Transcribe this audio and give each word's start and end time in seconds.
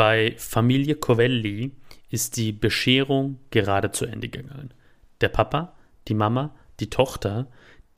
Bei 0.00 0.32
Familie 0.38 0.94
Covelli 0.94 1.72
ist 2.08 2.38
die 2.38 2.52
Bescherung 2.52 3.38
gerade 3.50 3.92
zu 3.92 4.06
Ende 4.06 4.30
gegangen. 4.30 4.72
Der 5.20 5.28
Papa, 5.28 5.74
die 6.08 6.14
Mama, 6.14 6.54
die 6.80 6.88
Tochter, 6.88 7.48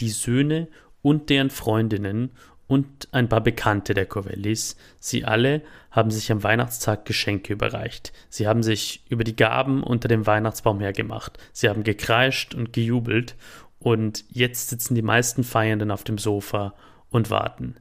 die 0.01 0.09
Söhne 0.09 0.67
und 1.03 1.30
deren 1.30 1.51
Freundinnen 1.51 2.33
und 2.67 3.07
ein 3.12 3.29
paar 3.29 3.41
Bekannte 3.41 3.95
der 3.95 4.07
Covellis, 4.07 4.77
sie 4.99 5.25
alle 5.25 5.62
haben 5.93 6.11
sich 6.11 6.33
am 6.33 6.43
Weihnachtstag 6.43 7.04
Geschenke 7.04 7.53
überreicht. 7.53 8.12
Sie 8.28 8.48
haben 8.48 8.64
sich 8.64 9.04
über 9.08 9.22
die 9.22 9.37
Gaben 9.37 9.84
unter 9.84 10.08
dem 10.08 10.26
Weihnachtsbaum 10.26 10.80
hergemacht. 10.80 11.38
Sie 11.53 11.69
haben 11.69 11.84
gekreischt 11.84 12.53
und 12.53 12.72
gejubelt 12.72 13.37
und 13.78 14.24
jetzt 14.28 14.71
sitzen 14.71 14.96
die 14.96 15.03
meisten 15.03 15.44
Feiernden 15.44 15.92
auf 15.92 16.02
dem 16.02 16.19
Sofa 16.19 16.74
und 17.10 17.30
warten. 17.30 17.77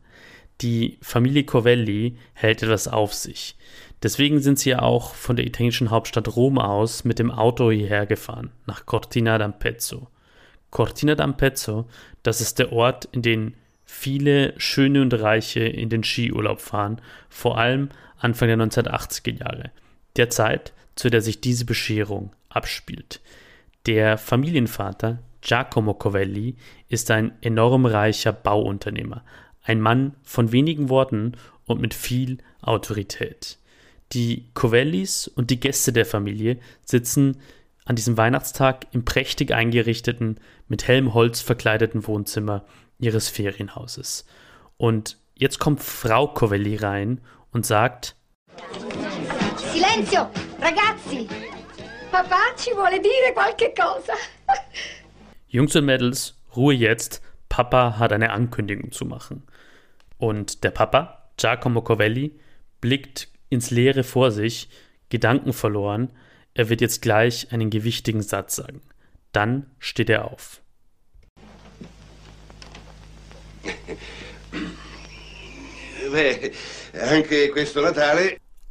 Die 0.61 0.99
Familie 1.01 1.43
Covelli 1.43 2.19
hält 2.33 2.61
etwas 2.61 2.87
auf 2.87 3.15
sich. 3.15 3.55
Deswegen 4.03 4.39
sind 4.39 4.57
sie 4.57 4.71
ja 4.71 4.81
auch 4.81 5.13
von 5.13 5.35
der 5.35 5.45
italienischen 5.45 5.91
Hauptstadt 5.91 6.35
Rom 6.35 6.57
aus 6.57 7.03
mit 7.03 7.19
dem 7.19 7.29
Auto 7.29 7.69
hierher 7.69 8.05
gefahren, 8.05 8.51
nach 8.65 8.85
Cortina 8.85 9.35
d'Ampezzo. 9.37 10.07
Cortina 10.71 11.13
d'Ampezzo, 11.13 11.85
das 12.23 12.41
ist 12.41 12.57
der 12.57 12.71
Ort, 12.71 13.07
in 13.11 13.21
den 13.21 13.55
viele 13.85 14.53
Schöne 14.57 15.01
und 15.01 15.13
Reiche 15.13 15.59
in 15.59 15.89
den 15.89 16.03
Skiurlaub 16.03 16.61
fahren, 16.61 17.01
vor 17.29 17.57
allem 17.57 17.89
Anfang 18.17 18.47
der 18.47 18.57
1980er 18.57 19.39
Jahre, 19.39 19.71
der 20.15 20.29
Zeit, 20.29 20.73
zu 20.95 21.09
der 21.09 21.21
sich 21.21 21.41
diese 21.41 21.65
Bescherung 21.65 22.31
abspielt. 22.49 23.21
Der 23.85 24.17
Familienvater 24.17 25.19
Giacomo 25.41 25.93
Covelli 25.93 26.55
ist 26.87 27.11
ein 27.11 27.33
enorm 27.41 27.85
reicher 27.85 28.31
Bauunternehmer, 28.31 29.23
ein 29.63 29.81
Mann 29.81 30.15
von 30.23 30.51
wenigen 30.51 30.89
Worten 30.89 31.33
und 31.65 31.81
mit 31.81 31.93
viel 31.93 32.37
Autorität. 32.61 33.57
Die 34.13 34.49
Covellis 34.53 35.27
und 35.27 35.49
die 35.49 35.59
Gäste 35.59 35.93
der 35.93 36.05
Familie 36.05 36.59
sitzen 36.83 37.37
an 37.85 37.95
diesem 37.95 38.17
Weihnachtstag 38.17 38.87
im 38.91 39.05
prächtig 39.05 39.53
eingerichteten, 39.53 40.39
mit 40.67 40.87
hellem 40.87 41.13
Holz 41.13 41.41
verkleideten 41.41 42.05
Wohnzimmer 42.05 42.65
ihres 42.99 43.29
Ferienhauses. 43.29 44.25
Und 44.77 45.17
jetzt 45.35 45.59
kommt 45.59 45.81
Frau 45.81 46.27
Covelli 46.27 46.75
rein 46.75 47.21
und 47.51 47.65
sagt: 47.65 48.15
Silenzio, 49.73 50.29
ragazzi! 50.59 51.27
Papà 52.11 52.53
ci 52.57 52.71
vuole 52.71 52.99
dire 52.99 53.33
qualche 53.33 53.73
cosa. 53.73 54.13
Jungs 55.47 55.75
und 55.75 55.85
Mädels, 55.85 56.37
Ruhe 56.55 56.73
jetzt. 56.73 57.21
Papa 57.47 57.97
hat 57.97 58.13
eine 58.13 58.31
Ankündigung 58.31 58.91
zu 58.91 59.05
machen. 59.05 59.43
Und 60.17 60.63
der 60.63 60.71
Papa, 60.71 61.29
Giacomo 61.37 61.81
Covelli, 61.81 62.39
blickt 62.79 63.30
ins 63.51 63.69
Leere 63.69 64.03
vor 64.03 64.31
sich, 64.31 64.69
Gedanken 65.09 65.53
verloren, 65.53 66.09
er 66.53 66.69
wird 66.69 66.81
jetzt 66.81 67.01
gleich 67.01 67.51
einen 67.51 67.69
gewichtigen 67.69 68.23
Satz 68.23 68.55
sagen. 68.55 68.81
Dann 69.31 69.69
steht 69.77 70.09
er 70.09 70.25
auf. 70.31 70.61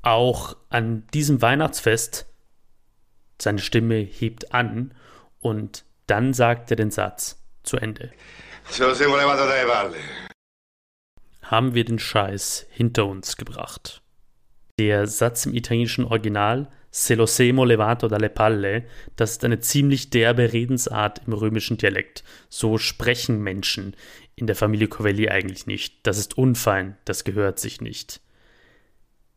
Auch 0.03 0.57
an 0.69 1.07
diesem 1.15 1.41
Weihnachtsfest, 1.41 2.27
seine 3.41 3.61
Stimme 3.61 3.97
hebt 3.97 4.53
an 4.53 4.95
und 5.41 5.85
dann 6.07 6.35
sagt 6.35 6.71
er 6.71 6.77
den 6.77 6.91
Satz 6.91 7.43
zu 7.63 7.77
Ende. 7.77 8.11
Haben 11.43 11.75
wir 11.75 11.85
den 11.85 11.99
Scheiß 11.99 12.67
hinter 12.71 13.07
uns 13.07 13.37
gebracht. 13.37 14.03
Der 14.81 15.07
Satz 15.07 15.45
im 15.45 15.53
italienischen 15.53 16.07
Original 16.07 16.67
Se 16.91 17.15
lo 17.15 17.27
semo 17.27 17.67
levato 17.67 18.09
dalle 18.09 18.31
palle, 18.31 18.85
das 19.15 19.33
ist 19.33 19.45
eine 19.45 19.61
ziemlich 19.61 20.09
derbe 20.09 20.55
Redensart 20.55 21.21
im 21.27 21.35
römischen 21.35 21.77
Dialekt. 21.77 22.25
So 22.49 22.79
sprechen 22.79 23.43
Menschen 23.43 23.95
in 24.37 24.47
der 24.47 24.57
Familie 24.57 24.89
Covelli 24.89 25.29
eigentlich 25.29 25.67
nicht. 25.67 25.99
Das 26.05 26.17
ist 26.17 26.39
unfein, 26.39 26.97
das 27.05 27.25
gehört 27.25 27.59
sich 27.59 27.83
nicht. 27.83 28.23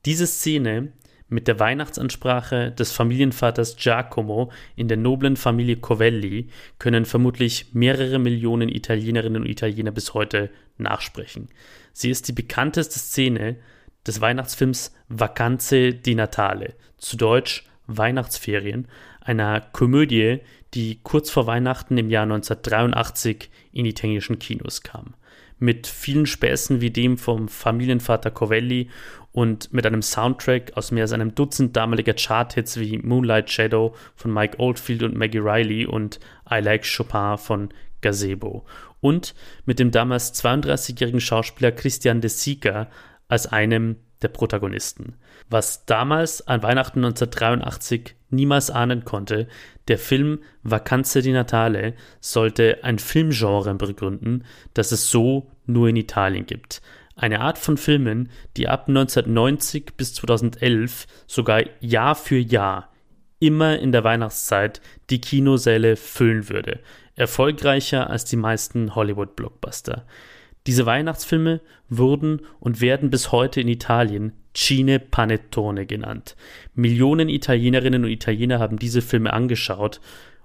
Diese 0.05 0.27
Szene 0.27 0.93
mit 1.27 1.49
der 1.49 1.59
Weihnachtsansprache 1.59 2.71
des 2.71 2.93
Familienvaters 2.93 3.75
Giacomo 3.75 4.49
in 4.77 4.87
der 4.87 4.97
noblen 4.97 5.35
Familie 5.35 5.75
Covelli 5.75 6.47
können 6.79 7.03
vermutlich 7.03 7.73
mehrere 7.73 8.17
Millionen 8.17 8.69
Italienerinnen 8.69 9.41
und 9.41 9.49
Italiener 9.49 9.91
bis 9.91 10.13
heute 10.13 10.51
nachsprechen. 10.77 11.49
Sie 11.91 12.09
ist 12.09 12.29
die 12.29 12.33
bekannteste 12.33 12.97
Szene 12.97 13.57
des 14.05 14.21
Weihnachtsfilms 14.21 14.93
Vacanze 15.09 15.93
di 15.93 16.15
Natale, 16.15 16.75
zu 16.97 17.17
Deutsch 17.17 17.65
Weihnachtsferien, 17.87 18.87
einer 19.21 19.61
Komödie, 19.61 20.39
die 20.73 20.99
kurz 21.03 21.29
vor 21.29 21.47
Weihnachten 21.47 21.97
im 21.97 22.09
Jahr 22.09 22.23
1983 22.23 23.49
in 23.71 23.85
italienischen 23.85 24.39
Kinos 24.39 24.81
kam. 24.81 25.13
Mit 25.59 25.87
vielen 25.87 26.25
Späßen 26.25 26.81
wie 26.81 26.91
dem 26.91 27.17
vom 27.17 27.47
Familienvater 27.47 28.31
Covelli 28.31 28.89
und 29.31 29.71
mit 29.73 29.85
einem 29.85 30.01
Soundtrack 30.01 30.73
aus 30.75 30.91
mehr 30.91 31.03
als 31.03 31.13
einem 31.13 31.35
Dutzend 31.35 31.75
damaliger 31.75 32.13
Charthits 32.13 32.79
wie 32.79 32.97
Moonlight 32.97 33.49
Shadow 33.49 33.95
von 34.15 34.33
Mike 34.33 34.59
Oldfield 34.59 35.03
und 35.03 35.15
Maggie 35.15 35.39
Riley 35.39 35.85
und 35.85 36.19
I 36.51 36.59
Like 36.59 36.85
Chopin 36.85 37.37
von 37.37 37.69
Gazebo. 38.01 38.65
Und 38.99 39.33
mit 39.65 39.79
dem 39.79 39.91
damals 39.91 40.33
32-jährigen 40.43 41.21
Schauspieler 41.21 41.71
Christian 41.71 42.21
de 42.21 42.29
Sica 42.29 42.89
als 43.33 43.47
einem 43.47 43.95
der 44.21 44.27
Protagonisten. 44.27 45.15
Was 45.49 45.87
damals 45.87 46.47
an 46.47 46.61
Weihnachten 46.61 46.99
1983 46.99 48.15
niemals 48.29 48.69
ahnen 48.69 49.05
konnte, 49.05 49.47
der 49.87 49.97
Film 49.97 50.39
Vacanze 50.61 51.23
di 51.23 51.31
Natale 51.31 51.95
sollte 52.21 52.83
ein 52.83 52.99
Filmgenre 52.99 53.73
begründen, 53.73 54.45
das 54.75 54.91
es 54.91 55.09
so 55.09 55.49
nur 55.65 55.89
in 55.89 55.95
Italien 55.95 56.45
gibt. 56.45 56.83
Eine 57.15 57.41
Art 57.41 57.57
von 57.57 57.75
Filmen, 57.77 58.29
die 58.55 58.67
ab 58.67 58.87
1990 58.87 59.93
bis 59.97 60.13
2011 60.13 61.07
sogar 61.25 61.63
Jahr 61.79 62.13
für 62.13 62.37
Jahr 62.37 62.89
immer 63.39 63.79
in 63.79 63.91
der 63.91 64.03
Weihnachtszeit 64.03 64.79
die 65.09 65.21
Kinosäle 65.21 65.95
füllen 65.95 66.49
würde. 66.49 66.79
Erfolgreicher 67.15 68.11
als 68.11 68.25
die 68.25 68.37
meisten 68.37 68.93
Hollywood-Blockbuster. 68.93 70.05
Diese 70.67 70.85
Weihnachtsfilme 70.85 71.61
wurden 71.89 72.41
und 72.59 72.79
werden 72.79 73.09
bis 73.09 73.31
heute 73.31 73.61
in 73.61 73.67
Italien 73.67 74.33
Cine 74.55 74.99
Panettone 74.99 75.85
genannt. 75.85 76.35
Millionen 76.73 77.27
Italienerinnen 77.27 78.05
und 78.05 78.11
Italiener 78.11 78.59
haben 78.59 78.77
diese 78.77 79.01
Filme 79.01 79.33
angeschaut, 79.33 79.99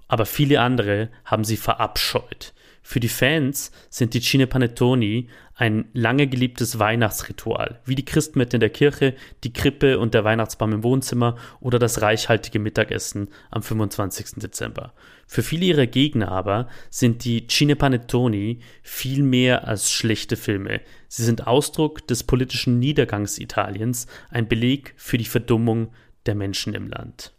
aber 0.07 0.25
viele 0.25 0.61
andere 0.61 1.09
haben 1.23 1.43
sie 1.43 1.57
verabscheut. 1.57 2.53
Für 2.89 2.99
die 2.99 3.07
Fans 3.07 3.69
sind 3.91 4.15
die 4.15 4.19
Cine 4.19 4.47
Panettoni 4.47 5.27
ein 5.53 5.89
lange 5.93 6.25
geliebtes 6.25 6.79
Weihnachtsritual, 6.79 7.81
wie 7.85 7.93
die 7.93 8.03
Christmette 8.03 8.55
in 8.55 8.61
der 8.61 8.71
Kirche, 8.71 9.13
die 9.43 9.53
Krippe 9.53 9.99
und 9.99 10.15
der 10.15 10.23
Weihnachtsbaum 10.23 10.73
im 10.73 10.83
Wohnzimmer 10.83 11.35
oder 11.59 11.77
das 11.77 12.01
reichhaltige 12.01 12.57
Mittagessen 12.57 13.29
am 13.51 13.61
25. 13.61 14.37
Dezember. 14.37 14.95
Für 15.27 15.43
viele 15.43 15.65
ihrer 15.65 15.85
Gegner 15.85 16.31
aber 16.31 16.67
sind 16.89 17.25
die 17.25 17.45
Cine 17.45 17.75
Panettoni 17.75 18.61
viel 18.81 19.21
mehr 19.21 19.67
als 19.67 19.91
schlechte 19.91 20.35
Filme. 20.35 20.81
Sie 21.07 21.23
sind 21.23 21.45
Ausdruck 21.45 22.07
des 22.07 22.23
politischen 22.23 22.79
Niedergangs 22.79 23.37
Italiens, 23.37 24.07
ein 24.31 24.47
Beleg 24.47 24.95
für 24.97 25.19
die 25.19 25.25
Verdummung 25.25 25.91
der 26.25 26.33
Menschen 26.33 26.73
im 26.73 26.87
Land. 26.87 27.33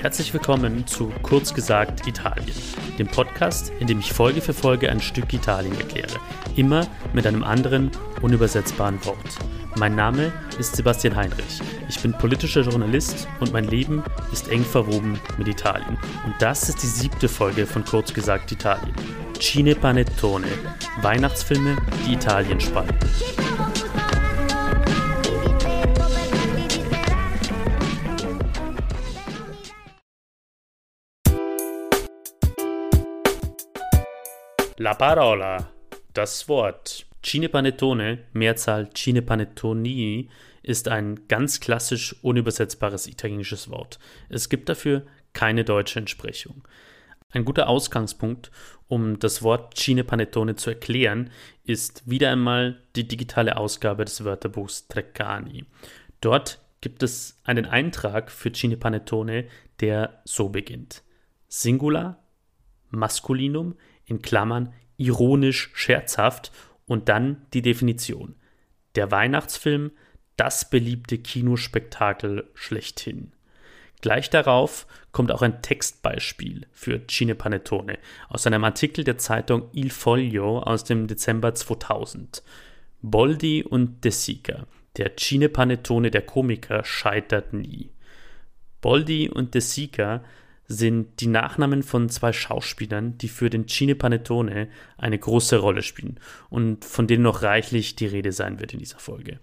Herzlich 0.00 0.32
willkommen 0.32 0.86
zu 0.86 1.12
Kurz 1.22 1.54
gesagt 1.54 2.06
Italien, 2.06 2.54
dem 2.98 3.06
Podcast, 3.06 3.72
in 3.80 3.86
dem 3.86 3.98
ich 4.00 4.12
Folge 4.12 4.40
für 4.40 4.52
Folge 4.52 4.90
ein 4.90 5.00
Stück 5.00 5.32
Italien 5.32 5.76
erkläre, 5.78 6.20
immer 6.54 6.86
mit 7.12 7.26
einem 7.26 7.42
anderen, 7.42 7.90
unübersetzbaren 8.20 9.04
Wort. 9.04 9.38
Mein 9.76 9.94
Name 9.94 10.32
ist 10.58 10.76
Sebastian 10.76 11.16
Heinrich. 11.16 11.60
Ich 11.88 12.00
bin 12.00 12.12
politischer 12.12 12.62
Journalist 12.62 13.26
und 13.40 13.52
mein 13.52 13.64
Leben 13.64 14.02
ist 14.32 14.48
eng 14.48 14.64
verwoben 14.64 15.18
mit 15.38 15.48
Italien. 15.48 15.98
Und 16.24 16.34
das 16.40 16.68
ist 16.68 16.82
die 16.82 16.86
siebte 16.86 17.28
Folge 17.28 17.66
von 17.66 17.84
Kurz 17.84 18.12
gesagt 18.12 18.52
Italien. 18.52 18.94
Cine 19.40 19.74
Panettone, 19.74 20.46
Weihnachtsfilme, 21.02 21.76
die 22.06 22.14
Italien 22.14 22.60
spalten. 22.60 22.96
La 34.78 34.92
parola, 34.92 35.70
das 36.12 36.50
Wort. 36.50 37.06
Cinepanettone, 37.22 38.24
Mehrzahl 38.34 38.90
Cinepanettoni, 38.92 40.28
ist 40.62 40.88
ein 40.88 41.26
ganz 41.28 41.60
klassisch 41.60 42.14
unübersetzbares 42.22 43.06
italienisches 43.06 43.70
Wort. 43.70 43.98
Es 44.28 44.50
gibt 44.50 44.68
dafür 44.68 45.06
keine 45.32 45.64
deutsche 45.64 45.98
Entsprechung. 45.98 46.68
Ein 47.30 47.46
guter 47.46 47.70
Ausgangspunkt, 47.70 48.50
um 48.86 49.18
das 49.18 49.42
Wort 49.42 49.78
Cine 49.78 50.04
Panettone 50.04 50.56
zu 50.56 50.68
erklären, 50.70 51.30
ist 51.64 52.08
wieder 52.08 52.30
einmal 52.30 52.82
die 52.96 53.08
digitale 53.08 53.56
Ausgabe 53.56 54.04
des 54.04 54.24
Wörterbuchs 54.24 54.88
Treccani. 54.88 55.64
Dort 56.20 56.60
gibt 56.82 57.02
es 57.02 57.40
einen 57.44 57.64
Eintrag 57.64 58.30
für 58.30 58.52
Cine 58.52 58.76
Panettone, 58.76 59.46
der 59.80 60.20
so 60.24 60.50
beginnt. 60.50 61.02
Singular, 61.48 62.22
Maskulinum, 62.90 63.76
in 64.06 64.22
Klammern, 64.22 64.72
ironisch, 64.96 65.70
scherzhaft 65.74 66.52
und 66.86 67.08
dann 67.08 67.46
die 67.52 67.62
Definition. 67.62 68.36
Der 68.94 69.10
Weihnachtsfilm, 69.10 69.90
das 70.36 70.70
beliebte 70.70 71.18
Kinospektakel 71.18 72.48
schlechthin. 72.54 73.32
Gleich 74.02 74.30
darauf 74.30 74.86
kommt 75.10 75.32
auch 75.32 75.42
ein 75.42 75.62
Textbeispiel 75.62 76.66
für 76.72 77.06
Cine 77.08 77.34
Panettone 77.34 77.98
aus 78.28 78.46
einem 78.46 78.64
Artikel 78.64 79.04
der 79.04 79.18
Zeitung 79.18 79.68
Il 79.72 79.90
Foglio 79.90 80.60
aus 80.60 80.84
dem 80.84 81.06
Dezember 81.06 81.54
2000. 81.54 82.42
Boldi 83.02 83.62
und 83.62 84.04
De 84.04 84.10
Sica, 84.10 84.66
der 84.96 85.16
Cine 85.16 85.48
Panettone 85.48 86.10
der 86.10 86.22
Komiker, 86.22 86.84
scheitert 86.84 87.52
nie. 87.52 87.90
Boldi 88.80 89.28
und 89.28 89.54
De 89.54 89.60
Sica 89.60 90.22
sind 90.68 91.20
die 91.20 91.26
Nachnamen 91.28 91.82
von 91.82 92.08
zwei 92.08 92.32
Schauspielern, 92.32 93.18
die 93.18 93.28
für 93.28 93.50
den 93.50 93.68
Cine 93.68 93.94
Panettone 93.94 94.68
eine 94.98 95.18
große 95.18 95.58
Rolle 95.58 95.82
spielen 95.82 96.18
und 96.50 96.84
von 96.84 97.06
denen 97.06 97.22
noch 97.22 97.42
reichlich 97.42 97.96
die 97.96 98.06
Rede 98.06 98.32
sein 98.32 98.60
wird 98.60 98.72
in 98.72 98.80
dieser 98.80 98.98
Folge. 98.98 99.38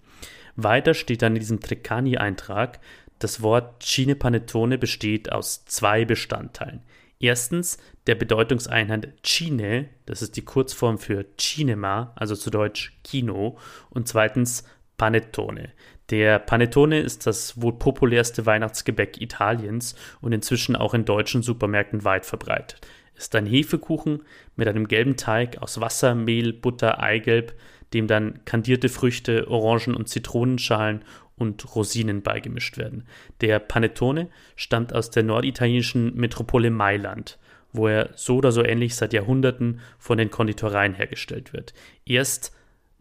Weiter 0.56 0.94
steht 0.94 1.22
dann 1.22 1.34
in 1.34 1.40
diesem 1.40 1.60
Treccani-Eintrag, 1.60 2.80
das 3.18 3.42
Wort 3.42 3.82
Cine 3.82 4.16
Panettone 4.16 4.76
besteht 4.76 5.32
aus 5.32 5.64
zwei 5.64 6.04
Bestandteilen. 6.04 6.82
Erstens 7.20 7.78
der 8.06 8.16
Bedeutungseinheit 8.16 9.14
Cine, 9.24 9.88
das 10.04 10.20
ist 10.20 10.36
die 10.36 10.44
Kurzform 10.44 10.98
für 10.98 11.24
Cinema, 11.38 12.12
also 12.16 12.36
zu 12.36 12.50
Deutsch 12.50 12.98
Kino, 13.02 13.56
und 13.88 14.08
zweitens 14.08 14.64
Panettone. 14.98 15.72
Der 16.10 16.38
Panettone 16.38 17.00
ist 17.00 17.26
das 17.26 17.60
wohl 17.60 17.72
populärste 17.78 18.44
Weihnachtsgebäck 18.44 19.20
Italiens 19.20 19.94
und 20.20 20.32
inzwischen 20.32 20.76
auch 20.76 20.94
in 20.94 21.04
deutschen 21.04 21.42
Supermärkten 21.42 22.04
weit 22.04 22.26
verbreitet. 22.26 22.80
Ist 23.16 23.34
ein 23.34 23.46
Hefekuchen 23.46 24.22
mit 24.56 24.68
einem 24.68 24.88
gelben 24.88 25.16
Teig 25.16 25.62
aus 25.62 25.80
Wasser, 25.80 26.14
Mehl, 26.14 26.52
Butter, 26.52 27.00
Eigelb, 27.00 27.54
dem 27.92 28.06
dann 28.06 28.44
kandierte 28.44 28.88
Früchte, 28.88 29.48
Orangen 29.48 29.94
und 29.94 30.08
Zitronenschalen 30.08 31.04
und 31.36 31.74
Rosinen 31.74 32.22
beigemischt 32.22 32.76
werden. 32.76 33.06
Der 33.40 33.58
Panettone 33.58 34.28
stammt 34.56 34.92
aus 34.92 35.10
der 35.10 35.22
norditalienischen 35.22 36.14
Metropole 36.16 36.70
Mailand, 36.70 37.38
wo 37.72 37.88
er 37.88 38.10
so 38.14 38.36
oder 38.36 38.52
so 38.52 38.64
ähnlich 38.64 38.94
seit 38.94 39.12
Jahrhunderten 39.12 39.80
von 39.98 40.18
den 40.18 40.30
Konditoreien 40.30 40.94
hergestellt 40.94 41.52
wird. 41.52 41.72
Erst 42.04 42.52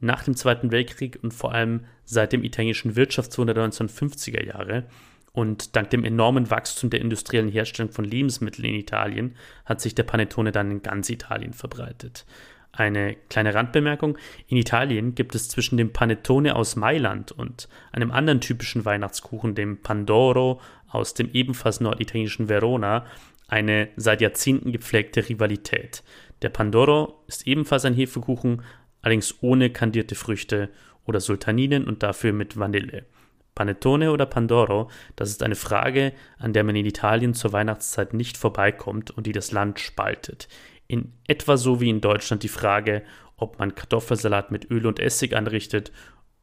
nach 0.03 0.23
dem 0.23 0.35
Zweiten 0.35 0.71
Weltkrieg 0.71 1.19
und 1.21 1.33
vor 1.33 1.53
allem 1.53 1.85
seit 2.03 2.33
dem 2.33 2.43
italienischen 2.43 2.95
Wirtschaftswunder 2.95 3.53
der 3.53 3.65
1950er 3.65 4.45
Jahre 4.45 4.85
und 5.31 5.75
dank 5.75 5.89
dem 5.89 6.05
enormen 6.05 6.49
Wachstum 6.51 6.89
der 6.89 7.01
industriellen 7.01 7.49
Herstellung 7.49 7.91
von 7.91 8.05
Lebensmitteln 8.05 8.65
in 8.65 8.75
Italien 8.75 9.35
hat 9.65 9.81
sich 9.81 9.95
der 9.95 10.03
Panettone 10.03 10.51
dann 10.51 10.71
in 10.71 10.81
ganz 10.83 11.09
Italien 11.09 11.53
verbreitet. 11.53 12.25
Eine 12.71 13.15
kleine 13.29 13.53
Randbemerkung: 13.53 14.17
In 14.47 14.57
Italien 14.57 15.15
gibt 15.15 15.35
es 15.35 15.47
zwischen 15.47 15.77
dem 15.77 15.93
Panettone 15.93 16.55
aus 16.55 16.75
Mailand 16.75 17.31
und 17.31 17.67
einem 17.91 18.11
anderen 18.11 18.41
typischen 18.41 18.85
Weihnachtskuchen, 18.85 19.55
dem 19.55 19.81
Pandoro 19.81 20.59
aus 20.87 21.13
dem 21.13 21.31
ebenfalls 21.33 21.81
norditalienischen 21.81 22.49
Verona, 22.49 23.05
eine 23.47 23.89
seit 23.95 24.21
Jahrzehnten 24.21 24.71
gepflegte 24.71 25.27
Rivalität. 25.27 26.03
Der 26.41 26.49
Pandoro 26.49 27.23
ist 27.27 27.47
ebenfalls 27.47 27.85
ein 27.85 27.93
Hefekuchen, 27.93 28.63
allerdings 29.03 29.35
ohne 29.41 29.69
kandierte 29.69 30.15
Früchte 30.15 30.69
oder 31.05 31.19
Sultaninen 31.19 31.85
und 31.85 32.01
dafür 32.01 32.33
mit 32.33 32.57
Vanille. 32.57 33.05
Panettone 33.53 34.11
oder 34.11 34.25
Pandoro, 34.25 34.89
das 35.15 35.29
ist 35.29 35.43
eine 35.43 35.53
Frage, 35.53 36.13
an 36.39 36.53
der 36.53 36.63
man 36.63 36.75
in 36.75 36.87
Italien 36.87 37.35
zur 37.35 37.53
Weihnachtszeit 37.53 38.15
nicht 38.15 38.35
vorbeikommt 38.35 39.11
und 39.11 39.27
die 39.27 39.31
das 39.31 39.51
Land 39.51 39.79
spaltet 39.79 40.47
in 40.87 41.13
etwa 41.27 41.57
so 41.57 41.81
wie 41.81 41.89
in 41.89 42.01
Deutschland 42.01 42.43
die 42.43 42.49
Frage, 42.49 43.03
ob 43.37 43.59
man 43.59 43.75
Kartoffelsalat 43.75 44.51
mit 44.51 44.69
Öl 44.69 44.85
und 44.85 44.99
Essig 44.99 45.35
anrichtet 45.35 45.91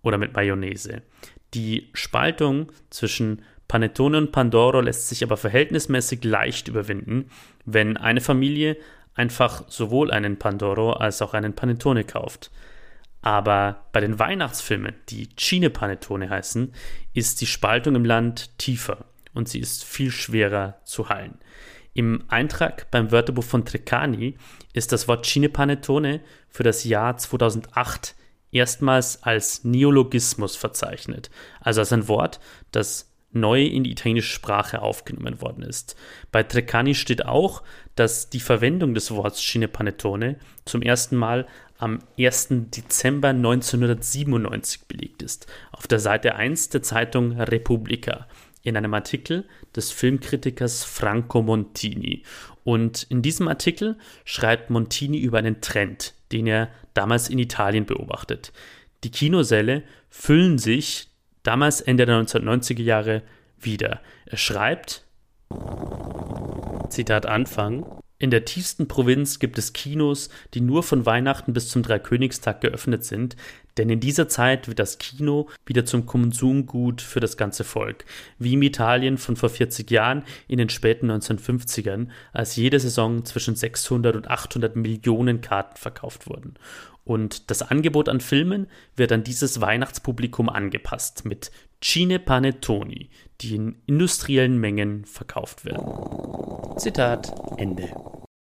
oder 0.02 0.18
mit 0.18 0.34
Mayonnaise. 0.34 1.02
Die 1.54 1.88
Spaltung 1.94 2.72
zwischen 2.90 3.42
Panettone 3.68 4.18
und 4.18 4.32
Pandoro 4.32 4.80
lässt 4.80 5.08
sich 5.08 5.22
aber 5.22 5.36
verhältnismäßig 5.36 6.24
leicht 6.24 6.68
überwinden, 6.68 7.30
wenn 7.64 7.96
eine 7.96 8.20
Familie 8.20 8.76
einfach 9.20 9.64
sowohl 9.68 10.10
einen 10.10 10.38
Pandoro 10.38 10.94
als 10.94 11.20
auch 11.20 11.34
einen 11.34 11.54
Panettone 11.54 12.04
kauft. 12.04 12.50
Aber 13.20 13.84
bei 13.92 14.00
den 14.00 14.18
Weihnachtsfilmen, 14.18 14.94
die 15.10 15.28
Cine 15.36 15.68
Panettone 15.68 16.30
heißen, 16.30 16.72
ist 17.12 17.42
die 17.42 17.46
Spaltung 17.46 17.96
im 17.96 18.06
Land 18.06 18.56
tiefer 18.56 19.04
und 19.34 19.46
sie 19.46 19.60
ist 19.60 19.84
viel 19.84 20.10
schwerer 20.10 20.80
zu 20.84 21.10
heilen. 21.10 21.38
Im 21.92 22.24
Eintrag 22.28 22.90
beim 22.90 23.12
Wörterbuch 23.12 23.44
von 23.44 23.66
Treccani 23.66 24.38
ist 24.72 24.90
das 24.90 25.06
Wort 25.06 25.26
Cinepanettone 25.26 26.20
für 26.48 26.62
das 26.62 26.84
Jahr 26.84 27.18
2008 27.18 28.14
erstmals 28.52 29.22
als 29.22 29.64
Neologismus 29.64 30.56
verzeichnet, 30.56 31.30
also 31.60 31.80
als 31.80 31.92
ein 31.92 32.08
Wort, 32.08 32.40
das 32.72 33.09
neu 33.32 33.62
in 33.64 33.84
die 33.84 33.92
italienische 33.92 34.32
Sprache 34.32 34.82
aufgenommen 34.82 35.40
worden 35.40 35.62
ist. 35.62 35.96
Bei 36.32 36.42
Treccani 36.42 36.94
steht 36.94 37.26
auch, 37.26 37.62
dass 37.94 38.30
die 38.30 38.40
Verwendung 38.40 38.94
des 38.94 39.10
Wortes 39.10 39.40
Cinepanettone 39.40 40.36
zum 40.64 40.82
ersten 40.82 41.16
Mal 41.16 41.46
am 41.78 42.00
1. 42.18 42.48
Dezember 42.74 43.28
1997 43.28 44.86
belegt 44.86 45.22
ist, 45.22 45.46
auf 45.72 45.86
der 45.86 45.98
Seite 45.98 46.34
1 46.34 46.68
der 46.70 46.82
Zeitung 46.82 47.32
Repubblica 47.40 48.26
in 48.62 48.76
einem 48.76 48.92
Artikel 48.92 49.46
des 49.74 49.90
Filmkritikers 49.90 50.84
Franco 50.84 51.42
Montini. 51.42 52.24
Und 52.64 53.04
in 53.04 53.22
diesem 53.22 53.48
Artikel 53.48 53.96
schreibt 54.24 54.70
Montini 54.70 55.18
über 55.18 55.38
einen 55.38 55.60
Trend, 55.60 56.14
den 56.32 56.46
er 56.46 56.68
damals 56.92 57.28
in 57.28 57.38
Italien 57.38 57.86
beobachtet. 57.86 58.52
Die 59.02 59.10
Kinosäle 59.10 59.82
füllen 60.10 60.58
sich 60.58 61.09
damals 61.50 61.80
Ende 61.80 62.06
der 62.06 62.22
1990er 62.22 62.82
Jahre 62.82 63.22
wieder. 63.58 64.00
Er 64.24 64.36
schreibt, 64.36 65.02
Zitat 66.90 67.26
Anfang, 67.26 67.84
in 68.20 68.30
der 68.30 68.44
tiefsten 68.44 68.86
Provinz 68.86 69.40
gibt 69.40 69.58
es 69.58 69.72
Kinos, 69.72 70.28
die 70.54 70.60
nur 70.60 70.84
von 70.84 71.06
Weihnachten 71.06 71.52
bis 71.52 71.68
zum 71.68 71.82
Dreikönigstag 71.82 72.60
geöffnet 72.60 73.04
sind, 73.04 73.34
denn 73.78 73.90
in 73.90 73.98
dieser 73.98 74.28
Zeit 74.28 74.68
wird 74.68 74.78
das 74.78 74.98
Kino 74.98 75.48
wieder 75.66 75.84
zum 75.84 76.06
Konsumgut 76.06 77.00
für 77.02 77.18
das 77.18 77.36
ganze 77.36 77.64
Volk, 77.64 78.04
wie 78.38 78.52
im 78.52 78.62
Italien 78.62 79.18
von 79.18 79.34
vor 79.34 79.48
40 79.48 79.90
Jahren 79.90 80.22
in 80.46 80.58
den 80.58 80.68
späten 80.68 81.10
1950ern, 81.10 82.10
als 82.32 82.54
jede 82.54 82.78
Saison 82.78 83.24
zwischen 83.24 83.56
600 83.56 84.14
und 84.14 84.28
800 84.28 84.76
Millionen 84.76 85.40
Karten 85.40 85.76
verkauft 85.76 86.28
wurden. 86.28 86.54
Und 87.10 87.50
das 87.50 87.62
Angebot 87.62 88.08
an 88.08 88.20
Filmen 88.20 88.68
wird 88.94 89.10
an 89.10 89.24
dieses 89.24 89.60
Weihnachtspublikum 89.60 90.48
angepasst 90.48 91.24
mit 91.24 91.50
Cine 91.82 92.20
Panettoni, 92.20 93.10
die 93.40 93.56
in 93.56 93.82
industriellen 93.86 94.58
Mengen 94.58 95.04
verkauft 95.06 95.64
werden. 95.64 96.78
Zitat 96.78 97.34
Ende. 97.56 97.92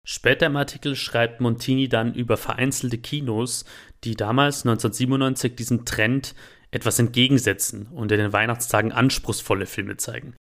Später 0.05 0.45
im 0.45 0.55
Artikel 0.55 0.95
schreibt 0.95 1.41
Montini 1.41 1.89
dann 1.89 2.13
über 2.13 2.37
vereinzelte 2.37 2.99
Kinos, 2.99 3.65
die 4.03 4.15
damals 4.15 4.67
1997 4.67 5.55
diesem 5.55 5.85
Trend 5.85 6.35
etwas 6.69 6.99
entgegensetzen 6.99 7.87
und 7.87 8.11
in 8.11 8.19
den 8.19 8.33
Weihnachtstagen 8.33 8.91
anspruchsvolle 8.91 9.65
Filme 9.65 9.97
zeigen. 9.97 10.35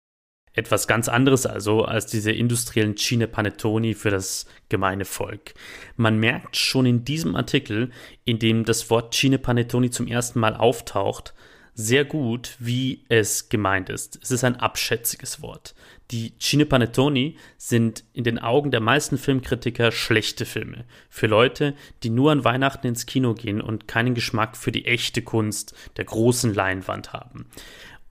Etwas 0.54 0.88
ganz 0.88 1.08
anderes 1.08 1.46
also 1.46 1.86
als 1.86 2.08
diese 2.08 2.32
industriellen 2.32 2.98
Cine 2.98 3.28
Panettoni 3.28 3.94
für 3.94 4.10
das 4.10 4.46
gemeine 4.70 5.06
Volk. 5.06 5.54
Man 5.96 6.20
merkt 6.20 6.58
schon 6.58 6.86
in 6.86 7.06
diesem 7.06 7.36
Artikel, 7.36 7.92
in 8.26 8.38
dem 8.38 8.66
das 8.66 8.90
Wort 8.90 9.14
Cine 9.14 9.38
Panettoni 9.38 9.92
zum 9.92 10.08
ersten 10.08 10.40
Mal 10.40 10.56
auftaucht, 10.56 11.34
sehr 11.74 12.04
gut, 12.04 12.56
wie 12.60 13.06
es 13.08 13.48
gemeint 13.48 13.90
ist. 13.90 14.20
Es 14.22 14.32
ist 14.32 14.44
ein 14.44 14.58
abschätziges 14.58 15.42
Wort. 15.42 15.74
Die 16.12 16.38
Cine 16.38 16.66
Panettoni 16.66 17.38
sind 17.58 18.04
in 18.12 18.26
den 18.26 18.38
Augen 18.38 18.72
der 18.72 18.82
meisten 18.82 19.18
Filmkritiker 19.18 19.94
schlechte 19.94 20.46
Filme. 20.46 20.84
Für 21.10 21.28
Leute, 21.28 21.74
die 22.04 22.10
nur 22.10 22.34
an 22.34 22.44
Weihnachten 22.44 22.88
ins 22.88 23.06
Kino 23.06 23.34
gehen 23.34 23.62
und 23.62 23.88
keinen 23.88 24.14
Geschmack 24.14 24.58
für 24.58 24.74
die 24.74 24.86
echte 24.86 25.22
Kunst 25.22 25.74
der 25.96 26.04
großen 26.04 26.54
Leinwand 26.54 27.14
haben. 27.14 27.46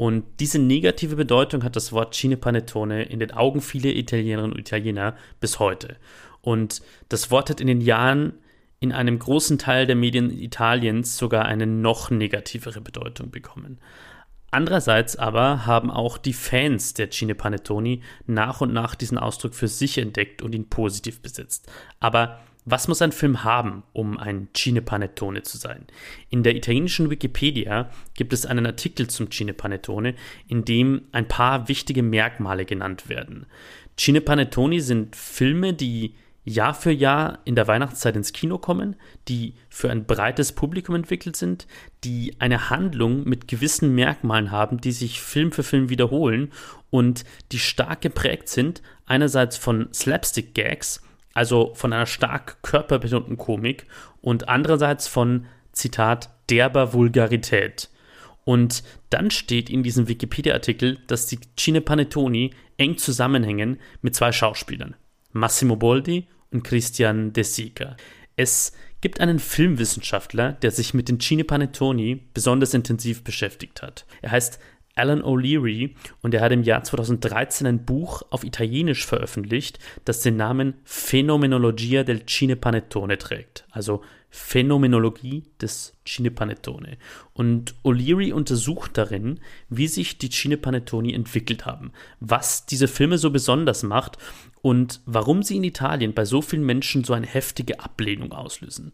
Und 0.00 0.24
diese 0.40 0.58
negative 0.58 1.14
Bedeutung 1.14 1.62
hat 1.62 1.76
das 1.76 1.92
Wort 1.92 2.14
Cine 2.14 2.38
Panettone 2.38 3.02
in 3.02 3.20
den 3.20 3.32
Augen 3.32 3.60
vieler 3.60 3.94
Italienerinnen 3.94 4.52
und 4.52 4.58
Italiener 4.58 5.14
bis 5.40 5.58
heute. 5.58 5.98
Und 6.40 6.80
das 7.10 7.30
Wort 7.30 7.50
hat 7.50 7.60
in 7.60 7.66
den 7.66 7.82
Jahren 7.82 8.32
in 8.78 8.92
einem 8.92 9.18
großen 9.18 9.58
Teil 9.58 9.86
der 9.86 9.96
Medien 9.96 10.30
Italiens 10.30 11.18
sogar 11.18 11.44
eine 11.44 11.66
noch 11.66 12.08
negativere 12.08 12.80
Bedeutung 12.80 13.30
bekommen. 13.30 13.78
Andererseits 14.50 15.16
aber 15.16 15.66
haben 15.66 15.90
auch 15.90 16.16
die 16.16 16.32
Fans 16.32 16.94
der 16.94 17.10
Cine 17.10 17.34
Panettoni 17.34 18.00
nach 18.26 18.62
und 18.62 18.72
nach 18.72 18.94
diesen 18.94 19.18
Ausdruck 19.18 19.54
für 19.54 19.68
sich 19.68 19.98
entdeckt 19.98 20.40
und 20.40 20.54
ihn 20.54 20.70
positiv 20.70 21.20
besetzt. 21.20 21.70
Aber 22.00 22.40
was 22.70 22.88
muss 22.88 23.02
ein 23.02 23.12
Film 23.12 23.44
haben, 23.44 23.82
um 23.92 24.18
ein 24.18 24.48
Cine 24.54 24.82
Panettone 24.82 25.42
zu 25.42 25.58
sein? 25.58 25.86
In 26.28 26.42
der 26.42 26.54
italienischen 26.56 27.10
Wikipedia 27.10 27.90
gibt 28.14 28.32
es 28.32 28.46
einen 28.46 28.66
Artikel 28.66 29.08
zum 29.08 29.30
Cine 29.30 29.54
Panettone, 29.54 30.14
in 30.48 30.64
dem 30.64 31.02
ein 31.12 31.28
paar 31.28 31.68
wichtige 31.68 32.02
Merkmale 32.02 32.64
genannt 32.64 33.08
werden. 33.08 33.46
Cine 33.96 34.20
Panettoni 34.20 34.80
sind 34.80 35.16
Filme, 35.16 35.74
die 35.74 36.14
Jahr 36.44 36.74
für 36.74 36.90
Jahr 36.90 37.40
in 37.44 37.54
der 37.54 37.68
Weihnachtszeit 37.68 38.16
ins 38.16 38.32
Kino 38.32 38.58
kommen, 38.58 38.96
die 39.28 39.54
für 39.68 39.90
ein 39.90 40.06
breites 40.06 40.52
Publikum 40.52 40.94
entwickelt 40.94 41.36
sind, 41.36 41.66
die 42.02 42.34
eine 42.38 42.70
Handlung 42.70 43.24
mit 43.24 43.46
gewissen 43.46 43.94
Merkmalen 43.94 44.50
haben, 44.50 44.80
die 44.80 44.92
sich 44.92 45.20
Film 45.20 45.52
für 45.52 45.62
Film 45.62 45.90
wiederholen 45.90 46.50
und 46.88 47.24
die 47.52 47.58
stark 47.58 48.00
geprägt 48.00 48.48
sind, 48.48 48.82
einerseits 49.06 49.58
von 49.58 49.88
Slapstick-Gags, 49.92 51.02
also 51.34 51.72
von 51.74 51.92
einer 51.92 52.06
stark 52.06 52.62
körperbetonten 52.62 53.36
Komik 53.36 53.86
und 54.20 54.48
andererseits 54.48 55.08
von, 55.08 55.46
Zitat, 55.72 56.30
derber 56.48 56.92
Vulgarität. 56.92 57.90
Und 58.44 58.82
dann 59.10 59.30
steht 59.30 59.70
in 59.70 59.82
diesem 59.82 60.08
Wikipedia-Artikel, 60.08 60.98
dass 61.06 61.26
die 61.26 61.38
Cine 61.56 61.80
Panettoni 61.80 62.50
eng 62.78 62.96
zusammenhängen 62.96 63.78
mit 64.02 64.14
zwei 64.14 64.32
Schauspielern, 64.32 64.96
Massimo 65.32 65.76
Boldi 65.76 66.26
und 66.50 66.64
Christian 66.64 67.32
De 67.32 67.44
Sica. 67.44 67.96
Es 68.36 68.72
gibt 69.00 69.20
einen 69.20 69.38
Filmwissenschaftler, 69.38 70.52
der 70.52 70.70
sich 70.70 70.94
mit 70.94 71.08
den 71.08 71.20
Cine 71.20 71.44
Panettoni 71.44 72.22
besonders 72.34 72.74
intensiv 72.74 73.22
beschäftigt 73.22 73.82
hat. 73.82 74.06
Er 74.22 74.32
heißt 74.32 74.58
Alan 74.94 75.22
O'Leary 75.22 75.94
und 76.20 76.34
er 76.34 76.40
hat 76.40 76.52
im 76.52 76.62
Jahr 76.62 76.82
2013 76.82 77.66
ein 77.66 77.84
Buch 77.84 78.22
auf 78.30 78.44
Italienisch 78.44 79.06
veröffentlicht, 79.06 79.78
das 80.04 80.20
den 80.20 80.36
Namen 80.36 80.74
Phänomenologia 80.84 82.04
del 82.04 82.26
Cinepanettone 82.26 83.18
trägt, 83.18 83.64
also 83.70 84.02
Phänomenologie 84.30 85.44
des 85.60 85.92
Cinepanettone. 86.06 86.98
Und 87.32 87.74
O'Leary 87.82 88.32
untersucht 88.32 88.96
darin, 88.96 89.40
wie 89.68 89.88
sich 89.88 90.18
die 90.18 90.30
Cinepanettoni 90.30 91.12
entwickelt 91.12 91.66
haben, 91.66 91.92
was 92.20 92.64
diese 92.66 92.86
Filme 92.86 93.18
so 93.18 93.30
besonders 93.30 93.82
macht 93.82 94.18
und 94.62 95.00
warum 95.06 95.42
sie 95.42 95.56
in 95.56 95.64
Italien 95.64 96.12
bei 96.12 96.24
so 96.24 96.42
vielen 96.42 96.64
Menschen 96.64 97.04
so 97.04 97.14
eine 97.14 97.26
heftige 97.26 97.80
Ablehnung 97.80 98.32
auslösen. 98.32 98.92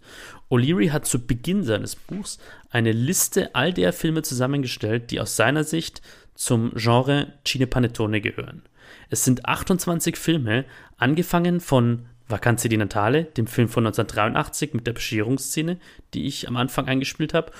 O'Leary 0.50 0.90
hat 0.90 1.06
zu 1.06 1.26
Beginn 1.26 1.64
seines 1.64 1.96
Buchs 1.96 2.38
eine 2.70 2.92
Liste 2.92 3.54
all 3.54 3.72
der 3.72 3.92
Filme 3.92 4.22
zusammengestellt, 4.22 5.10
die 5.10 5.20
aus 5.20 5.36
seiner 5.36 5.64
Sicht 5.64 6.02
zum 6.34 6.72
Genre 6.74 7.32
Cinepanettone 7.44 8.20
gehören. 8.20 8.62
Es 9.10 9.24
sind 9.24 9.46
28 9.46 10.16
Filme, 10.16 10.64
angefangen 10.96 11.60
von 11.60 12.06
Vacanze 12.28 12.68
di 12.68 12.76
Natale, 12.76 13.24
dem 13.24 13.46
Film 13.46 13.68
von 13.68 13.86
1983 13.86 14.74
mit 14.74 14.86
der 14.86 14.92
Bescherungsszene, 14.92 15.78
die 16.14 16.26
ich 16.26 16.48
am 16.48 16.56
Anfang 16.56 16.86
eingespielt 16.86 17.34
habe, 17.34 17.52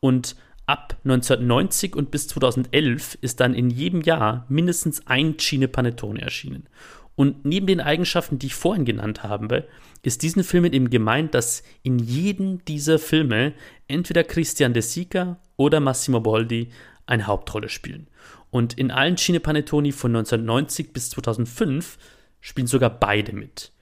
und 0.00 0.36
ab 0.66 0.96
1990 1.04 1.96
und 1.96 2.10
bis 2.10 2.28
2011 2.28 3.18
ist 3.20 3.40
dann 3.40 3.54
in 3.54 3.70
jedem 3.70 4.00
Jahr 4.00 4.46
mindestens 4.48 5.06
ein 5.06 5.38
Cine 5.38 5.68
Panettone 5.68 6.20
erschienen. 6.20 6.66
Und 7.14 7.44
neben 7.44 7.66
den 7.66 7.80
Eigenschaften, 7.80 8.38
die 8.38 8.46
ich 8.46 8.54
vorhin 8.54 8.84
genannt 8.84 9.22
habe, 9.22 9.68
ist 10.02 10.22
diesen 10.22 10.44
Filmen 10.44 10.72
eben 10.72 10.90
gemeint, 10.90 11.34
dass 11.34 11.62
in 11.82 11.98
jedem 11.98 12.64
dieser 12.64 12.98
Filme 12.98 13.52
entweder 13.86 14.24
Christian 14.24 14.72
De 14.72 14.82
Sica 14.82 15.38
oder 15.56 15.80
Massimo 15.80 16.20
Boldi 16.20 16.70
eine 17.06 17.26
Hauptrolle 17.26 17.68
spielen. 17.68 18.08
Und 18.50 18.74
in 18.78 18.90
allen 18.90 19.16
Cine 19.16 19.40
Panettoni 19.40 19.92
von 19.92 20.14
1990 20.16 20.92
bis 20.92 21.10
2005 21.10 21.98
spielen 22.40 22.66
sogar 22.66 22.90
beide 22.90 23.32
mit. 23.32 23.72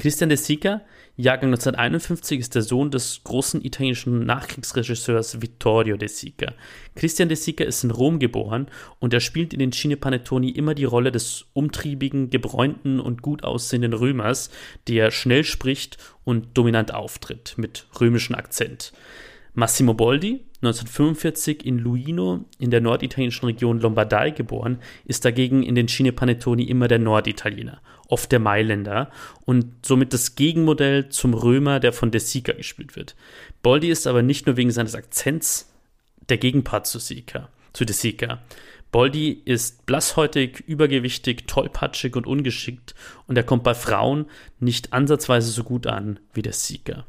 Christian 0.00 0.28
De 0.28 0.38
Sica, 0.38 0.82
Jahrgang 1.16 1.48
1951, 1.48 2.38
ist 2.38 2.54
der 2.54 2.62
Sohn 2.62 2.92
des 2.92 3.22
großen 3.24 3.64
italienischen 3.64 4.24
Nachkriegsregisseurs 4.26 5.42
Vittorio 5.42 5.96
De 5.96 6.06
Sica. 6.06 6.52
Christian 6.94 7.28
De 7.28 7.36
Sica 7.36 7.64
ist 7.64 7.82
in 7.82 7.90
Rom 7.90 8.20
geboren 8.20 8.68
und 9.00 9.12
er 9.12 9.18
spielt 9.18 9.52
in 9.52 9.58
den 9.58 9.72
Cine 9.72 9.96
Panettoni 9.96 10.50
immer 10.50 10.76
die 10.76 10.84
Rolle 10.84 11.10
des 11.10 11.46
umtriebigen, 11.52 12.30
gebräunten 12.30 13.00
und 13.00 13.22
gut 13.22 13.42
aussehenden 13.42 13.92
Römers, 13.92 14.50
der 14.86 15.10
schnell 15.10 15.42
spricht 15.42 15.98
und 16.22 16.56
dominant 16.56 16.94
auftritt, 16.94 17.54
mit 17.56 17.88
römischem 18.00 18.36
Akzent. 18.36 18.92
Massimo 19.54 19.94
Boldi, 19.94 20.44
1945 20.62 21.66
in 21.66 21.78
Luino 21.78 22.44
in 22.60 22.70
der 22.70 22.80
norditalienischen 22.80 23.46
Region 23.46 23.80
Lombardei 23.80 24.30
geboren, 24.30 24.78
ist 25.06 25.24
dagegen 25.24 25.64
in 25.64 25.74
den 25.74 25.88
Cine 25.88 26.12
Panettoni 26.12 26.62
immer 26.62 26.86
der 26.86 27.00
Norditaliener 27.00 27.80
oft 28.08 28.32
der 28.32 28.40
Mailänder 28.40 29.10
und 29.44 29.86
somit 29.86 30.12
das 30.12 30.34
Gegenmodell 30.34 31.10
zum 31.10 31.34
Römer, 31.34 31.78
der 31.78 31.92
von 31.92 32.10
De 32.10 32.20
Sica 32.20 32.52
gespielt 32.52 32.96
wird. 32.96 33.14
Boldi 33.62 33.88
ist 33.88 34.06
aber 34.06 34.22
nicht 34.22 34.46
nur 34.46 34.56
wegen 34.56 34.70
seines 34.70 34.94
Akzents 34.94 35.70
der 36.28 36.38
Gegenpart 36.38 36.86
zu, 36.86 36.98
Sica, 36.98 37.48
zu 37.72 37.84
De 37.84 37.94
Sica. 37.94 38.40
Boldi 38.90 39.42
ist 39.44 39.84
blasshäutig, 39.84 40.64
übergewichtig, 40.66 41.46
tollpatschig 41.46 42.16
und 42.16 42.26
ungeschickt 42.26 42.94
und 43.26 43.36
er 43.36 43.44
kommt 43.44 43.62
bei 43.62 43.74
Frauen 43.74 44.26
nicht 44.60 44.94
ansatzweise 44.94 45.50
so 45.50 45.62
gut 45.62 45.86
an 45.86 46.18
wie 46.32 46.42
der 46.42 46.54
Sieger. 46.54 47.04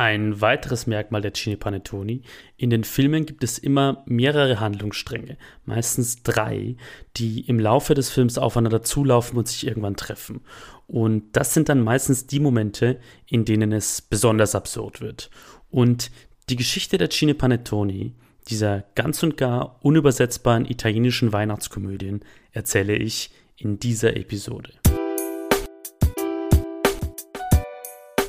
Ein 0.00 0.40
weiteres 0.40 0.86
Merkmal 0.86 1.20
der 1.20 1.34
Cine 1.34 1.58
Panettoni, 1.58 2.22
in 2.56 2.70
den 2.70 2.84
Filmen 2.84 3.26
gibt 3.26 3.44
es 3.44 3.58
immer 3.58 4.02
mehrere 4.06 4.58
Handlungsstränge, 4.58 5.36
meistens 5.66 6.22
drei, 6.22 6.76
die 7.18 7.42
im 7.42 7.60
Laufe 7.60 7.92
des 7.92 8.08
Films 8.08 8.38
aufeinander 8.38 8.80
zulaufen 8.80 9.36
und 9.36 9.46
sich 9.46 9.66
irgendwann 9.66 9.96
treffen. 9.96 10.40
Und 10.86 11.24
das 11.36 11.52
sind 11.52 11.68
dann 11.68 11.84
meistens 11.84 12.26
die 12.26 12.40
Momente, 12.40 12.98
in 13.26 13.44
denen 13.44 13.72
es 13.72 14.00
besonders 14.00 14.54
absurd 14.54 15.02
wird. 15.02 15.28
Und 15.68 16.10
die 16.48 16.56
Geschichte 16.56 16.96
der 16.96 17.10
Cine 17.10 17.34
Panettoni, 17.34 18.14
dieser 18.48 18.84
ganz 18.94 19.22
und 19.22 19.36
gar 19.36 19.84
unübersetzbaren 19.84 20.64
italienischen 20.64 21.34
Weihnachtskomödien, 21.34 22.24
erzähle 22.52 22.96
ich 22.96 23.32
in 23.54 23.78
dieser 23.78 24.16
Episode. 24.16 24.72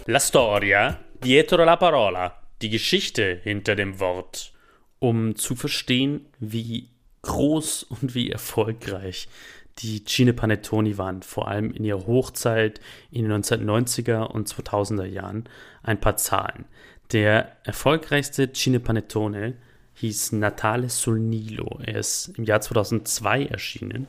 La 0.05 0.19
storia 0.19 0.99
Dietro 1.23 1.63
la 1.63 1.75
parola, 1.75 2.35
die 2.63 2.71
Geschichte 2.71 3.39
hinter 3.43 3.75
dem 3.75 3.99
Wort, 3.99 4.53
um 4.97 5.35
zu 5.35 5.55
verstehen, 5.55 6.25
wie 6.39 6.89
groß 7.21 7.83
und 7.83 8.15
wie 8.15 8.31
erfolgreich 8.31 9.27
die 9.77 10.03
Cine 10.03 10.33
Panettoni 10.33 10.97
waren, 10.97 11.21
vor 11.21 11.47
allem 11.47 11.71
in 11.71 11.85
ihrer 11.85 12.07
Hochzeit 12.07 12.81
in 13.11 13.29
den 13.29 13.43
1990er 13.43 14.23
und 14.23 14.49
2000er 14.49 15.05
Jahren, 15.05 15.47
ein 15.83 15.99
paar 15.99 16.17
Zahlen. 16.17 16.65
Der 17.11 17.55
erfolgreichste 17.65 18.51
Cine 18.51 18.79
Panettone 18.79 19.53
hieß 19.93 20.31
Natale 20.31 20.89
sul 20.89 21.19
Nilo. 21.19 21.79
Er 21.83 21.99
ist 21.99 22.29
im 22.35 22.45
Jahr 22.45 22.61
2002 22.61 23.45
erschienen 23.45 24.07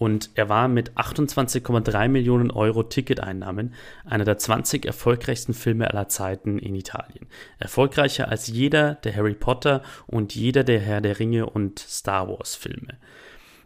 und 0.00 0.30
er 0.34 0.48
war 0.48 0.66
mit 0.66 0.92
28,3 0.92 2.08
Millionen 2.08 2.50
Euro 2.50 2.82
Ticketeinnahmen 2.82 3.74
einer 4.06 4.24
der 4.24 4.38
20 4.38 4.86
erfolgreichsten 4.86 5.52
Filme 5.52 5.90
aller 5.90 6.08
Zeiten 6.08 6.58
in 6.58 6.74
Italien. 6.74 7.26
Erfolgreicher 7.58 8.28
als 8.28 8.46
jeder 8.46 8.94
der 8.94 9.14
Harry 9.14 9.34
Potter 9.34 9.82
und 10.06 10.34
jeder 10.34 10.64
der 10.64 10.80
Herr 10.80 11.02
der 11.02 11.18
Ringe 11.18 11.44
und 11.44 11.80
Star 11.80 12.28
Wars 12.30 12.56
Filme. 12.56 12.96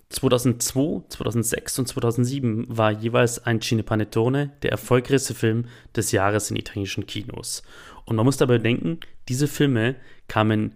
2002, 0.09 1.05
2006 1.09 1.79
und 1.79 1.87
2007 1.87 2.65
war 2.69 2.91
jeweils 2.91 3.47
ein 3.47 3.61
Cine 3.61 3.85
Panettone 3.85 4.51
der 4.65 4.73
erfolgreichste 4.73 5.35
Film 5.35 5.67
des 5.95 6.11
Jahres 6.11 6.51
in 6.51 6.57
italienischen 6.57 7.07
Kinos. 7.07 7.63
Und 8.07 8.17
man 8.17 8.25
muss 8.25 8.39
dabei 8.39 8.59
denken, 8.59 8.99
diese 9.29 9.47
Filme 9.47 9.95
kamen 10.27 10.75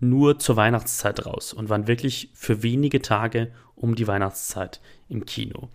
nur 0.00 0.38
zur 0.38 0.56
Weihnachtszeit 0.56 1.24
raus 1.24 1.54
und 1.54 1.70
waren 1.70 1.88
wirklich 1.88 2.30
für 2.34 2.62
wenige 2.62 3.00
Tage 3.00 3.50
um 3.74 3.94
die 3.94 4.06
Weihnachtszeit 4.06 4.80
im 5.08 5.24
Kino. 5.24 5.68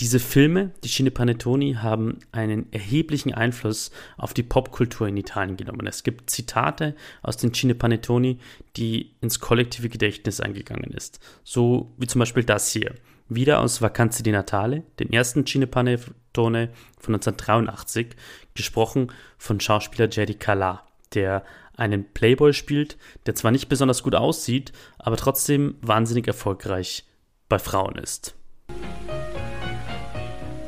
Diese 0.00 0.18
Filme, 0.18 0.72
die 0.82 0.88
Cine 0.88 1.12
Panettoni, 1.12 1.74
haben 1.74 2.18
einen 2.32 2.72
erheblichen 2.72 3.32
Einfluss 3.32 3.92
auf 4.16 4.34
die 4.34 4.42
Popkultur 4.42 5.06
in 5.06 5.16
Italien 5.16 5.56
genommen. 5.56 5.86
Es 5.86 6.02
gibt 6.02 6.30
Zitate 6.30 6.96
aus 7.22 7.36
den 7.36 7.54
Cine 7.54 7.76
Panettoni, 7.76 8.38
die 8.76 9.14
ins 9.20 9.38
kollektive 9.38 9.88
Gedächtnis 9.88 10.40
eingegangen 10.40 10.90
ist. 10.90 11.20
So 11.44 11.92
wie 11.96 12.08
zum 12.08 12.18
Beispiel 12.18 12.42
das 12.42 12.70
hier. 12.72 12.94
Wieder 13.28 13.60
aus 13.60 13.80
Vacanze 13.80 14.22
di 14.22 14.32
Natale, 14.32 14.82
dem 14.98 15.10
ersten 15.10 15.46
Cine 15.46 15.66
Panettone 15.66 16.70
von 16.98 17.14
1983, 17.14 18.08
gesprochen 18.54 19.12
von 19.38 19.60
Schauspieler 19.60 20.08
Jerry 20.10 20.34
Calà, 20.34 20.80
der 21.14 21.44
einen 21.76 22.12
Playboy 22.12 22.52
spielt, 22.52 22.98
der 23.26 23.34
zwar 23.34 23.50
nicht 23.50 23.68
besonders 23.68 24.02
gut 24.02 24.14
aussieht, 24.14 24.72
aber 24.98 25.16
trotzdem 25.16 25.76
wahnsinnig 25.80 26.26
erfolgreich 26.26 27.04
bei 27.48 27.58
Frauen 27.58 27.96
ist. 27.96 28.34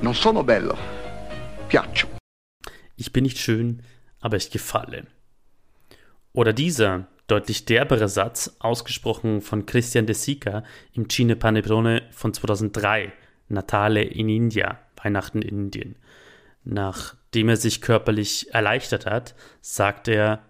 Non 0.07 0.15
sono 0.15 0.45
bello. 0.45 0.79
Piaccio. 1.67 2.07
Ich 2.95 3.11
bin 3.11 3.25
nicht 3.25 3.39
schön, 3.39 3.83
aber 4.21 4.37
ich 4.37 4.53
gefalle. 4.53 5.09
Oder 6.33 6.53
dieser, 6.53 7.09
deutlich 7.27 7.65
derbere 7.65 8.09
Satz, 8.09 8.55
ausgesprochen 8.61 9.41
von 9.43 9.67
Christian 9.67 10.07
de 10.07 10.15
Sica 10.15 10.63
im 10.93 11.09
Cine 11.09 11.35
Panettone 11.35 12.09
von 12.13 12.33
2003, 12.33 13.13
Natale 13.49 14.05
in 14.05 14.29
India, 14.29 14.79
Weihnachten 14.95 15.43
in 15.43 15.59
Indien. 15.59 15.97
Nachdem 16.63 17.49
er 17.49 17.57
sich 17.57 17.81
körperlich 17.81 18.55
erleichtert 18.55 19.07
hat, 19.07 19.35
sagt 19.61 20.07
er, 20.07 20.41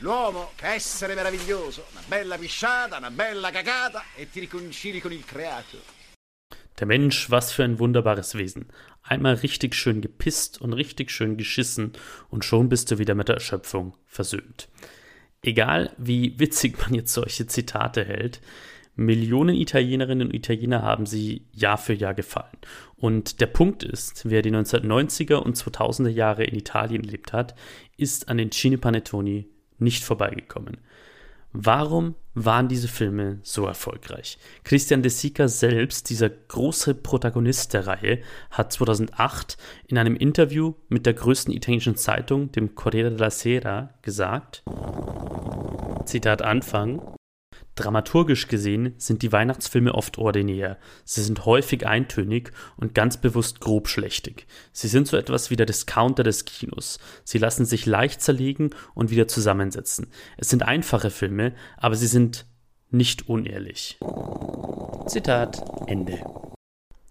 L'uomo 0.00 0.50
che 0.54 0.66
essere 0.66 1.14
meraviglioso, 1.14 1.86
una 1.92 2.02
bella 2.06 2.36
pisciata, 2.36 2.98
una 2.98 3.10
bella 3.10 3.50
cagata 3.50 4.04
e 4.14 4.28
ti 4.28 4.40
riconcili 4.40 5.00
con 5.00 5.12
il 5.12 5.24
creato. 5.24 6.01
Der 6.82 6.88
Mensch, 6.88 7.30
was 7.30 7.52
für 7.52 7.62
ein 7.62 7.78
wunderbares 7.78 8.34
Wesen. 8.34 8.66
Einmal 9.04 9.34
richtig 9.34 9.76
schön 9.76 10.00
gepisst 10.00 10.60
und 10.60 10.72
richtig 10.72 11.12
schön 11.12 11.36
geschissen 11.36 11.92
und 12.28 12.44
schon 12.44 12.68
bist 12.68 12.90
du 12.90 12.98
wieder 12.98 13.14
mit 13.14 13.28
der 13.28 13.36
Erschöpfung 13.36 13.94
versöhnt. 14.04 14.68
Egal 15.42 15.92
wie 15.96 16.40
witzig 16.40 16.80
man 16.80 16.94
jetzt 16.94 17.12
solche 17.12 17.46
Zitate 17.46 18.04
hält, 18.04 18.40
Millionen 18.96 19.54
Italienerinnen 19.54 20.26
und 20.26 20.34
Italiener 20.34 20.82
haben 20.82 21.06
sie 21.06 21.46
Jahr 21.52 21.78
für 21.78 21.94
Jahr 21.94 22.14
gefallen. 22.14 22.58
Und 22.96 23.40
der 23.40 23.46
Punkt 23.46 23.84
ist, 23.84 24.28
wer 24.28 24.42
die 24.42 24.50
1990er 24.50 25.36
und 25.36 25.56
2000er 25.56 26.08
Jahre 26.08 26.42
in 26.42 26.58
Italien 26.58 27.04
erlebt 27.04 27.32
hat, 27.32 27.54
ist 27.96 28.28
an 28.28 28.38
den 28.38 28.50
Cine 28.50 28.78
Panettoni 28.78 29.46
nicht 29.78 30.02
vorbeigekommen. 30.02 30.78
Warum 31.52 32.14
waren 32.34 32.68
diese 32.68 32.88
Filme 32.88 33.38
so 33.42 33.66
erfolgreich? 33.66 34.38
Christian 34.64 35.02
De 35.02 35.10
Sica 35.10 35.48
selbst, 35.48 36.08
dieser 36.08 36.30
große 36.30 36.94
Protagonist 36.94 37.74
der 37.74 37.86
Reihe, 37.86 38.20
hat 38.50 38.72
2008 38.72 39.58
in 39.86 39.98
einem 39.98 40.16
Interview 40.16 40.74
mit 40.88 41.04
der 41.04 41.12
größten 41.12 41.52
italienischen 41.52 41.96
Zeitung, 41.96 42.50
dem 42.52 42.74
Corriere 42.74 43.10
della 43.10 43.30
Sera, 43.30 43.90
gesagt, 44.00 44.62
Zitat 46.06 46.40
Anfang, 46.40 47.02
Dramaturgisch 47.74 48.48
gesehen 48.48 48.94
sind 48.98 49.22
die 49.22 49.32
Weihnachtsfilme 49.32 49.94
oft 49.94 50.18
ordinär. 50.18 50.78
Sie 51.04 51.22
sind 51.22 51.46
häufig 51.46 51.86
eintönig 51.86 52.52
und 52.76 52.94
ganz 52.94 53.16
bewusst 53.16 53.60
grobschlächtig. 53.60 54.46
Sie 54.72 54.88
sind 54.88 55.08
so 55.08 55.16
etwas 55.16 55.50
wie 55.50 55.56
der 55.56 55.64
Discounter 55.64 56.22
des 56.22 56.44
Kinos. 56.44 56.98
Sie 57.24 57.38
lassen 57.38 57.64
sich 57.64 57.86
leicht 57.86 58.20
zerlegen 58.20 58.70
und 58.94 59.10
wieder 59.10 59.26
zusammensetzen. 59.26 60.08
Es 60.36 60.50
sind 60.50 60.62
einfache 60.64 61.10
Filme, 61.10 61.54
aber 61.78 61.94
sie 61.94 62.08
sind 62.08 62.44
nicht 62.90 63.28
unehrlich. 63.28 63.98
Zitat 65.06 65.64
Ende. 65.86 66.20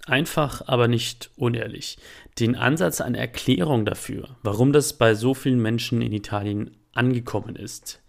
Einfach, 0.05 0.67
aber 0.67 0.87
nicht 0.87 1.31
unehrlich. 1.37 1.97
Den 2.39 2.55
Ansatz 2.55 3.01
einer 3.01 3.17
Erklärung 3.17 3.85
dafür, 3.85 4.35
warum 4.43 4.73
das 4.73 4.93
bei 4.93 5.15
so 5.15 5.33
vielen 5.33 5.61
Menschen 5.61 6.01
in 6.01 6.13
Italien 6.13 6.77
angekommen 6.93 7.55
ist, 7.55 8.01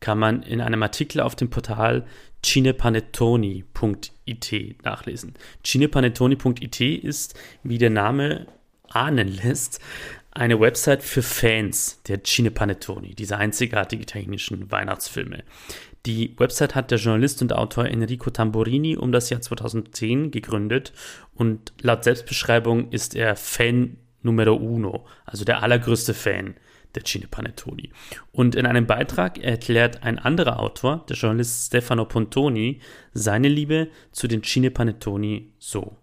kann 0.00 0.18
man 0.18 0.42
in 0.42 0.60
einem 0.60 0.82
Artikel 0.82 1.20
auf 1.20 1.36
dem 1.36 1.50
Portal 1.50 2.04
cinepanettoni.it 2.44 4.82
nachlesen. 4.82 5.34
cinepanettoni.it 5.64 6.80
ist, 6.80 7.38
wie 7.62 7.78
der 7.78 7.90
Name 7.90 8.48
ahnen 8.88 9.28
lässt, 9.28 9.78
eine 10.32 10.60
Website 10.60 11.02
für 11.02 11.22
Fans 11.22 12.02
der 12.06 12.22
Cinepanettoni, 12.22 13.14
dieser 13.14 13.38
einzigartigen 13.38 14.02
italienischen 14.02 14.70
Weihnachtsfilme. 14.70 15.42
Die 16.06 16.34
Website 16.38 16.74
hat 16.74 16.90
der 16.90 16.98
Journalist 16.98 17.42
und 17.42 17.52
Autor 17.52 17.86
Enrico 17.86 18.30
Tamborini 18.30 18.96
um 18.96 19.12
das 19.12 19.28
Jahr 19.28 19.42
2010 19.42 20.30
gegründet 20.30 20.94
und 21.34 21.74
laut 21.82 22.04
Selbstbeschreibung 22.04 22.90
ist 22.90 23.14
er 23.14 23.36
Fan 23.36 23.98
Numero 24.22 24.54
Uno, 24.54 25.04
also 25.26 25.44
der 25.44 25.62
allergrößte 25.62 26.14
Fan 26.14 26.54
der 26.94 27.04
Cine 27.04 27.26
Panettoni. 27.28 27.90
Und 28.32 28.54
in 28.54 28.66
einem 28.66 28.86
Beitrag 28.86 29.38
erklärt 29.38 30.02
ein 30.02 30.18
anderer 30.18 30.60
Autor, 30.60 31.04
der 31.08 31.16
Journalist 31.16 31.66
Stefano 31.66 32.04
Pontoni, 32.04 32.80
seine 33.12 33.48
Liebe 33.48 33.88
zu 34.12 34.28
den 34.28 34.42
Cine 34.42 34.70
Panettoni 34.70 35.52
so. 35.58 35.96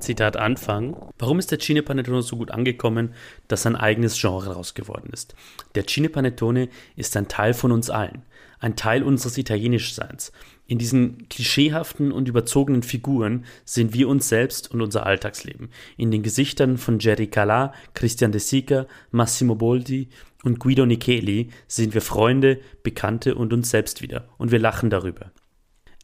Zitat 0.00 0.36
Anfang. 0.36 0.96
Warum 1.18 1.38
ist 1.38 1.50
der 1.50 1.58
Cine 1.58 1.82
Panettone 1.82 2.22
so 2.22 2.36
gut 2.36 2.50
angekommen, 2.50 3.14
dass 3.48 3.66
ein 3.66 3.76
eigenes 3.76 4.20
Genre 4.20 4.46
daraus 4.46 4.74
geworden 4.74 5.10
ist? 5.12 5.34
Der 5.74 5.86
Cine 5.86 6.08
Panettone 6.08 6.68
ist 6.96 7.16
ein 7.16 7.28
Teil 7.28 7.54
von 7.54 7.72
uns 7.72 7.90
allen, 7.90 8.22
ein 8.60 8.76
Teil 8.76 9.02
unseres 9.02 9.38
Italienischseins. 9.38 10.32
In 10.66 10.78
diesen 10.78 11.28
klischeehaften 11.28 12.12
und 12.12 12.28
überzogenen 12.28 12.82
Figuren 12.82 13.44
sehen 13.64 13.94
wir 13.94 14.08
uns 14.08 14.28
selbst 14.28 14.70
und 14.70 14.82
unser 14.82 15.06
Alltagsleben. 15.06 15.70
In 15.96 16.10
den 16.10 16.22
Gesichtern 16.22 16.76
von 16.76 16.98
Jerry 16.98 17.24
Calà, 17.24 17.72
Christian 17.94 18.32
De 18.32 18.40
Sica, 18.40 18.86
Massimo 19.10 19.54
Boldi 19.54 20.08
und 20.44 20.58
Guido 20.58 20.84
Nicheli 20.84 21.48
sehen 21.66 21.94
wir 21.94 22.02
Freunde, 22.02 22.60
Bekannte 22.82 23.34
und 23.34 23.52
uns 23.52 23.70
selbst 23.70 24.02
wieder. 24.02 24.28
Und 24.36 24.50
wir 24.50 24.58
lachen 24.58 24.90
darüber 24.90 25.32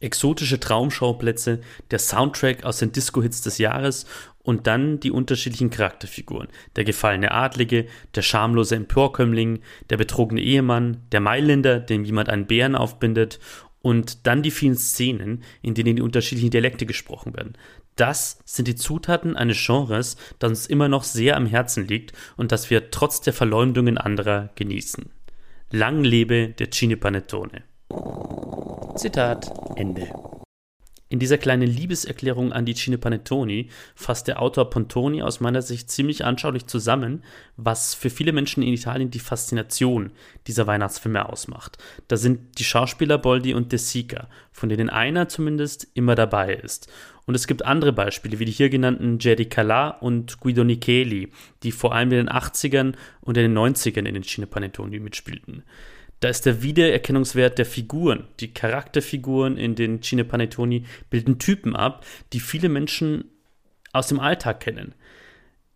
exotische 0.05 0.59
Traumschauplätze, 0.59 1.59
der 1.91 1.99
Soundtrack 1.99 2.63
aus 2.63 2.77
den 2.77 2.91
Disco-Hits 2.91 3.41
des 3.41 3.57
Jahres 3.57 4.05
und 4.43 4.67
dann 4.67 4.99
die 4.99 5.11
unterschiedlichen 5.11 5.71
Charakterfiguren. 5.71 6.47
Der 6.75 6.83
gefallene 6.83 7.31
Adlige, 7.31 7.87
der 8.13 8.21
schamlose 8.21 8.75
Emporkömmling, 8.75 9.59
der 9.89 9.97
betrogene 9.97 10.41
Ehemann, 10.41 10.97
der 11.11 11.19
Mailänder, 11.19 11.79
dem 11.79 12.05
jemand 12.05 12.29
einen 12.29 12.45
Bären 12.45 12.75
aufbindet 12.75 13.39
und 13.81 14.25
dann 14.27 14.43
die 14.43 14.51
vielen 14.51 14.77
Szenen, 14.77 15.43
in 15.61 15.73
denen 15.73 15.95
die 15.95 16.01
unterschiedlichen 16.01 16.51
Dialekte 16.51 16.85
gesprochen 16.85 17.35
werden. 17.35 17.53
Das 17.95 18.39
sind 18.45 18.67
die 18.67 18.75
Zutaten 18.75 19.35
eines 19.35 19.63
Genres, 19.65 20.17
das 20.39 20.49
uns 20.49 20.67
immer 20.67 20.89
noch 20.89 21.03
sehr 21.03 21.37
am 21.37 21.45
Herzen 21.45 21.87
liegt 21.87 22.13
und 22.35 22.51
das 22.51 22.69
wir 22.69 22.91
trotz 22.91 23.21
der 23.21 23.33
Verleumdungen 23.33 23.97
anderer 23.97 24.49
genießen. 24.55 25.11
Lang 25.71 26.03
lebe 26.03 26.49
der 26.49 26.71
Cine 26.71 26.97
Panettone. 26.97 27.63
Zitat 28.95 29.53
Ende. 29.75 30.09
In 31.07 31.19
dieser 31.19 31.37
kleinen 31.37 31.67
Liebeserklärung 31.67 32.51
an 32.51 32.65
die 32.65 32.73
Cine 32.73 32.97
Panettoni 32.97 33.69
fasst 33.93 34.27
der 34.27 34.41
Autor 34.41 34.71
Pontoni 34.71 35.21
aus 35.21 35.39
meiner 35.39 35.61
Sicht 35.61 35.91
ziemlich 35.91 36.25
anschaulich 36.25 36.65
zusammen, 36.65 37.23
was 37.57 37.93
für 37.93 38.09
viele 38.09 38.31
Menschen 38.31 38.63
in 38.63 38.73
Italien 38.73 39.11
die 39.11 39.19
Faszination 39.19 40.11
dieser 40.47 40.65
Weihnachtsfilme 40.65 41.29
ausmacht. 41.29 41.77
Da 42.07 42.17
sind 42.17 42.57
die 42.57 42.63
Schauspieler 42.63 43.19
Boldi 43.19 43.53
und 43.53 43.71
De 43.71 43.77
Sica, 43.77 44.29
von 44.51 44.69
denen 44.69 44.89
einer 44.89 45.29
zumindest 45.29 45.87
immer 45.93 46.15
dabei 46.15 46.55
ist. 46.55 46.91
Und 47.27 47.35
es 47.35 47.45
gibt 47.45 47.65
andere 47.65 47.93
Beispiele, 47.93 48.39
wie 48.39 48.45
die 48.45 48.51
hier 48.51 48.69
genannten 48.69 49.19
Jerry 49.19 49.43
Calà 49.43 49.99
und 49.99 50.39
Guido 50.39 50.63
Nicheli, 50.63 51.31
die 51.61 51.71
vor 51.71 51.93
allem 51.93 52.11
in 52.11 52.25
den 52.25 52.29
80ern 52.29 52.95
und 53.21 53.37
in 53.37 53.43
den 53.43 53.57
90ern 53.57 54.07
in 54.07 54.15
den 54.15 54.23
Cine 54.23 54.47
Panettoni 54.47 54.99
mitspielten. 54.99 55.63
Da 56.25 56.29
ist 56.29 56.47
der 56.47 56.63
Wiedererkennungswert 56.63 57.59
der 57.59 57.67
Figuren. 57.67 58.23
Die 58.39 58.51
Charakterfiguren 58.51 59.57
in 59.57 59.75
den 59.75 60.01
Cine 60.01 60.23
Panettoni 60.25 60.85
bilden 61.11 61.37
Typen 61.37 61.75
ab, 61.75 62.03
die 62.33 62.39
viele 62.39 62.67
Menschen 62.67 63.25
aus 63.93 64.07
dem 64.07 64.19
Alltag 64.19 64.61
kennen. 64.61 64.95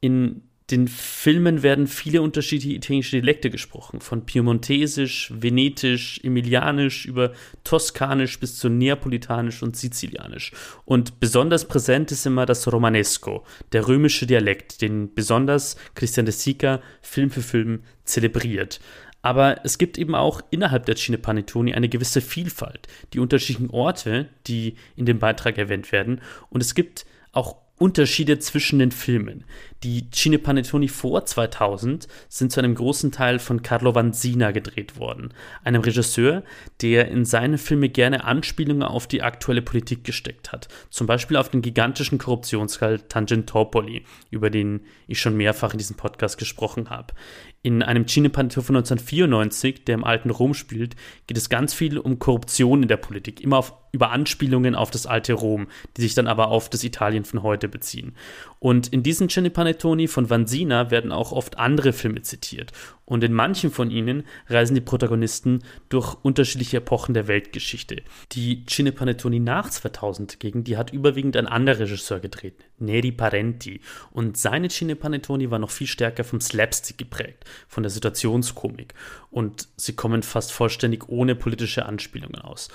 In 0.02 0.42
den 0.72 0.88
Filmen 0.88 1.62
werden 1.62 1.86
viele 1.86 2.24
unterschiedliche 2.24 2.76
italienische 2.76 3.18
Dialekte 3.18 3.52
gesprochen, 3.52 4.02
von 4.02 4.26
Piemontesisch, 4.26 5.32
Venetisch, 5.36 6.20
Emilianisch 6.24 7.06
über 7.06 7.34
Toskanisch 7.64 8.40
bis 8.40 8.58
zu 8.58 8.70
Neapolitanisch 8.70 9.62
und 9.62 9.78
Sizilianisch. 9.78 10.52
Und 10.84 11.20
besonders 11.20 11.68
präsent 11.68 12.12
ist 12.12 12.26
immer 12.26 12.48
das 12.48 12.72
Romanesco, 12.72 13.46
der 13.72 13.88
römische 13.88 14.26
Dialekt, 14.26 14.82
den 14.82 15.14
besonders 15.14 15.76
Christian 15.94 16.26
de 16.26 16.34
Sica 16.34 16.82
Film 17.04 17.30
für 17.30 17.44
Film 17.44 17.84
zelebriert. 18.04 18.80
Aber 19.30 19.64
es 19.64 19.78
gibt 19.78 20.00
eben 20.00 20.16
auch 20.16 20.42
innerhalb 20.50 20.88
der 20.88 20.96
Cine 20.96 21.20
Panettoni 21.20 21.76
eine 21.76 21.88
gewisse 21.88 22.20
Vielfalt, 22.20 22.88
die 23.14 23.20
unterschiedlichen 23.20 23.70
Orte, 23.70 24.28
die 24.48 24.74
in 24.96 25.06
dem 25.06 25.20
Beitrag 25.20 25.60
erwähnt 25.60 25.92
werden. 25.92 26.22
Und 26.50 26.62
es 26.62 26.74
gibt 26.74 27.06
auch 27.32 27.58
Unterschiede 27.78 28.40
zwischen 28.40 28.80
den 28.80 28.92
Filmen. 28.92 29.46
Die 29.84 30.10
Cine 30.12 30.40
Panettoni 30.40 30.88
vor 30.88 31.26
2000 31.26 32.08
sind 32.28 32.52
zu 32.52 32.60
einem 32.60 32.74
großen 32.74 33.12
Teil 33.12 33.38
von 33.38 33.62
Carlo 33.62 33.94
Vanzina 33.94 34.50
gedreht 34.50 35.00
worden, 35.00 35.32
einem 35.64 35.82
Regisseur, 35.82 36.44
der 36.82 37.08
in 37.10 37.24
seine 37.24 37.60
Filme 37.60 37.88
gerne 37.88 38.26
Anspielungen 38.26 38.84
auf 38.84 39.06
die 39.06 39.22
aktuelle 39.22 39.62
Politik 39.62 40.04
gesteckt 40.04 40.52
hat. 40.52 40.68
Zum 40.90 41.06
Beispiel 41.06 41.38
auf 41.38 41.50
den 41.50 41.62
gigantischen 41.62 42.18
Korruptionsfall 42.18 43.00
Tangentopoli, 43.00 44.04
über 44.32 44.50
den 44.50 44.82
ich 45.08 45.22
schon 45.22 45.38
mehrfach 45.38 45.72
in 45.72 45.78
diesem 45.78 45.96
Podcast 45.96 46.38
gesprochen 46.38 46.90
habe. 46.90 47.14
In 47.62 47.84
einem 47.84 48.08
Cine 48.08 48.30
Panettone 48.30 48.64
von 48.64 48.76
1994, 48.78 49.84
der 49.84 49.96
im 49.96 50.06
alten 50.06 50.30
Rom 50.30 50.54
spielt, 50.54 50.96
geht 51.28 51.38
es 51.38 51.50
ganz 51.50 51.74
viel 51.74 51.98
um 51.98 52.18
Korruption 52.18 52.84
in 52.84 52.88
der 52.88 52.98
Politik, 52.98 53.42
immer 53.42 53.58
auf 53.58 53.74
über 53.92 54.12
Anspielungen 54.12 54.76
auf 54.76 54.92
das 54.92 55.06
alte 55.06 55.34
Rom, 55.34 55.68
die 55.98 56.02
sich 56.02 56.14
dann 56.14 56.28
aber 56.28 56.50
auf 56.50 56.70
das 56.70 56.84
Italien 56.84 57.26
von 57.26 57.44
heute 57.44 57.68
beziehen. 57.68 58.16
Und 58.60 58.88
in 58.90 59.04
diesen 59.04 59.30
Cinepanettoni 59.30 60.08
von 60.08 60.30
Vanzina 60.30 60.92
werden 60.92 61.12
auch 61.12 61.32
oft 61.32 61.58
andere 61.58 61.94
Filme 61.94 62.22
zitiert. 62.22 62.72
Und 63.06 63.24
in 63.24 63.34
manchen 63.34 63.72
von 63.72 63.90
ihnen 63.90 64.24
reisen 64.48 64.76
die 64.76 64.82
Protagonisten 64.82 65.64
durch 65.88 66.16
unterschiedliche 66.22 66.78
Epochen 66.78 67.16
der 67.16 67.28
Weltgeschichte. 67.28 68.04
Die 68.34 68.66
Cinepanettoni 68.68 69.40
nach 69.40 69.70
2000 69.70 70.40
gegen 70.40 70.64
die 70.64 70.78
hat 70.78 70.94
überwiegend 70.94 71.36
ein 71.36 71.48
anderer 71.48 71.80
Regisseur 71.80 72.20
gedreht, 72.20 72.54
Neri 72.78 73.12
Parenti. 73.12 73.82
Und 74.12 74.38
seine 74.38 74.68
Cinepanettoni 74.68 75.50
war 75.50 75.58
noch 75.58 75.72
viel 75.72 75.88
stärker 75.88 76.24
vom 76.24 76.42
Slapstick 76.42 77.00
geprägt, 77.00 77.46
von 77.68 77.84
der 77.84 77.90
Situationskomik. 77.90 78.94
Und 79.32 79.68
sie 79.76 79.96
kommen 79.96 80.24
fast 80.24 80.52
vollständig 80.52 81.10
ohne 81.10 81.36
politische 81.36 81.86
Anspielungen 81.86 82.42
aus. 82.42 82.70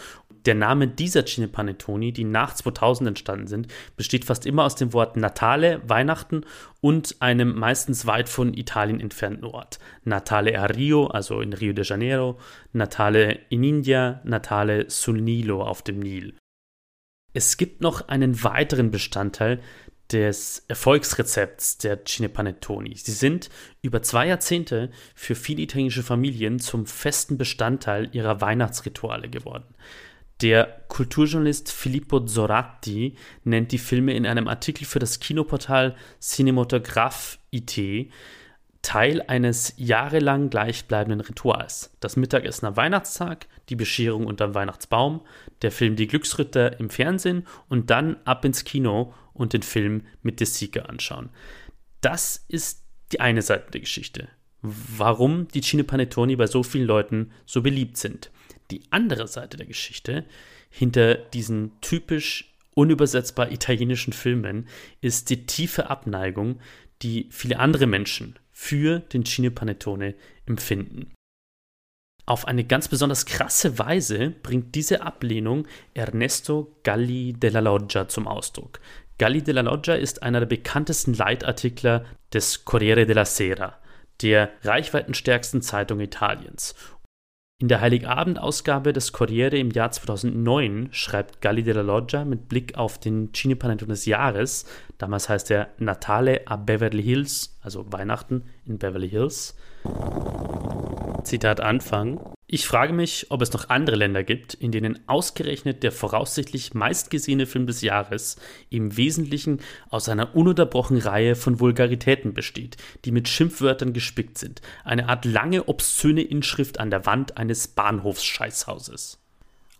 Der 0.47 0.55
Name 0.55 0.89
dieser 0.89 1.25
Cinepanettoni, 1.25 2.13
die 2.13 2.25
nach 2.25 2.55
2000 2.55 3.09
entstanden 3.09 3.47
sind, 3.47 3.69
besteht 3.97 4.27
fast 4.27 4.45
immer 4.45 4.65
aus 4.65 4.75
dem 4.75 4.93
Wort 4.93 5.17
Natale, 5.17 5.81
Weihnachten 5.87 6.43
und 6.81 7.17
einem 7.21 7.59
meistens 7.59 8.07
weit 8.07 8.29
von 8.29 8.53
Italien 8.53 9.01
entfernten 9.01 9.47
Ort. 9.47 9.79
Natale 10.05 10.59
a 10.59 10.67
Rio, 10.67 11.07
also 11.07 11.41
in 11.41 11.55
Rio 11.55 11.73
de 11.73 11.85
Janeiro, 11.85 12.39
Natale 12.73 13.39
in 13.49 13.65
India, 13.65 14.21
Natale 14.25 14.91
sul 14.91 15.21
Nilo 15.21 15.63
auf 15.63 15.83
dem 15.83 16.01
Nil. 16.01 16.35
Es 17.37 17.57
gibt 17.57 17.81
noch 17.81 18.07
einen 18.09 18.45
weiteren 18.45 18.93
Bestandteil 18.93 19.61
des 20.13 20.65
Erfolgsrezepts 20.69 21.79
der 21.79 22.05
Cinepanettoni. 22.05 22.95
Sie 22.97 23.13
sind 23.13 23.49
über 23.83 24.03
zwei 24.03 24.29
Jahrzehnte 24.29 24.91
für 25.15 25.35
viele 25.35 25.63
italienische 25.63 26.03
Familien 26.03 26.59
zum 26.59 26.87
festen 26.87 27.39
Bestandteil 27.39 28.11
ihrer 28.13 28.41
Weihnachtsrituale 28.41 29.29
geworden. 29.29 29.75
Der 30.43 30.83
Kulturjournalist 30.89 31.73
Filippo 31.73 32.21
Zoratti 32.21 33.17
nennt 33.45 33.73
die 33.73 33.79
Filme 33.79 34.15
in 34.15 34.27
einem 34.27 34.49
Artikel 34.49 34.85
für 34.85 34.99
das 34.99 35.21
Kinoportal 35.21 35.97
Cinematograph 36.21 37.39
IT 37.51 38.11
Teil 38.85 39.23
eines 39.23 39.73
jahrelang 39.79 40.51
gleichbleibenden 40.51 41.23
Rituals. 41.23 41.97
Das 42.01 42.17
Mittagessen 42.17 42.67
am 42.67 42.77
Weihnachtstag, 42.77 43.47
die 43.71 43.77
Bescherung 43.77 44.27
unterm 44.27 44.55
Weihnachtsbaum, 44.55 45.23
der 45.63 45.73
Film 45.73 45.97
Die 45.97 46.07
Glücksritter 46.07 46.79
im 46.79 46.91
Fernsehen 46.91 47.47
und 47.71 47.89
dann 47.89 48.19
ab 48.27 48.45
ins 48.45 48.65
Kino 48.65 49.15
und 49.35 49.53
den 49.53 49.63
Film 49.63 50.03
mit 50.23 50.41
De 50.41 50.47
Sica 50.47 50.83
anschauen. 50.83 51.31
Das 52.01 52.45
ist 52.49 52.85
die 53.13 53.21
eine 53.21 53.43
Seite 53.43 53.71
der 53.73 53.81
Geschichte. 53.81 54.29
Warum 54.63 55.49
die 55.49 55.61
Cine 55.61 55.85
Panettoni 55.85 56.37
bei 56.37 56.47
so 56.47 56.63
vielen 56.63 56.87
Leuten 56.87 57.33
so 57.45 57.61
beliebt 57.61 57.99
sind. 57.99 58.31
Die 58.71 58.83
andere 58.91 59.29
Seite 59.29 59.59
der 59.59 59.67
Geschichte 59.67 60.25
hinter 60.71 61.17
diesen 61.17 61.73
typisch 61.83 62.55
unübersetzbar 62.75 63.53
italienischen 63.53 64.13
Filmen 64.13 64.67
ist 65.01 65.31
die 65.31 65.47
tiefe 65.47 65.91
Abneigung, 65.91 66.61
die 67.03 67.29
viele 67.31 67.59
andere 67.59 67.87
Menschen 67.87 68.39
für 68.53 69.01
den 69.01 69.25
Cine 69.25 69.51
Panettone 69.51 70.15
empfinden. 70.47 71.13
Auf 72.27 72.47
eine 72.47 72.65
ganz 72.65 72.89
besonders 72.89 73.27
krasse 73.27 73.79
Weise 73.79 74.31
bringt 74.31 74.75
diese 74.75 75.03
Ablehnung 75.03 75.67
Ernesto 75.93 76.75
Galli 76.83 77.35
della 77.35 77.61
Loggia 77.61 78.09
zum 78.09 78.27
Ausdruck. 78.27 78.81
Galli 79.19 79.43
della 79.43 79.63
Loggia 79.63 79.95
ist 79.95 80.23
einer 80.23 80.41
der 80.41 80.47
bekanntesten 80.47 81.15
Leitartikler 81.15 82.05
des 82.33 82.65
Corriere 82.65 83.07
della 83.07 83.25
Sera, 83.25 83.79
der 84.23 84.51
reichweitenstärksten 84.63 85.63
Zeitung 85.63 86.01
Italiens 86.01 86.75
in 87.65 87.69
der 87.69 87.81
Heiligabend-Ausgabe 87.81 88.93
des 88.93 89.13
Corriere 89.13 89.57
im 89.57 89.71
Jahr 89.71 89.91
2009 89.91 90.89
schreibt 90.91 91.41
Galli 91.41 91.63
della 91.63 91.83
Loggia 91.83 92.25
mit 92.25 92.49
Blick 92.49 92.77
auf 92.77 92.99
den 92.99 93.33
Cinepanettone 93.33 93.93
des 93.93 94.07
Jahres, 94.07 94.67
damals 94.99 95.29
heißt 95.29 95.51
er 95.51 95.69
Natale 95.79 96.43
a 96.47 96.57
Beverly 96.57 97.03
Hills, 97.03 97.57
also 97.63 97.91
Weihnachten 97.91 98.45
in 98.67 98.79
Beverly 98.79 99.09
Hills. 99.09 99.57
Zitat 101.25 101.61
Anfang. 101.61 102.21
Ich 102.47 102.67
frage 102.67 102.93
mich, 102.93 103.27
ob 103.31 103.43
es 103.43 103.53
noch 103.53 103.71
andere 103.71 103.97
Länder 103.97 104.23
gibt, 104.23 104.55
in 104.55 104.71
denen 104.71 105.09
ausgerechnet 105.09 105.83
der 105.83 105.91
voraussichtlich 105.91 106.75
meistgesehene 106.75 107.47
Film 107.47 107.67
des 107.67 107.81
Jahres 107.81 108.37
im 108.71 108.97
Wesentlichen 108.97 109.61
aus 109.89 110.09
einer 110.09 110.37
ununterbrochenen 110.37 111.03
Reihe 111.03 111.35
von 111.35 111.59
Vulgaritäten 111.59 112.35
besteht, 112.35 112.77
die 113.05 113.13
mit 113.13 113.29
Schimpfwörtern 113.29 113.93
gespickt 113.93 114.39
sind, 114.39 114.61
eine 114.85 115.09
Art 115.09 115.25
lange 115.25 115.65
obszöne 115.65 116.23
Inschrift 116.23 116.79
an 116.79 116.91
der 116.91 117.07
Wand 117.07 117.39
eines 117.39 117.69
Bahnhofsscheißhauses. 117.69 119.19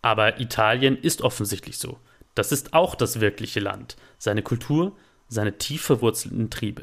Aber 0.03 0.41
Italien 0.41 0.97
ist 0.97 1.23
offensichtlich 1.23 1.79
so. 1.79 1.99
Das 2.35 2.51
ist 2.51 2.75
auch 2.75 2.95
das 2.95 3.21
wirkliche 3.21 3.61
Land, 3.61 3.97
seine 4.19 4.43
Kultur, 4.43 4.97
seine 5.29 5.59
tief 5.59 5.83
verwurzelten 5.83 6.51
Triebe. 6.51 6.83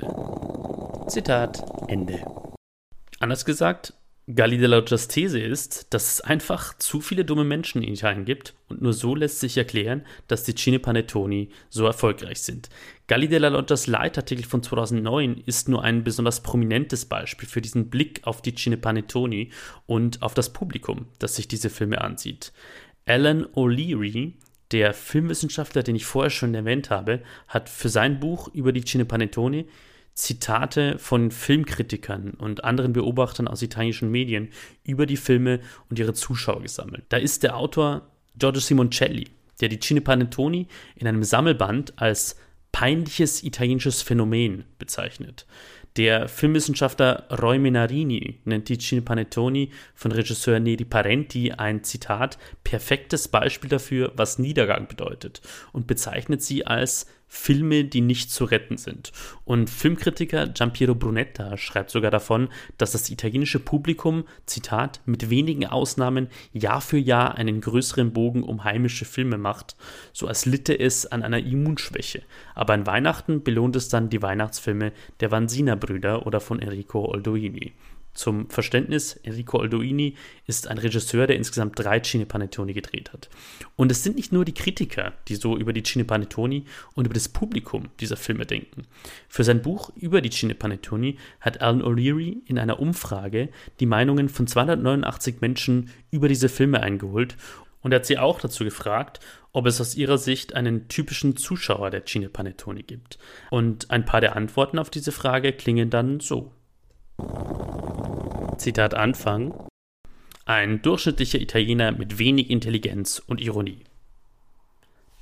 Zitat 1.07 1.63
Ende. 1.87 2.23
Anders 3.19 3.45
gesagt, 3.45 3.93
Galli 4.27 4.59
della 4.59 4.77
Loggias 4.77 5.07
These 5.07 5.39
ist, 5.39 5.93
dass 5.93 6.13
es 6.13 6.21
einfach 6.21 6.77
zu 6.77 7.01
viele 7.01 7.25
dumme 7.25 7.43
Menschen 7.43 7.81
in 7.81 7.93
Italien 7.93 8.23
gibt 8.23 8.53
und 8.67 8.81
nur 8.81 8.93
so 8.93 9.15
lässt 9.15 9.39
sich 9.39 9.57
erklären, 9.57 10.05
dass 10.27 10.43
die 10.43 10.53
Cine 10.53 10.77
Panettoni 10.77 11.49
so 11.69 11.85
erfolgreich 11.85 12.39
sind. 12.41 12.69
Galli 13.07 13.27
della 13.27 13.47
Loggias 13.47 13.87
Leitartikel 13.87 14.45
von 14.45 14.61
2009 14.61 15.41
ist 15.45 15.69
nur 15.69 15.83
ein 15.83 16.03
besonders 16.03 16.43
prominentes 16.43 17.05
Beispiel 17.05 17.49
für 17.49 17.61
diesen 17.61 17.89
Blick 17.89 18.21
auf 18.23 18.43
die 18.43 18.53
Cine 18.53 18.77
Panettoni 18.77 19.49
und 19.87 20.21
auf 20.21 20.35
das 20.35 20.53
Publikum, 20.53 21.07
das 21.17 21.35
sich 21.35 21.47
diese 21.47 21.71
Filme 21.71 22.01
ansieht. 22.01 22.53
Alan 23.07 23.45
O'Leary, 23.47 24.33
der 24.71 24.93
Filmwissenschaftler, 24.93 25.81
den 25.81 25.95
ich 25.95 26.05
vorher 26.05 26.29
schon 26.29 26.53
erwähnt 26.53 26.91
habe, 26.91 27.23
hat 27.47 27.69
für 27.69 27.89
sein 27.89 28.19
Buch 28.19 28.49
über 28.53 28.71
die 28.71 28.85
Cine 28.85 29.05
Panettoni 29.05 29.67
Zitate 30.13 30.97
von 30.99 31.31
Filmkritikern 31.31 32.31
und 32.31 32.63
anderen 32.63 32.93
Beobachtern 32.93 33.47
aus 33.47 33.61
italienischen 33.61 34.11
Medien 34.11 34.49
über 34.83 35.05
die 35.05 35.17
Filme 35.17 35.59
und 35.89 35.99
ihre 35.99 36.13
Zuschauer 36.13 36.61
gesammelt. 36.61 37.05
Da 37.09 37.17
ist 37.17 37.43
der 37.43 37.55
Autor 37.57 38.11
Giorgio 38.37 38.61
Simoncelli, 38.61 39.29
der 39.61 39.69
die 39.69 39.79
Cine 39.79 40.01
Panettoni 40.01 40.67
in 40.95 41.07
einem 41.07 41.23
Sammelband 41.23 41.93
als 41.97 42.35
peinliches 42.71 43.43
italienisches 43.43 44.01
Phänomen 44.01 44.65
bezeichnet. 44.79 45.45
Der 45.97 46.29
Filmwissenschaftler 46.29 47.27
Roy 47.41 47.59
Menarini 47.59 48.39
nennt 48.45 48.69
die 48.69 48.77
Cine 48.77 49.01
Panettoni 49.01 49.71
von 49.93 50.13
Regisseur 50.13 50.59
Neri 50.61 50.85
Parenti 50.85 51.51
ein 51.51 51.83
Zitat 51.83 52.37
perfektes 52.63 53.27
Beispiel 53.27 53.69
dafür, 53.69 54.13
was 54.15 54.39
Niedergang 54.39 54.87
bedeutet 54.87 55.41
und 55.73 55.87
bezeichnet 55.87 56.41
sie 56.41 56.65
als 56.65 57.07
Filme, 57.33 57.85
die 57.85 58.01
nicht 58.01 58.29
zu 58.29 58.43
retten 58.43 58.75
sind. 58.75 59.13
Und 59.45 59.69
Filmkritiker 59.69 60.47
Giampiero 60.47 60.95
Brunetta 60.95 61.55
schreibt 61.55 61.89
sogar 61.89 62.11
davon, 62.11 62.49
dass 62.77 62.91
das 62.91 63.09
italienische 63.09 63.59
Publikum, 63.59 64.25
Zitat, 64.45 64.99
mit 65.05 65.29
wenigen 65.29 65.65
Ausnahmen 65.65 66.27
Jahr 66.51 66.81
für 66.81 66.97
Jahr 66.97 67.35
einen 67.35 67.61
größeren 67.61 68.11
Bogen 68.11 68.43
um 68.43 68.65
heimische 68.65 69.05
Filme 69.05 69.37
macht, 69.37 69.77
so 70.11 70.27
als 70.27 70.45
litte 70.45 70.77
es 70.77 71.05
an 71.05 71.23
einer 71.23 71.39
Immunschwäche. 71.39 72.21
Aber 72.53 72.73
an 72.73 72.85
Weihnachten 72.85 73.43
belohnt 73.43 73.77
es 73.77 73.87
dann 73.87 74.09
die 74.09 74.21
Weihnachtsfilme 74.21 74.91
der 75.21 75.31
Vanzina-Brüder 75.31 76.27
oder 76.27 76.41
von 76.41 76.59
Enrico 76.59 77.05
Oldoini. 77.05 77.71
Zum 78.13 78.49
Verständnis, 78.49 79.13
Enrico 79.23 79.59
Aldoini 79.59 80.15
ist 80.45 80.67
ein 80.67 80.77
Regisseur, 80.77 81.27
der 81.27 81.37
insgesamt 81.37 81.79
drei 81.79 81.99
Cine 82.01 82.25
Panettoni 82.25 82.73
gedreht 82.73 83.13
hat. 83.13 83.29
Und 83.75 83.91
es 83.91 84.03
sind 84.03 84.15
nicht 84.15 84.31
nur 84.31 84.45
die 84.45 84.53
Kritiker, 84.53 85.13
die 85.27 85.35
so 85.35 85.57
über 85.57 85.73
die 85.73 85.83
Cine 85.83 86.03
Panettoni 86.03 86.65
und 86.93 87.05
über 87.05 87.13
das 87.13 87.29
Publikum 87.29 87.89
dieser 87.99 88.17
Filme 88.17 88.45
denken. 88.45 88.83
Für 89.29 89.43
sein 89.43 89.61
Buch 89.61 89.91
über 89.95 90.21
die 90.21 90.29
Cine 90.29 90.55
Panettoni 90.55 91.17
hat 91.39 91.61
Alan 91.61 91.81
O'Leary 91.81 92.37
in 92.45 92.59
einer 92.59 92.79
Umfrage 92.79 93.49
die 93.79 93.85
Meinungen 93.85 94.29
von 94.29 94.47
289 94.47 95.41
Menschen 95.41 95.89
über 96.11 96.27
diese 96.27 96.49
Filme 96.49 96.81
eingeholt 96.81 97.37
und 97.81 97.91
er 97.91 97.97
hat 97.97 98.05
sie 98.05 98.17
auch 98.17 98.39
dazu 98.39 98.63
gefragt, 98.63 99.19
ob 99.51 99.65
es 99.65 99.81
aus 99.81 99.95
ihrer 99.95 100.17
Sicht 100.17 100.55
einen 100.55 100.87
typischen 100.87 101.35
Zuschauer 101.35 101.89
der 101.89 102.05
Cine 102.05 102.29
Panettoni 102.29 102.83
gibt. 102.83 103.17
Und 103.49 103.89
ein 103.91 104.05
paar 104.05 104.21
der 104.21 104.35
Antworten 104.35 104.79
auf 104.79 104.89
diese 104.89 105.11
Frage 105.11 105.51
klingen 105.53 105.89
dann 105.89 106.19
so. 106.19 106.51
Zitat 108.57 108.93
Anfang, 108.93 109.53
ein 110.45 110.81
durchschnittlicher 110.81 111.39
Italiener 111.39 111.91
mit 111.91 112.19
wenig 112.19 112.49
Intelligenz 112.49 113.21
und 113.25 113.41
Ironie. 113.41 113.83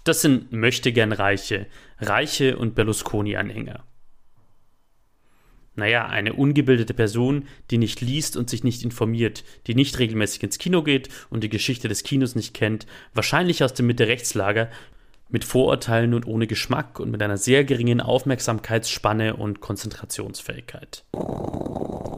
Das 0.03 0.21
sind 0.21 0.51
möchtegern 0.51 1.11
Reiche, 1.11 1.67
Reiche 1.99 2.57
und 2.57 2.75
Berlusconi-Anhänger. 2.75 3.83
Naja, 5.75 6.07
eine 6.07 6.33
ungebildete 6.33 6.93
Person, 6.93 7.47
die 7.71 7.77
nicht 7.77 8.01
liest 8.01 8.35
und 8.35 8.49
sich 8.49 8.63
nicht 8.63 8.83
informiert, 8.83 9.45
die 9.67 9.75
nicht 9.75 9.97
regelmäßig 9.99 10.43
ins 10.43 10.57
Kino 10.57 10.83
geht 10.83 11.07
und 11.29 11.43
die 11.43 11.49
Geschichte 11.49 11.87
des 11.87 12.03
Kinos 12.03 12.35
nicht 12.35 12.53
kennt, 12.53 12.85
wahrscheinlich 13.13 13.63
aus 13.63 13.73
dem 13.73 13.87
Mitte-Rechtslager, 13.87 14.69
mit 15.29 15.45
Vorurteilen 15.45 16.13
und 16.13 16.27
ohne 16.27 16.47
Geschmack 16.47 16.99
und 16.99 17.11
mit 17.11 17.21
einer 17.21 17.37
sehr 17.37 17.63
geringen 17.63 18.01
Aufmerksamkeitsspanne 18.01 19.35
und 19.35 19.61
Konzentrationsfähigkeit. 19.61 21.05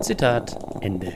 Zitat 0.01 0.57
Ende. 0.81 1.13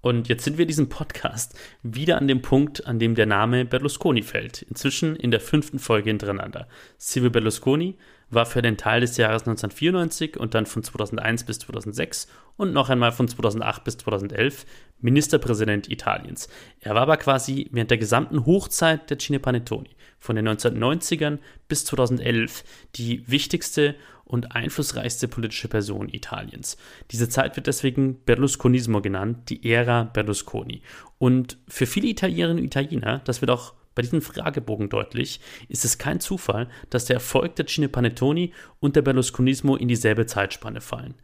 Und 0.00 0.28
jetzt 0.28 0.44
sind 0.44 0.58
wir 0.58 0.66
diesem 0.66 0.88
Podcast 0.88 1.58
wieder 1.82 2.18
an 2.18 2.28
dem 2.28 2.40
Punkt, 2.40 2.86
an 2.86 2.98
dem 2.98 3.14
der 3.14 3.26
Name 3.26 3.64
Berlusconi 3.64 4.22
fällt. 4.22 4.62
Inzwischen 4.62 5.16
in 5.16 5.30
der 5.30 5.40
fünften 5.40 5.78
Folge 5.78 6.10
hintereinander. 6.10 6.68
Silvio 6.98 7.30
Berlusconi 7.30 7.98
war 8.30 8.46
für 8.46 8.62
den 8.62 8.76
Teil 8.76 9.00
des 9.00 9.16
Jahres 9.16 9.42
1994 9.42 10.38
und 10.38 10.54
dann 10.54 10.66
von 10.66 10.82
2001 10.82 11.44
bis 11.44 11.58
2006 11.60 12.28
und 12.56 12.72
noch 12.72 12.90
einmal 12.90 13.10
von 13.12 13.26
2008 13.26 13.84
bis 13.84 13.98
2011 13.98 14.66
Ministerpräsident 15.00 15.90
Italiens. 15.90 16.48
Er 16.80 16.94
war 16.94 17.02
aber 17.02 17.16
quasi 17.16 17.68
während 17.70 17.90
der 17.90 17.98
gesamten 17.98 18.46
Hochzeit 18.46 19.10
der 19.10 19.18
Cine 19.18 19.38
Panettoni, 19.38 19.90
von 20.18 20.36
den 20.36 20.48
1990ern 20.48 21.38
bis 21.68 21.84
2011, 21.84 22.64
die 22.96 23.28
wichtigste 23.30 23.94
und 24.24 24.54
einflussreichste 24.54 25.26
politische 25.26 25.68
Person 25.68 26.08
Italiens. 26.08 26.76
Diese 27.10 27.28
Zeit 27.28 27.56
wird 27.56 27.66
deswegen 27.66 28.22
Berlusconismo 28.24 29.00
genannt, 29.00 29.48
die 29.48 29.70
Ära 29.70 30.04
Berlusconi. 30.04 30.82
Und 31.18 31.56
für 31.66 31.86
viele 31.86 32.08
Italienerinnen 32.08 32.58
und 32.58 32.66
Italiener, 32.66 33.20
das 33.24 33.40
wird 33.40 33.50
auch 33.50 33.74
bei 33.94 34.02
diesem 34.02 34.22
Fragebogen 34.22 34.90
deutlich, 34.90 35.40
ist 35.68 35.84
es 35.84 35.98
kein 35.98 36.20
Zufall, 36.20 36.68
dass 36.90 37.06
der 37.06 37.14
Erfolg 37.14 37.56
der 37.56 37.66
Cine 37.66 37.88
Panettoni 37.88 38.52
und 38.80 38.96
der 38.96 39.02
Berlusconismo 39.02 39.76
in 39.76 39.88
dieselbe 39.88 40.26
Zeitspanne 40.26 40.80
fallen. 40.80 41.14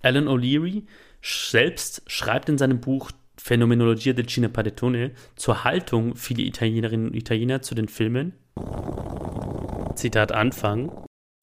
Alan 0.00 0.26
O'Leary 0.26 0.84
selbst 1.22 2.02
schreibt 2.06 2.48
in 2.48 2.58
seinem 2.58 2.80
Buch 2.80 3.10
Phänomenologia 3.36 4.12
del 4.12 4.26
Cine 4.26 4.48
Panettone 4.48 5.12
zur 5.36 5.64
Haltung 5.64 6.16
vieler 6.16 6.44
Italienerinnen 6.44 7.08
und 7.08 7.16
Italiener 7.16 7.62
zu 7.62 7.74
den 7.74 7.88
Filmen. 7.88 8.34
Zitat 9.94 10.32
Anfang. 10.32 10.92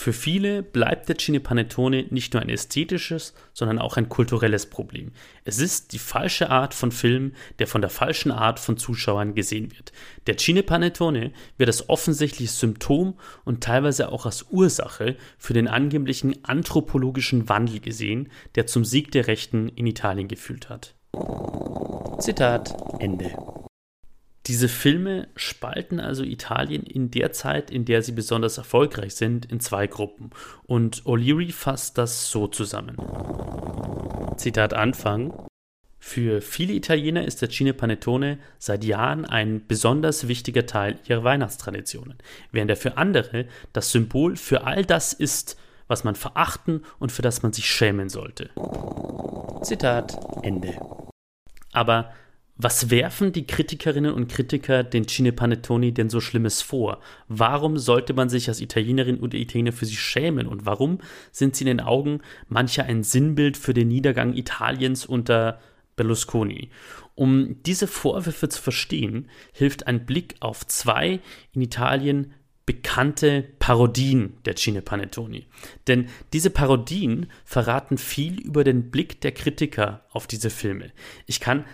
Für 0.01 0.13
viele 0.13 0.63
bleibt 0.63 1.09
der 1.09 1.17
Cine 1.17 1.41
Panettone 1.41 2.05
nicht 2.09 2.33
nur 2.33 2.41
ein 2.41 2.47
ästhetisches, 2.47 3.33
sondern 3.53 3.79
auch 3.79 3.97
ein 3.97 4.07
kulturelles 4.07 4.67
Problem. 4.67 5.11
Es 5.43 5.59
ist 5.59 5.91
die 5.91 5.99
falsche 5.99 6.49
Art 6.49 6.73
von 6.73 6.93
Film, 6.93 7.33
der 7.59 7.67
von 7.67 7.81
der 7.81 7.89
falschen 7.89 8.31
Art 8.31 8.61
von 8.61 8.77
Zuschauern 8.77 9.35
gesehen 9.35 9.73
wird. 9.73 9.91
Der 10.25 10.37
Cine 10.37 10.63
Panettone 10.63 11.33
wird 11.57 11.67
als 11.67 11.89
offensichtliches 11.89 12.61
Symptom 12.61 13.19
und 13.43 13.61
teilweise 13.61 14.09
auch 14.13 14.25
als 14.25 14.45
Ursache 14.49 15.17
für 15.37 15.53
den 15.53 15.67
angeblichen 15.67 16.45
anthropologischen 16.45 17.49
Wandel 17.49 17.81
gesehen, 17.81 18.31
der 18.55 18.67
zum 18.67 18.85
Sieg 18.85 19.11
der 19.11 19.27
Rechten 19.27 19.67
in 19.67 19.85
Italien 19.85 20.29
geführt 20.29 20.69
hat. 20.69 20.95
Zitat 22.19 22.73
Ende. 22.99 23.33
Diese 24.47 24.67
Filme 24.67 25.27
spalten 25.35 25.99
also 25.99 26.23
Italien 26.23 26.83
in 26.83 27.11
der 27.11 27.31
Zeit, 27.31 27.69
in 27.69 27.85
der 27.85 28.01
sie 28.01 28.13
besonders 28.13 28.57
erfolgreich 28.57 29.15
sind, 29.15 29.45
in 29.45 29.59
zwei 29.59 29.87
Gruppen. 29.87 30.31
Und 30.65 31.03
O'Leary 31.03 31.51
fasst 31.51 31.97
das 31.97 32.31
so 32.31 32.47
zusammen. 32.47 32.97
Zitat 34.37 34.73
Anfang. 34.73 35.33
Für 35.99 36.41
viele 36.41 36.73
Italiener 36.73 37.25
ist 37.25 37.41
der 37.41 37.49
Cine 37.49 37.73
Panettone 37.73 38.39
seit 38.57 38.85
Jahren 38.85 39.25
ein 39.25 39.67
besonders 39.67 40.27
wichtiger 40.29 40.65
Teil 40.65 40.97
ihrer 41.05 41.25
Weihnachtstraditionen, 41.25 42.17
während 42.51 42.71
er 42.71 42.77
für 42.77 42.97
andere 42.97 43.45
das 43.73 43.91
Symbol 43.91 44.37
für 44.37 44.65
all 44.65 44.85
das 44.85 45.11
ist, 45.11 45.57
was 45.87 46.05
man 46.05 46.15
verachten 46.15 46.85
und 46.99 47.11
für 47.11 47.21
das 47.21 47.43
man 47.43 47.51
sich 47.51 47.65
schämen 47.65 48.07
sollte. 48.07 48.49
Zitat 49.61 50.17
Ende. 50.41 50.79
Aber 51.73 52.13
was 52.61 52.89
werfen 52.89 53.31
die 53.31 53.47
Kritikerinnen 53.47 54.13
und 54.13 54.27
Kritiker 54.27 54.83
den 54.83 55.07
Cine 55.07 55.31
Panettoni 55.31 55.93
denn 55.93 56.09
so 56.09 56.19
Schlimmes 56.19 56.61
vor? 56.61 56.99
Warum 57.29 57.77
sollte 57.77 58.13
man 58.13 58.27
sich 58.27 58.49
als 58.49 58.59
Italienerin 58.59 59.21
oder 59.21 59.37
Italiener 59.37 59.71
für 59.71 59.85
sie 59.85 59.95
schämen? 59.95 60.45
Und 60.45 60.65
warum 60.65 60.99
sind 61.31 61.55
sie 61.55 61.63
in 61.63 61.77
den 61.77 61.79
Augen 61.79 62.19
mancher 62.49 62.83
ein 62.83 63.03
Sinnbild 63.03 63.55
für 63.55 63.73
den 63.73 63.87
Niedergang 63.87 64.33
Italiens 64.35 65.05
unter 65.05 65.61
Berlusconi? 65.95 66.69
Um 67.15 67.63
diese 67.63 67.87
Vorwürfe 67.87 68.49
zu 68.49 68.61
verstehen, 68.61 69.29
hilft 69.53 69.87
ein 69.87 70.05
Blick 70.05 70.35
auf 70.41 70.67
zwei 70.67 71.21
in 71.53 71.61
Italien 71.61 72.33
bekannte 72.65 73.47
Parodien 73.57 74.37
der 74.45 74.55
Cine 74.55 74.81
Panettoni. 74.81 75.47
Denn 75.87 76.09
diese 76.33 76.49
Parodien 76.49 77.31
verraten 77.45 77.97
viel 77.97 78.39
über 78.41 78.65
den 78.65 78.91
Blick 78.91 79.21
der 79.21 79.31
Kritiker 79.31 80.05
auf 80.11 80.27
diese 80.27 80.49
Filme. 80.49 80.91
Ich 81.25 81.39
kann 81.39 81.65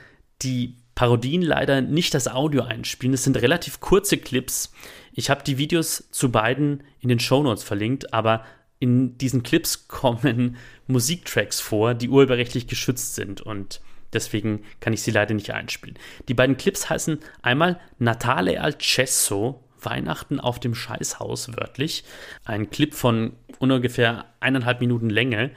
die 0.42 0.76
Parodien 0.96 1.42
leider 1.42 1.82
nicht 1.82 2.14
das 2.14 2.28
Audio 2.28 2.64
einspielen. 2.64 3.14
Es 3.14 3.24
sind 3.24 3.42
relativ 3.42 3.82
kurze 3.82 4.18
Clips. 4.18 4.72
Ich 5.14 5.30
habe 5.30 5.44
die 5.44 5.58
Videos 5.58 6.10
zu 6.12 6.32
beiden 6.32 6.84
in 7.02 7.10
den 7.10 7.20
Shownotes 7.20 7.64
verlinkt, 7.64 8.14
aber 8.14 8.46
in 8.80 9.18
diesen 9.18 9.44
Clips 9.44 9.88
kommen 9.88 10.58
Musiktracks 10.88 11.60
vor, 11.60 11.94
die 11.94 12.10
urheberrechtlich 12.10 12.68
geschützt 12.68 13.16
sind 13.16 13.42
und 13.42 13.82
deswegen 14.14 14.64
kann 14.80 14.94
ich 14.94 15.02
sie 15.02 15.12
leider 15.12 15.34
nicht 15.34 15.52
einspielen. 15.52 15.98
Die 16.28 16.34
beiden 16.34 16.58
Clips 16.58 16.90
heißen 16.90 17.20
einmal 17.42 17.80
Natale 18.00 18.62
al 18.62 18.78
Cesso, 18.80 19.64
Weihnachten 19.82 20.40
auf 20.40 20.60
dem 20.60 20.76
Scheißhaus 20.76 21.56
wörtlich, 21.58 22.04
ein 22.44 22.70
Clip 22.70 22.94
von 22.94 23.34
ungefähr 23.60 24.26
eineinhalb 24.40 24.80
Minuten 24.80 25.10
Länge, 25.10 25.52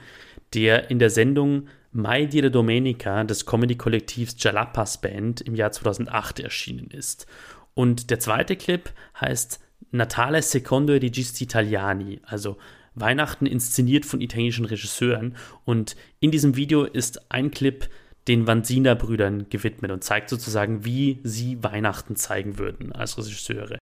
der 0.53 0.89
in 0.89 0.99
der 0.99 1.09
Sendung 1.09 1.67
Mai 1.91 2.25
Dire 2.25 2.51
Domenica 2.51 3.23
des 3.23 3.45
Comedy-Kollektivs 3.45 4.35
Jalapas 4.37 5.01
Band 5.01 5.41
im 5.41 5.55
Jahr 5.55 5.71
2008 5.71 6.39
erschienen 6.39 6.91
ist. 6.91 7.25
Und 7.73 8.11
der 8.11 8.19
zweite 8.19 8.55
Clip 8.55 8.91
heißt 9.19 9.59
Natale 9.91 10.41
secondo 10.41 10.93
i 10.93 10.97
registi 10.97 11.45
italiani, 11.45 12.19
also 12.23 12.57
Weihnachten 12.93 13.45
inszeniert 13.45 14.05
von 14.05 14.21
italienischen 14.21 14.65
Regisseuren. 14.65 15.35
Und 15.65 15.95
in 16.19 16.31
diesem 16.31 16.55
Video 16.55 16.83
ist 16.83 17.31
ein 17.31 17.49
Clip 17.49 17.89
den 18.27 18.45
Vanzina-Brüdern 18.45 19.49
gewidmet 19.49 19.91
und 19.91 20.03
zeigt 20.03 20.29
sozusagen, 20.29 20.85
wie 20.85 21.19
sie 21.23 21.63
Weihnachten 21.63 22.15
zeigen 22.15 22.59
würden 22.59 22.91
als 22.91 23.17
Regisseure. 23.17 23.79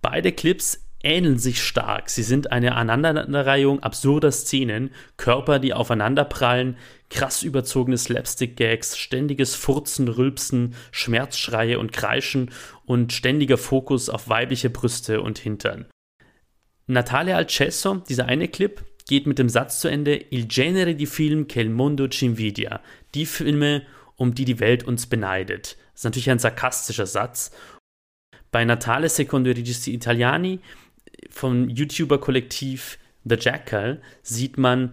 Beide 0.00 0.32
Clips 0.32 0.85
ähneln 1.02 1.38
sich 1.38 1.62
stark. 1.62 2.10
Sie 2.10 2.22
sind 2.22 2.52
eine 2.52 2.74
Aneinanderreihung 2.74 3.80
absurder 3.80 4.32
Szenen, 4.32 4.90
Körper, 5.16 5.58
die 5.58 5.72
aufeinanderprallen, 5.74 6.76
krass 7.10 7.42
überzogene 7.42 7.98
Slapstick-Gags, 7.98 8.96
ständiges 8.98 9.54
Furzen, 9.54 10.08
Rülpsen, 10.08 10.74
Schmerzschreie 10.90 11.78
und 11.78 11.92
Kreischen 11.92 12.50
und 12.84 13.12
ständiger 13.12 13.58
Fokus 13.58 14.08
auf 14.08 14.28
weibliche 14.28 14.70
Brüste 14.70 15.20
und 15.20 15.38
Hintern. 15.38 15.86
Natalia 16.86 17.36
Alcesso, 17.36 17.96
dieser 18.08 18.26
eine 18.26 18.48
Clip, 18.48 18.84
geht 19.08 19.26
mit 19.26 19.38
dem 19.38 19.48
Satz 19.48 19.80
zu 19.80 19.88
Ende: 19.88 20.16
Il 20.30 20.46
genere 20.46 20.94
di 20.94 21.06
film 21.06 21.46
che 21.46 21.60
il 21.60 21.70
mondo 21.70 22.08
ci 22.08 22.26
invidia. 22.26 22.80
Die 23.14 23.26
Filme, 23.26 23.82
um 24.16 24.34
die 24.34 24.44
die 24.44 24.60
Welt 24.60 24.84
uns 24.84 25.06
beneidet. 25.06 25.76
Das 25.92 26.00
ist 26.00 26.04
natürlich 26.04 26.30
ein 26.30 26.38
sarkastischer 26.38 27.06
Satz. 27.06 27.50
Bei 28.50 28.64
Natale 28.64 29.08
Secondo 29.08 29.50
Registi 29.50 29.92
Italiani 29.92 30.60
vom 31.30 31.68
YouTuber-Kollektiv 31.68 32.98
The 33.24 33.36
Jackal 33.38 34.00
sieht 34.22 34.56
man 34.58 34.92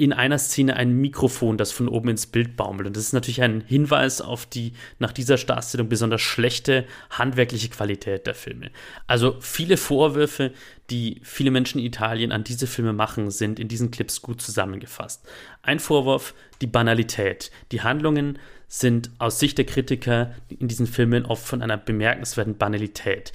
in 0.00 0.14
einer 0.14 0.38
Szene 0.38 0.76
ein 0.76 0.92
Mikrofon, 0.92 1.58
das 1.58 1.72
von 1.72 1.86
oben 1.86 2.08
ins 2.08 2.26
Bild 2.26 2.56
baumelt. 2.56 2.86
Und 2.86 2.96
das 2.96 3.02
ist 3.02 3.12
natürlich 3.12 3.42
ein 3.42 3.60
Hinweis 3.60 4.22
auf 4.22 4.46
die 4.46 4.72
nach 4.98 5.12
dieser 5.12 5.36
Startstellung 5.36 5.90
besonders 5.90 6.22
schlechte 6.22 6.86
handwerkliche 7.10 7.68
Qualität 7.68 8.26
der 8.26 8.34
Filme. 8.34 8.70
Also 9.06 9.36
viele 9.40 9.76
Vorwürfe, 9.76 10.52
die 10.88 11.20
viele 11.22 11.50
Menschen 11.50 11.80
in 11.80 11.84
Italien 11.84 12.32
an 12.32 12.44
diese 12.44 12.66
Filme 12.66 12.94
machen, 12.94 13.30
sind 13.30 13.60
in 13.60 13.68
diesen 13.68 13.90
Clips 13.90 14.22
gut 14.22 14.40
zusammengefasst. 14.40 15.28
Ein 15.60 15.80
Vorwurf, 15.80 16.34
die 16.62 16.66
Banalität. 16.66 17.50
Die 17.70 17.82
Handlungen 17.82 18.38
sind 18.68 19.10
aus 19.18 19.38
Sicht 19.38 19.58
der 19.58 19.66
Kritiker 19.66 20.34
in 20.48 20.68
diesen 20.68 20.86
Filmen 20.86 21.26
oft 21.26 21.44
von 21.46 21.60
einer 21.60 21.76
bemerkenswerten 21.76 22.56
Banalität. 22.56 23.32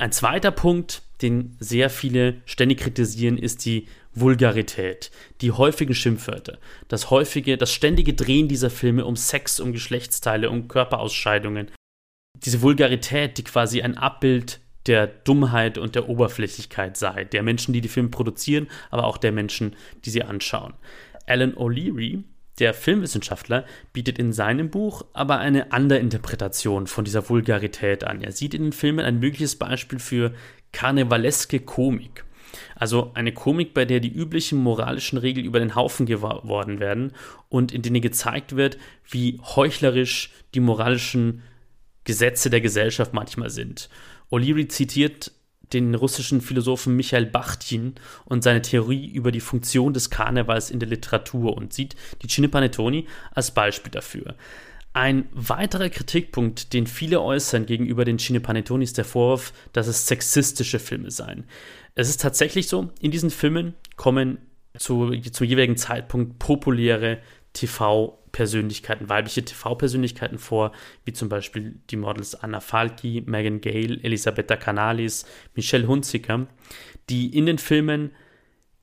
Ein 0.00 0.12
zweiter 0.12 0.52
Punkt, 0.52 1.02
den 1.22 1.56
sehr 1.58 1.90
viele 1.90 2.40
ständig 2.46 2.78
kritisieren, 2.78 3.36
ist 3.36 3.64
die 3.64 3.88
Vulgarität, 4.14 5.10
die 5.40 5.50
häufigen 5.50 5.94
Schimpfwörter, 5.94 6.58
das 6.86 7.10
häufige, 7.10 7.56
das 7.58 7.72
ständige 7.72 8.14
Drehen 8.14 8.46
dieser 8.46 8.70
Filme 8.70 9.04
um 9.04 9.16
Sex, 9.16 9.58
um 9.58 9.72
Geschlechtsteile, 9.72 10.50
um 10.50 10.68
Körperausscheidungen. 10.68 11.72
Diese 12.44 12.62
Vulgarität, 12.62 13.38
die 13.38 13.44
quasi 13.44 13.82
ein 13.82 13.98
Abbild 13.98 14.60
der 14.86 15.08
Dummheit 15.08 15.78
und 15.78 15.96
der 15.96 16.08
Oberflächlichkeit 16.08 16.96
sei, 16.96 17.24
der 17.24 17.42
Menschen, 17.42 17.72
die 17.72 17.80
die 17.80 17.88
Filme 17.88 18.10
produzieren, 18.10 18.68
aber 18.90 19.04
auch 19.04 19.18
der 19.18 19.32
Menschen, 19.32 19.74
die 20.04 20.10
sie 20.10 20.22
anschauen. 20.22 20.74
Alan 21.26 21.54
O'Leary, 21.54 22.22
der 22.58 22.74
Filmwissenschaftler 22.74 23.64
bietet 23.92 24.18
in 24.18 24.32
seinem 24.32 24.70
Buch 24.70 25.04
aber 25.12 25.38
eine 25.38 25.72
andere 25.72 25.98
Interpretation 25.98 26.86
von 26.86 27.04
dieser 27.04 27.28
Vulgarität 27.28 28.04
an. 28.04 28.22
Er 28.22 28.32
sieht 28.32 28.54
in 28.54 28.64
den 28.64 28.72
Filmen 28.72 29.04
ein 29.04 29.20
mögliches 29.20 29.56
Beispiel 29.56 29.98
für 29.98 30.34
karnevaleske 30.72 31.60
Komik. 31.60 32.24
Also 32.74 33.10
eine 33.14 33.32
Komik, 33.32 33.74
bei 33.74 33.84
der 33.84 34.00
die 34.00 34.12
üblichen 34.12 34.58
moralischen 34.58 35.18
Regeln 35.18 35.46
über 35.46 35.60
den 35.60 35.74
Haufen 35.74 36.06
geworden 36.06 36.80
werden 36.80 37.12
und 37.48 37.72
in 37.72 37.82
denen 37.82 38.00
gezeigt 38.00 38.56
wird, 38.56 38.78
wie 39.08 39.40
heuchlerisch 39.42 40.32
die 40.54 40.60
moralischen 40.60 41.42
Gesetze 42.04 42.48
der 42.50 42.60
Gesellschaft 42.60 43.12
manchmal 43.12 43.50
sind. 43.50 43.90
O'Leary 44.30 44.68
zitiert 44.68 45.32
den 45.72 45.94
russischen 45.94 46.40
Philosophen 46.40 46.96
Michael 46.96 47.26
Bachtin 47.26 47.94
und 48.24 48.42
seine 48.42 48.62
Theorie 48.62 49.06
über 49.06 49.32
die 49.32 49.40
Funktion 49.40 49.92
des 49.92 50.10
Karnevals 50.10 50.70
in 50.70 50.80
der 50.80 50.88
Literatur 50.88 51.56
und 51.56 51.72
sieht 51.72 51.96
die 52.22 52.28
Cine 52.28 52.48
Panettoni 52.48 53.06
als 53.32 53.50
Beispiel 53.50 53.90
dafür. 53.90 54.34
Ein 54.92 55.28
weiterer 55.32 55.90
Kritikpunkt, 55.90 56.72
den 56.72 56.86
viele 56.86 57.20
äußern 57.20 57.66
gegenüber 57.66 58.04
den 58.04 58.18
Cine 58.18 58.40
Panettoni, 58.40 58.84
ist 58.84 58.98
der 58.98 59.04
Vorwurf, 59.04 59.52
dass 59.72 59.86
es 59.86 60.06
sexistische 60.06 60.78
Filme 60.78 61.10
seien. 61.10 61.44
Es 61.94 62.08
ist 62.08 62.20
tatsächlich 62.20 62.68
so, 62.68 62.90
in 63.00 63.10
diesen 63.10 63.30
Filmen 63.30 63.74
kommen 63.96 64.38
zu, 64.78 65.12
zum 65.32 65.46
jeweiligen 65.46 65.76
Zeitpunkt 65.76 66.38
populäre 66.38 67.18
TV-Persönlichkeiten, 68.38 69.08
weibliche 69.08 69.44
TV-Persönlichkeiten 69.44 70.38
vor, 70.38 70.72
wie 71.04 71.12
zum 71.12 71.28
Beispiel 71.28 71.74
die 71.90 71.96
Models 71.96 72.36
Anna 72.36 72.60
Falki, 72.60 73.22
Megan 73.26 73.60
Gale, 73.60 73.98
Elisabetta 74.02 74.56
Canalis, 74.56 75.26
Michelle 75.54 75.88
Hunziker, 75.88 76.46
die 77.10 77.36
in 77.36 77.46
den 77.46 77.58
Filmen 77.58 78.12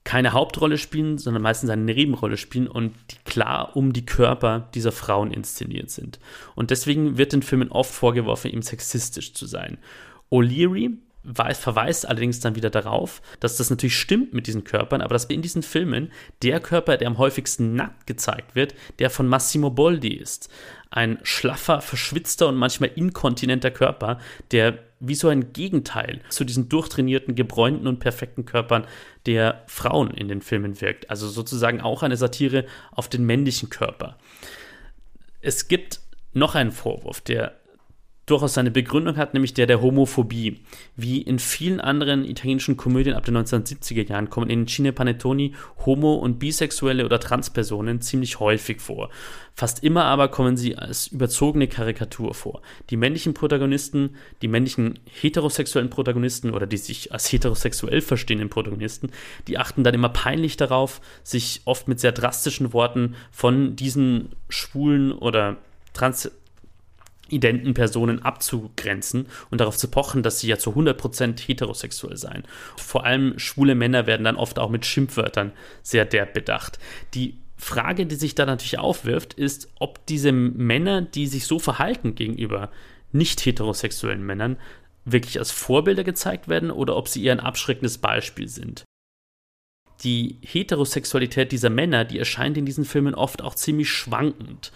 keine 0.03 0.33
Hauptrolle 0.33 0.77
spielen, 0.77 1.17
sondern 1.17 1.41
meistens 1.41 1.69
eine 1.69 1.81
Nebenrolle 1.81 2.37
spielen 2.37 2.67
und 2.67 2.93
die 3.09 3.17
klar 3.23 3.75
um 3.75 3.91
die 3.91 4.05
Körper 4.05 4.69
dieser 4.75 4.91
Frauen 4.91 5.31
inszeniert 5.31 5.89
sind. 5.89 6.19
Und 6.53 6.69
deswegen 6.69 7.17
wird 7.17 7.33
den 7.33 7.41
Filmen 7.41 7.71
oft 7.71 7.91
vorgeworfen, 7.91 8.51
eben 8.51 8.61
sexistisch 8.61 9.33
zu 9.33 9.47
sein. 9.47 9.77
O'Leary 10.29 10.97
weiß, 11.25 11.57
verweist 11.57 12.07
allerdings 12.07 12.39
dann 12.39 12.55
wieder 12.55 12.69
darauf, 12.69 13.21
dass 13.39 13.57
das 13.57 13.69
natürlich 13.69 13.97
stimmt 13.97 14.33
mit 14.33 14.47
diesen 14.47 14.63
Körpern, 14.63 15.01
aber 15.01 15.13
dass 15.13 15.25
in 15.25 15.41
diesen 15.41 15.63
Filmen 15.63 16.11
der 16.41 16.59
Körper, 16.59 16.97
der 16.97 17.07
am 17.07 17.17
häufigsten 17.17 17.75
nackt 17.75 18.07
gezeigt 18.07 18.55
wird, 18.55 18.75
der 18.99 19.09
von 19.09 19.27
Massimo 19.27 19.69
Boldi 19.69 20.13
ist. 20.13 20.49
Ein 20.91 21.19
schlaffer, 21.23 21.81
verschwitzter 21.81 22.47
und 22.47 22.55
manchmal 22.55 22.91
inkontinenter 22.95 23.71
Körper, 23.71 24.19
der 24.51 24.79
wie 24.99 25.15
so 25.15 25.27
ein 25.27 25.51
Gegenteil 25.51 26.21
zu 26.29 26.45
diesen 26.45 26.69
durchtrainierten, 26.69 27.35
gebräunten 27.35 27.87
und 27.87 27.99
perfekten 27.99 28.45
Körpern 28.45 28.87
der 29.25 29.63
Frauen 29.67 30.11
in 30.11 30.27
den 30.27 30.41
Filmen 30.41 30.79
wirkt. 30.79 31.09
Also 31.09 31.27
sozusagen 31.27 31.81
auch 31.81 32.01
eine 32.03 32.17
Satire 32.17 32.65
auf 32.91 33.09
den 33.09 33.25
männlichen 33.25 33.69
Körper. 33.69 34.17
Es 35.41 35.67
gibt 35.67 35.99
noch 36.33 36.55
einen 36.55 36.71
Vorwurf, 36.71 37.21
der 37.21 37.59
durchaus 38.25 38.55
seine 38.55 38.71
Begründung 38.71 39.17
hat, 39.17 39.33
nämlich 39.33 39.53
der 39.53 39.67
der 39.67 39.81
Homophobie. 39.81 40.61
Wie 40.95 41.21
in 41.21 41.39
vielen 41.39 41.79
anderen 41.79 42.25
italienischen 42.25 42.77
Komödien 42.77 43.15
ab 43.15 43.25
den 43.25 43.37
1970er 43.37 44.07
Jahren 44.07 44.29
kommen 44.29 44.49
in 44.49 44.67
Cine 44.67 44.93
Panettoni 44.93 45.53
homo- 45.85 46.15
und 46.15 46.39
bisexuelle 46.39 47.05
oder 47.05 47.19
Transpersonen 47.19 48.01
ziemlich 48.01 48.39
häufig 48.39 48.81
vor. 48.81 49.09
Fast 49.53 49.83
immer 49.83 50.05
aber 50.05 50.27
kommen 50.27 50.57
sie 50.57 50.77
als 50.77 51.07
überzogene 51.07 51.67
Karikatur 51.67 52.33
vor. 52.33 52.61
Die 52.89 52.97
männlichen 52.97 53.33
Protagonisten, 53.33 54.15
die 54.41 54.47
männlichen 54.47 54.99
heterosexuellen 55.05 55.89
Protagonisten 55.89 56.51
oder 56.51 56.67
die 56.67 56.77
sich 56.77 57.13
als 57.13 57.31
heterosexuell 57.31 58.01
verstehenden 58.01 58.49
Protagonisten, 58.49 59.11
die 59.47 59.57
achten 59.57 59.83
dann 59.83 59.93
immer 59.93 60.09
peinlich 60.09 60.57
darauf, 60.57 60.99
sich 61.23 61.61
oft 61.65 61.87
mit 61.87 61.99
sehr 61.99 62.11
drastischen 62.11 62.73
Worten 62.73 63.15
von 63.31 63.75
diesen 63.75 64.29
schwulen 64.49 65.11
oder 65.13 65.57
trans 65.93 66.31
identen 67.29 67.73
Personen 67.73 68.21
abzugrenzen 68.21 69.27
und 69.49 69.61
darauf 69.61 69.77
zu 69.77 69.89
pochen, 69.89 70.23
dass 70.23 70.39
sie 70.39 70.47
ja 70.47 70.57
zu 70.57 70.71
100% 70.71 71.39
heterosexuell 71.39 72.17
seien. 72.17 72.43
Vor 72.77 73.05
allem 73.05 73.37
schwule 73.39 73.75
Männer 73.75 74.07
werden 74.07 74.23
dann 74.23 74.35
oft 74.35 74.59
auch 74.59 74.69
mit 74.69 74.85
Schimpfwörtern 74.85 75.51
sehr 75.81 76.05
derb 76.05 76.33
bedacht. 76.33 76.79
Die 77.13 77.37
Frage, 77.57 78.05
die 78.05 78.15
sich 78.15 78.35
da 78.35 78.45
natürlich 78.45 78.79
aufwirft, 78.79 79.33
ist, 79.33 79.71
ob 79.79 80.05
diese 80.05 80.31
Männer, 80.31 81.01
die 81.01 81.27
sich 81.27 81.47
so 81.47 81.57
verhalten 81.59 82.15
gegenüber 82.15 82.69
nicht 83.11 83.45
heterosexuellen 83.45 84.25
Männern, 84.25 84.57
wirklich 85.05 85.39
als 85.39 85.51
Vorbilder 85.51 86.03
gezeigt 86.03 86.47
werden 86.47 86.71
oder 86.71 86.95
ob 86.95 87.07
sie 87.07 87.23
eher 87.23 87.33
ein 87.33 87.39
abschreckendes 87.39 87.99
Beispiel 87.99 88.47
sind. 88.47 88.83
Die 90.03 90.39
Heterosexualität 90.41 91.51
dieser 91.51 91.69
Männer, 91.69 92.03
die 92.03 92.19
erscheint 92.19 92.57
in 92.57 92.65
diesen 92.65 92.85
Filmen 92.85 93.15
oft 93.15 93.41
auch 93.41 93.55
ziemlich 93.55 93.89
schwankend. 93.89 94.73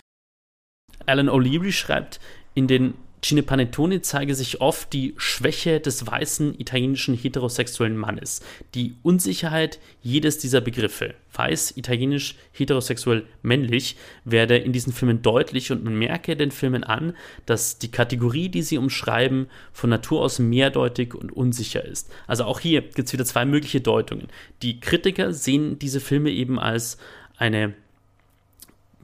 Alan 1.05 1.29
O'Leary 1.29 1.71
schreibt, 1.71 2.19
in 2.59 2.67
den 2.67 2.93
Cinepanettone 3.23 4.01
zeige 4.01 4.35
sich 4.35 4.59
oft 4.59 4.91
die 4.91 5.13
Schwäche 5.15 5.79
des 5.79 6.05
weißen 6.05 6.59
italienischen 6.59 7.15
heterosexuellen 7.15 7.95
Mannes, 7.95 8.41
die 8.75 8.95
Unsicherheit 9.01 9.79
jedes 10.01 10.39
dieser 10.39 10.59
Begriffe, 10.59 11.13
weiß, 11.33 11.77
italienisch, 11.77 12.35
heterosexuell, 12.51 13.25
männlich, 13.41 13.95
werde 14.25 14.57
in 14.57 14.73
diesen 14.73 14.91
Filmen 14.91 15.21
deutlich 15.21 15.71
und 15.71 15.85
man 15.85 15.97
merke 15.97 16.35
den 16.35 16.51
Filmen 16.51 16.83
an, 16.83 17.13
dass 17.45 17.77
die 17.77 17.91
Kategorie, 17.91 18.49
die 18.49 18.61
sie 18.61 18.77
umschreiben, 18.77 19.47
von 19.71 19.89
Natur 19.89 20.21
aus 20.21 20.39
mehrdeutig 20.39 21.13
und 21.13 21.31
unsicher 21.31 21.83
ist. 21.85 22.11
Also 22.27 22.43
auch 22.43 22.59
hier 22.59 22.81
gibt 22.81 23.07
es 23.07 23.13
wieder 23.13 23.25
zwei 23.25 23.45
mögliche 23.45 23.79
Deutungen. 23.79 24.27
Die 24.63 24.81
Kritiker 24.81 25.31
sehen 25.33 25.79
diese 25.79 26.01
Filme 26.01 26.29
eben 26.29 26.59
als 26.59 26.97
eine 27.37 27.73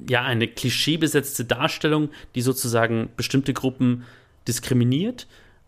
ja, 0.07 0.23
eine 0.23 0.47
klischeebesetzte 0.47 1.45
Darstellung, 1.45 2.09
die 2.35 2.41
sozusagen 2.41 3.09
bestimmte 3.15 3.53
Gruppen 3.53 4.03
diskriminiert. 4.47 5.27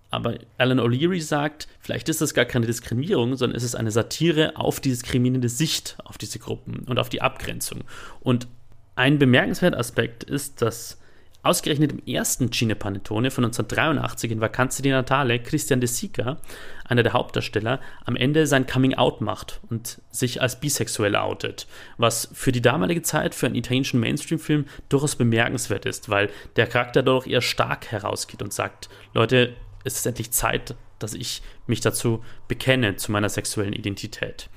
Aber 0.10 0.38
Alan 0.58 0.80
O'Leary 0.80 1.22
sagt, 1.22 1.68
vielleicht 1.80 2.08
ist 2.10 2.22
das 2.22 2.34
gar 2.34 2.46
keine 2.46 2.66
Diskriminierung, 2.66 3.36
sondern 3.36 3.58
es 3.58 3.64
ist 3.64 3.76
eine 3.76 3.92
Satire 3.92 4.56
auf 4.56 4.80
die 4.80 4.90
diskriminierende 4.90 5.50
Sicht 5.50 5.98
auf 6.04 6.18
diese 6.18 6.40
Gruppen 6.40 6.86
und 6.88 6.98
auf 6.98 7.10
die 7.10 7.22
Abgrenzung. 7.22 7.84
Und 8.22 8.48
ein 8.96 9.20
bemerkenswerter 9.20 9.78
Aspekt 9.78 10.24
ist, 10.24 10.62
dass 10.62 11.00
Ausgerechnet 11.44 11.94
im 11.94 12.06
ersten 12.06 12.52
Cine 12.52 12.76
Panettone 12.76 13.32
von 13.32 13.46
1983 13.46 14.32
in 14.32 14.42
Vacanze 14.42 14.82
di 14.82 14.90
Natale 14.90 15.40
Christian 15.40 15.80
De 15.80 15.88
Sica, 15.88 16.38
einer 16.84 17.04
der 17.04 17.14
Hauptdarsteller, 17.14 17.80
am 18.06 18.16
Ende 18.16 18.48
sein 18.48 18.68
Coming-out 18.68 19.22
macht 19.22 19.62
und 19.70 20.02
sich 20.12 20.42
als 20.42 20.60
bisexuell 20.60 21.16
outet, 21.16 21.68
was 21.98 22.30
für 22.34 22.52
die 22.52 22.62
damalige 22.62 23.02
Zeit 23.02 23.34
für 23.34 23.46
einen 23.46 23.56
italienischen 23.56 24.00
Mainstream-Film 24.00 24.66
durchaus 24.90 25.16
bemerkenswert 25.16 25.86
ist, 25.86 26.10
weil 26.10 26.30
der 26.58 26.68
Charakter 26.68 27.02
dadurch 27.04 27.28
eher 27.28 27.42
stark 27.42 27.92
herausgeht 27.92 28.42
und 28.42 28.52
sagt, 28.52 28.90
Leute, 29.14 29.56
es 29.84 29.96
ist 29.96 30.06
endlich 30.06 30.32
Zeit, 30.32 30.76
dass 31.00 31.14
ich 31.14 31.42
mich 31.66 31.80
dazu 31.80 32.24
bekenne, 32.48 32.98
zu 32.98 33.12
meiner 33.12 33.30
sexuellen 33.30 33.74
Identität. 33.74 34.50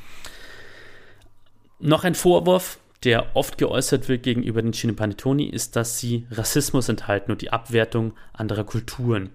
Noch 1.78 2.04
ein 2.04 2.14
Vorwurf, 2.14 2.78
der 3.04 3.34
oft 3.34 3.58
geäußert 3.58 4.08
wird 4.08 4.22
gegenüber 4.22 4.62
den 4.62 4.72
Cinepanettoni, 4.72 5.46
ist, 5.46 5.76
dass 5.76 5.98
sie 5.98 6.26
Rassismus 6.30 6.88
enthalten 6.88 7.32
und 7.32 7.42
die 7.42 7.50
Abwertung 7.50 8.14
anderer 8.32 8.64
Kulturen. 8.64 9.30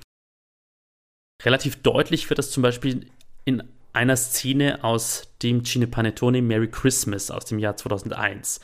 Relativ 1.43 1.81
deutlich 1.81 2.29
wird 2.29 2.37
das 2.37 2.51
zum 2.51 2.63
Beispiel 2.63 3.07
in 3.43 3.63
einer 3.93 4.17
Szene 4.17 4.83
aus 4.83 5.29
dem 5.41 5.63
Cinepanettone 5.63 6.41
Merry 6.41 6.69
Christmas 6.69 7.31
aus 7.31 7.45
dem 7.45 7.59
Jahr 7.59 7.77
2001. 7.77 8.59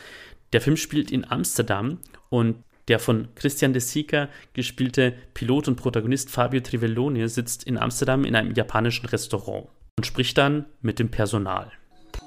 Der 0.54 0.62
Film 0.62 0.78
spielt 0.78 1.12
in 1.12 1.30
Amsterdam 1.30 2.00
und 2.30 2.64
der 2.88 3.00
von 3.00 3.30
Christian 3.36 3.74
De 3.74 3.82
Sica 3.82 4.28
gespielte 4.54 5.14
Pilot 5.34 5.68
und 5.68 5.78
Protagonist 5.78 6.30
Fabio 6.30 6.60
Trivellone 6.62 7.30
sitzt 7.30 7.64
in 7.64 7.78
Amsterdam 7.78 8.26
in 8.26 8.36
einem 8.36 8.54
japanischen 8.54 9.06
Restaurant 9.06 9.70
und 9.98 10.06
spricht 10.06 10.38
dann 10.38 10.66
mit 10.82 11.00
dem 11.00 11.10
Personal. 11.10 11.72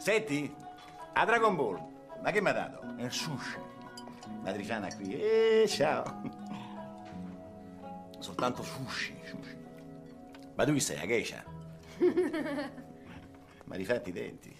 Senti, 0.00 0.50
a 1.14 1.26
Dragon 1.26 1.56
Ball. 1.56 1.93
Ma 2.24 2.30
che 2.30 2.40
mi 2.40 2.48
ha 2.48 2.52
dato? 2.52 2.80
Il 2.98 3.12
sushi. 3.12 3.58
Matriciana 4.42 4.88
qui. 4.94 5.12
Eh, 5.12 5.66
ciao. 5.68 6.22
Soltanto 8.18 8.62
sushi, 8.62 9.14
sushi. 9.22 9.54
Ma 10.54 10.64
tu 10.64 10.72
chi 10.72 10.80
sei, 10.80 11.00
a 11.00 11.04
geisha? 11.04 11.44
Ma 13.66 13.76
rifatti 13.76 14.08
i 14.08 14.12
denti. 14.12 14.56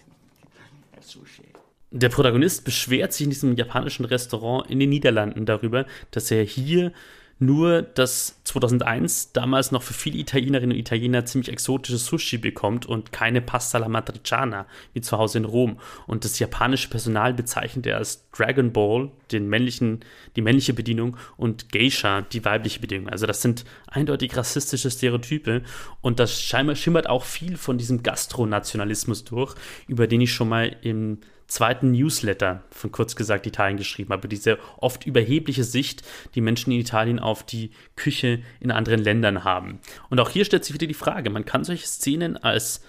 Il 0.95 1.01
sushi. 1.01 1.51
Der 1.89 2.09
Protagonist 2.09 2.63
beschwert 2.65 3.13
sich 3.13 3.23
in 3.23 3.31
diesem 3.31 3.55
japanischen 3.55 4.05
Restaurant 4.05 4.69
in 4.69 4.77
den 4.77 4.89
Niederlanden 4.89 5.47
darüber, 5.47 5.87
dass 6.11 6.29
er 6.29 6.43
hier 6.43 6.93
nur 7.37 7.81
das 7.81 8.39
2001 8.45 9.33
damals 9.33 9.71
noch 9.71 9.83
für 9.83 9.93
viele 9.93 10.17
Italienerinnen 10.17 10.71
und 10.71 10.79
Italiener 10.79 11.25
ziemlich 11.25 11.51
exotisches 11.51 12.05
Sushi 12.05 12.37
bekommt 12.37 12.85
und 12.85 13.11
keine 13.11 13.41
Pasta 13.41 13.77
alla 13.77 13.89
Matriciana 13.89 14.65
wie 14.93 15.01
zu 15.01 15.17
Hause 15.17 15.39
in 15.39 15.45
Rom. 15.45 15.77
Und 16.07 16.23
das 16.23 16.39
japanische 16.39 16.89
Personal 16.89 17.33
bezeichnet 17.33 17.87
er 17.87 17.97
als 17.97 18.29
Dragon 18.31 18.71
Ball, 18.71 19.11
den 19.31 19.49
männlichen, 19.49 19.99
die 20.37 20.41
männliche 20.41 20.73
Bedienung, 20.73 21.17
und 21.35 21.71
Geisha, 21.73 22.21
die 22.21 22.45
weibliche 22.45 22.79
Bedienung. 22.79 23.09
Also 23.09 23.25
das 23.25 23.41
sind 23.41 23.65
eindeutig 23.87 24.37
rassistische 24.37 24.89
Stereotype 24.89 25.61
und 26.01 26.19
das 26.19 26.41
scheinbar 26.41 26.75
schimmert 26.75 27.09
auch 27.09 27.23
viel 27.23 27.57
von 27.57 27.77
diesem 27.77 28.01
Gastronationalismus 28.01 29.25
durch, 29.25 29.55
über 29.87 30.07
den 30.07 30.21
ich 30.21 30.31
schon 30.31 30.49
mal 30.49 30.75
im 30.81 31.19
zweiten 31.47 31.91
Newsletter 31.91 32.63
von 32.71 32.91
kurz 32.91 33.15
gesagt 33.15 33.45
Italien 33.45 33.77
geschrieben 33.77 34.11
habe. 34.11 34.27
Diese 34.27 34.57
oft 34.77 35.05
überhebliche 35.05 35.63
Sicht, 35.63 36.03
die 36.33 36.41
Menschen 36.41 36.71
in 36.71 36.79
Italien 36.79 37.19
auf 37.19 37.43
die 37.43 37.71
Küche 37.95 38.41
in 38.59 38.71
anderen 38.71 39.03
Ländern 39.03 39.43
haben. 39.43 39.79
Und 40.09 40.19
auch 40.19 40.29
hier 40.29 40.45
stellt 40.45 40.65
sich 40.65 40.73
wieder 40.73 40.87
die 40.87 40.93
Frage, 40.93 41.29
man 41.29 41.45
kann 41.45 41.63
solche 41.63 41.87
Szenen 41.87 42.37
als 42.37 42.81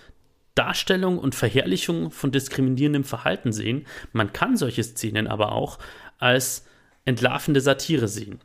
Darstellung 0.54 1.18
und 1.18 1.34
Verherrlichung 1.34 2.10
von 2.10 2.32
diskriminierendem 2.32 3.04
Verhalten 3.04 3.52
sehen. 3.52 3.86
Man 4.12 4.32
kann 4.32 4.56
solche 4.56 4.82
Szenen 4.82 5.26
aber 5.26 5.52
auch 5.52 5.78
als 6.18 6.66
entlarvende 7.04 7.60
Satire 7.60 8.08
sehen. 8.08 8.40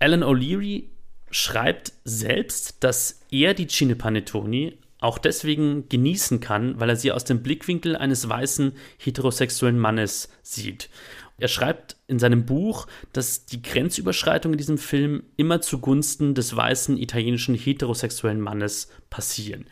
Alan 0.00 0.22
O'Leary 0.22 0.84
schreibt 1.30 1.92
selbst, 2.04 2.84
dass 2.84 3.20
er 3.30 3.54
die 3.54 3.66
Cine 3.66 3.96
Panettoni 3.96 4.78
auch 5.04 5.18
deswegen 5.18 5.88
genießen 5.88 6.40
kann, 6.40 6.80
weil 6.80 6.88
er 6.88 6.96
sie 6.96 7.12
aus 7.12 7.24
dem 7.24 7.42
Blickwinkel 7.42 7.94
eines 7.94 8.26
weißen 8.28 8.72
heterosexuellen 8.96 9.78
Mannes 9.78 10.30
sieht. 10.42 10.88
Er 11.36 11.48
schreibt 11.48 11.96
in 12.06 12.18
seinem 12.18 12.46
Buch, 12.46 12.86
dass 13.12 13.44
die 13.44 13.60
Grenzüberschreitung 13.60 14.52
in 14.52 14.58
diesem 14.58 14.78
Film 14.78 15.24
immer 15.36 15.60
zugunsten 15.60 16.34
des 16.34 16.56
weißen 16.56 16.96
italienischen 16.96 17.54
heterosexuellen 17.54 18.40
Mannes 18.40 18.88
passieren. 19.10 19.66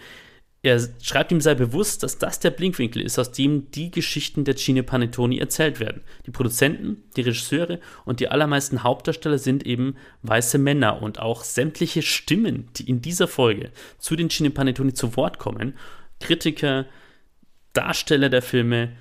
Er 0.64 0.80
schreibt 1.02 1.32
ihm 1.32 1.40
sei 1.40 1.56
bewusst, 1.56 2.04
dass 2.04 2.18
das 2.18 2.38
der 2.38 2.50
Blinkwinkel 2.50 3.02
ist, 3.02 3.18
aus 3.18 3.32
dem 3.32 3.72
die 3.72 3.90
Geschichten 3.90 4.44
der 4.44 4.54
Cine 4.54 4.84
Panettoni 4.84 5.38
erzählt 5.38 5.80
werden. 5.80 6.02
Die 6.24 6.30
Produzenten, 6.30 7.02
die 7.16 7.22
Regisseure 7.22 7.80
und 8.04 8.20
die 8.20 8.28
allermeisten 8.28 8.84
Hauptdarsteller 8.84 9.38
sind 9.38 9.66
eben 9.66 9.96
weiße 10.22 10.58
Männer 10.58 11.02
und 11.02 11.18
auch 11.18 11.42
sämtliche 11.42 12.02
Stimmen, 12.02 12.68
die 12.76 12.88
in 12.88 13.02
dieser 13.02 13.26
Folge 13.26 13.72
zu 13.98 14.14
den 14.14 14.30
Cine 14.30 14.50
Panettoni 14.50 14.94
zu 14.94 15.16
Wort 15.16 15.40
kommen, 15.40 15.76
Kritiker, 16.20 16.86
Darsteller 17.72 18.28
der 18.28 18.42
Filme, 18.42 18.92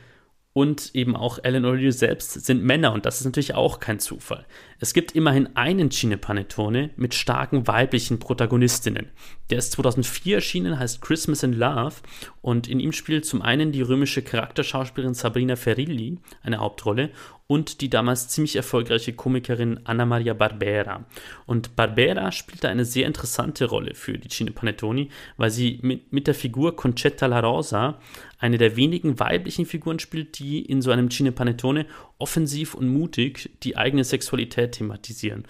und 0.53 0.91
eben 0.93 1.15
auch 1.15 1.39
Alan 1.43 1.65
O'Leary 1.65 1.91
selbst 1.91 2.45
sind 2.45 2.63
Männer 2.63 2.91
und 2.91 3.05
das 3.05 3.19
ist 3.19 3.25
natürlich 3.25 3.55
auch 3.55 3.79
kein 3.79 3.99
Zufall. 3.99 4.45
Es 4.79 4.93
gibt 4.93 5.13
immerhin 5.13 5.55
einen 5.55 5.91
Cine 5.91 6.17
Panettone 6.17 6.89
mit 6.97 7.13
starken 7.13 7.67
weiblichen 7.67 8.19
Protagonistinnen. 8.19 9.11
Der 9.49 9.59
ist 9.59 9.71
2004 9.73 10.35
erschienen, 10.35 10.77
heißt 10.77 11.01
Christmas 11.01 11.43
in 11.43 11.53
Love 11.53 11.95
und 12.41 12.67
in 12.67 12.81
ihm 12.81 12.91
spielt 12.91 13.25
zum 13.25 13.41
einen 13.41 13.71
die 13.71 13.81
römische 13.81 14.23
Charakterschauspielerin 14.23 15.13
Sabrina 15.13 15.55
Ferilli 15.55 16.19
eine 16.41 16.57
Hauptrolle 16.57 17.11
und 17.51 17.81
die 17.81 17.89
damals 17.89 18.29
ziemlich 18.29 18.55
erfolgreiche 18.55 19.11
Komikerin 19.11 19.81
Anna 19.83 20.05
Maria 20.05 20.33
Barbera. 20.33 21.03
Und 21.45 21.75
Barbera 21.75 22.31
spielte 22.31 22.69
eine 22.69 22.85
sehr 22.85 23.05
interessante 23.05 23.65
Rolle 23.65 23.93
für 23.93 24.17
die 24.17 24.29
Cine 24.29 24.51
Panettoni, 24.51 25.09
weil 25.35 25.51
sie 25.51 25.77
mit, 25.81 26.13
mit 26.13 26.27
der 26.27 26.33
Figur 26.33 26.77
Concetta 26.77 27.25
La 27.25 27.41
Rosa 27.41 27.99
eine 28.39 28.57
der 28.57 28.77
wenigen 28.77 29.19
weiblichen 29.19 29.65
Figuren 29.65 29.99
spielt, 29.99 30.39
die 30.39 30.61
in 30.61 30.81
so 30.81 30.91
einem 30.91 31.09
Cine 31.11 31.33
Panettone 31.33 31.87
offensiv 32.19 32.73
und 32.73 32.87
mutig 32.87 33.49
die 33.63 33.75
eigene 33.75 34.05
Sexualität 34.05 34.71
thematisieren. 34.71 35.45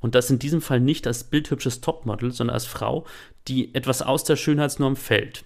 Und 0.00 0.16
das 0.16 0.28
in 0.30 0.40
diesem 0.40 0.60
Fall 0.60 0.80
nicht 0.80 1.06
als 1.06 1.22
bildhübsches 1.22 1.80
Topmodel, 1.80 2.32
sondern 2.32 2.54
als 2.54 2.66
Frau, 2.66 3.06
die 3.46 3.72
etwas 3.72 4.02
aus 4.02 4.24
der 4.24 4.34
Schönheitsnorm 4.34 4.96
fällt. 4.96 5.44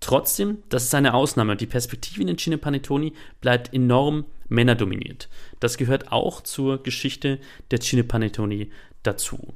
Trotzdem, 0.00 0.62
das 0.68 0.84
ist 0.84 0.94
eine 0.94 1.14
Ausnahme. 1.14 1.56
Die 1.56 1.66
Perspektive 1.66 2.20
in 2.20 2.28
den 2.28 2.38
Cine 2.38 2.58
Panettoni 2.58 3.12
bleibt 3.40 3.74
enorm 3.74 4.26
männerdominiert. 4.48 5.28
Das 5.60 5.76
gehört 5.76 6.12
auch 6.12 6.40
zur 6.42 6.82
Geschichte 6.82 7.38
der 7.70 7.80
Cine 7.80 8.04
Panettoni 8.04 8.70
dazu. 9.02 9.54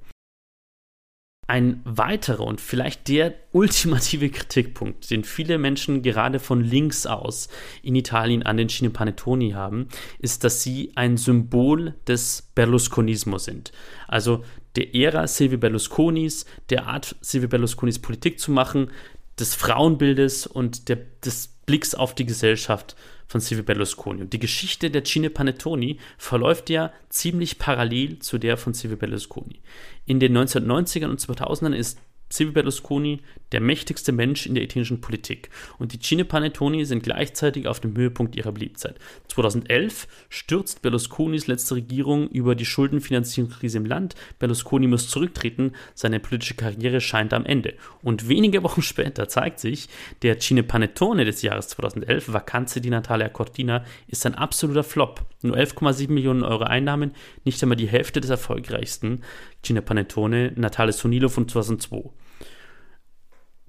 Ein 1.49 1.81
weiterer 1.85 2.45
und 2.45 2.61
vielleicht 2.61 3.09
der 3.09 3.35
ultimative 3.53 4.31
Kritikpunkt, 4.31 5.11
den 5.11 5.25
viele 5.25 5.59
Menschen 5.59 6.03
gerade 6.03 6.39
von 6.39 6.63
links 6.63 7.07
aus 7.07 7.49
in 7.83 7.95
Italien 7.95 8.43
an 8.43 8.57
den 8.57 8.69
Cine 8.69 8.91
Panettoni 8.91 9.51
haben, 9.51 9.89
ist, 10.19 10.45
dass 10.45 10.63
sie 10.63 10.93
ein 10.95 11.17
Symbol 11.17 11.95
des 12.07 12.51
Berlusconismo 12.55 13.39
sind. 13.39 13.73
Also 14.09 14.45
der 14.77 14.95
Ära 14.95 15.27
Silvio 15.27 15.59
Berlusconis, 15.59 16.47
der 16.71 16.87
Art 16.87 17.17
Silvio 17.21 17.49
Berlusconis 17.49 17.99
Politik 17.99 18.41
zu 18.41 18.51
machen, 18.51 18.91
des 19.39 19.55
Frauenbildes 19.55 20.47
und 20.47 20.89
der, 20.89 20.99
des 21.25 21.49
Blicks 21.67 21.95
auf 21.95 22.15
die 22.15 22.27
Gesellschaft 22.27 22.97
von 23.27 23.41
Silvio 23.41 23.65
Berlusconi. 23.65 24.23
Und 24.23 24.33
die 24.33 24.39
Geschichte 24.39 24.91
der 24.91 25.05
Cine 25.05 25.31
Panettoni 25.31 25.99
verläuft 26.19 26.71
ja 26.71 26.93
ziemlich 27.09 27.59
parallel 27.59 28.19
zu 28.19 28.39
der 28.39 28.57
von 28.57 28.75
Silvio 28.75 28.99
Berlusconi. 28.99 29.61
In 30.05 30.21
den 30.21 30.37
1990ern 30.37 31.09
und 31.09 31.21
2000ern 31.21 31.75
ist 31.75 31.99
Silvio 32.29 32.53
Berlusconi 32.53 33.21
der 33.53 33.61
mächtigste 33.61 34.13
Mensch 34.13 34.47
in 34.47 34.55
der 34.55 34.65
italienischen 34.65 35.01
Politik 35.01 35.51
und 35.79 35.93
die 35.93 36.01
Cine 36.01 36.25
Panettoni 36.25 36.85
sind 36.85 37.03
gleichzeitig 37.03 37.67
auf 37.69 37.81
dem 37.81 37.97
Höhepunkt 37.97 38.37
ihrer 38.37 38.53
Beliebtheit. 38.53 38.99
2011 39.29 40.09
stürzt 40.29 40.83
Berlusconis 40.83 41.47
letzte 41.47 41.77
Regierung 41.77 42.29
über 42.29 42.55
die 42.55 42.65
Schuldenfinanzierungskrise 42.65 43.79
im 43.79 43.87
Land. 43.87 44.15
Berlusconi 44.39 44.87
muss 44.87 45.09
zurücktreten, 45.09 45.73
seine 45.95 46.21
politische 46.21 46.55
Karriere 46.55 47.01
scheint 47.01 47.33
am 47.33 47.45
Ende. 47.45 47.75
Und 48.03 48.29
wenige 48.29 48.63
Wochen 48.63 48.83
später 48.83 49.29
zeigt 49.29 49.61
sich, 49.61 49.89
der 50.23 50.39
Cine 50.39 50.63
Panettone 50.63 51.25
des 51.25 51.43
Jahres 51.43 51.69
2011, 51.69 52.33
Vacanze 52.33 52.81
di 52.81 52.91
Natalia 52.91 53.29
Cortina, 53.29 53.85
ist 54.09 54.27
ein 54.27 54.35
absoluter 54.35 54.85
Flop. 54.85 55.25
Nur 55.43 55.57
11,7 55.57 56.11
Millionen 56.11 56.45
Euro 56.45 56.65
Einnahmen, 56.65 57.13
nicht 57.45 57.63
einmal 57.63 57.77
die 57.77 57.89
Hälfte 57.89 58.21
des 58.21 58.31
erfolgreichsten 58.31 59.23
Cine 59.65 59.83
Panettone 59.83 60.53
Natale 60.57 60.93
Sonilo 60.93 61.29
von 61.29 61.49
2002. 61.49 62.11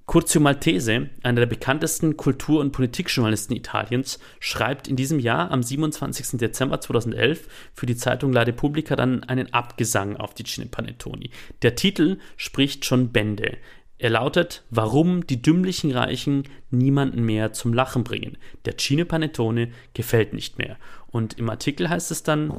Curzio 0.05 0.41
Maltese, 0.41 1.09
einer 1.23 1.39
der 1.39 1.47
bekanntesten 1.47 2.17
Kultur- 2.17 2.59
und 2.59 2.73
Politikjournalisten 2.73 3.55
Italiens, 3.55 4.19
schreibt 4.41 4.89
in 4.89 4.97
diesem 4.97 5.17
Jahr 5.17 5.49
am 5.49 5.63
27. 5.63 6.37
Dezember 6.37 6.81
2011 6.81 7.47
für 7.73 7.85
die 7.85 7.95
Zeitung 7.95 8.33
La 8.33 8.41
Repubblica 8.41 8.97
dann 8.97 9.23
einen 9.23 9.53
Abgesang 9.53 10.17
auf 10.17 10.33
die 10.33 10.43
Cine 10.43 10.67
Panettoni. 10.67 11.29
Der 11.61 11.75
Titel 11.75 12.17
spricht 12.35 12.83
schon 12.83 13.13
Bände. 13.13 13.57
Er 13.97 14.09
lautet, 14.09 14.63
warum 14.69 15.25
die 15.25 15.41
dümmlichen 15.41 15.91
Reichen 15.91 16.43
niemanden 16.69 17.23
mehr 17.23 17.53
zum 17.53 17.73
Lachen 17.73 18.03
bringen. 18.03 18.37
Der 18.65 18.77
Cine 18.77 19.05
Panettone 19.05 19.69
gefällt 19.93 20.33
nicht 20.33 20.57
mehr. 20.57 20.77
Und 21.07 21.39
im 21.39 21.49
Artikel 21.49 21.87
heißt 21.87 22.11
es 22.11 22.23
dann, 22.23 22.51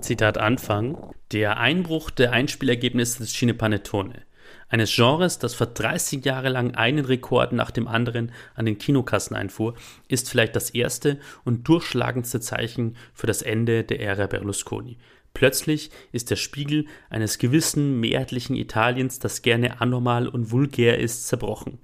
Zitat 0.00 0.38
Anfang, 0.38 0.96
der 1.32 1.58
Einbruch 1.58 2.08
der 2.08 2.32
Einspielergebnisse 2.32 3.18
des 3.18 3.34
Cine 3.34 3.52
Panettone 3.52 4.25
eines 4.68 4.94
Genres, 4.94 5.38
das 5.38 5.54
vor 5.54 5.68
30 5.68 6.24
Jahre 6.24 6.48
lang 6.48 6.74
einen 6.74 7.04
Rekord 7.04 7.52
nach 7.52 7.70
dem 7.70 7.86
anderen 7.86 8.32
an 8.54 8.66
den 8.66 8.78
Kinokassen 8.78 9.36
einfuhr, 9.36 9.74
ist 10.08 10.28
vielleicht 10.28 10.56
das 10.56 10.70
erste 10.70 11.18
und 11.44 11.68
durchschlagendste 11.68 12.40
Zeichen 12.40 12.96
für 13.14 13.26
das 13.26 13.42
Ende 13.42 13.84
der 13.84 14.00
Ära 14.00 14.26
Berlusconi. 14.26 14.98
Plötzlich 15.34 15.90
ist 16.12 16.30
der 16.30 16.36
Spiegel 16.36 16.86
eines 17.10 17.38
gewissen 17.38 18.00
mehrheitlichen 18.00 18.56
Italiens, 18.56 19.18
das 19.18 19.42
gerne 19.42 19.80
anormal 19.80 20.28
und 20.28 20.50
vulgär 20.50 20.98
ist, 20.98 21.28
zerbrochen. 21.28 21.78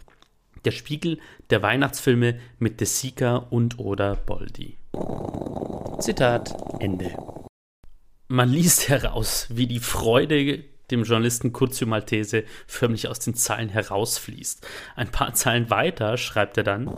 Der 0.64 0.70
Spiegel 0.70 1.18
der 1.50 1.62
Weihnachtsfilme 1.62 2.38
mit 2.58 2.80
De 2.80 2.86
Sica 2.86 3.36
und 3.36 3.78
oder 3.78 4.16
Boldi. 4.16 4.78
Zitat 5.98 6.54
Ende. 6.80 7.14
Man 8.28 8.48
liest 8.48 8.88
heraus, 8.88 9.48
wie 9.50 9.66
die 9.66 9.80
Freude 9.80 10.64
dem 10.92 11.02
Journalisten 11.02 11.52
Curzio 11.52 11.86
Maltese 11.86 12.44
förmlich 12.66 13.08
aus 13.08 13.18
den 13.18 13.34
Zeilen 13.34 13.70
herausfließt. 13.70 14.66
Ein 14.94 15.10
paar 15.10 15.34
Zeilen 15.34 15.70
weiter 15.70 16.16
schreibt 16.16 16.58
er 16.58 16.64
dann, 16.64 16.88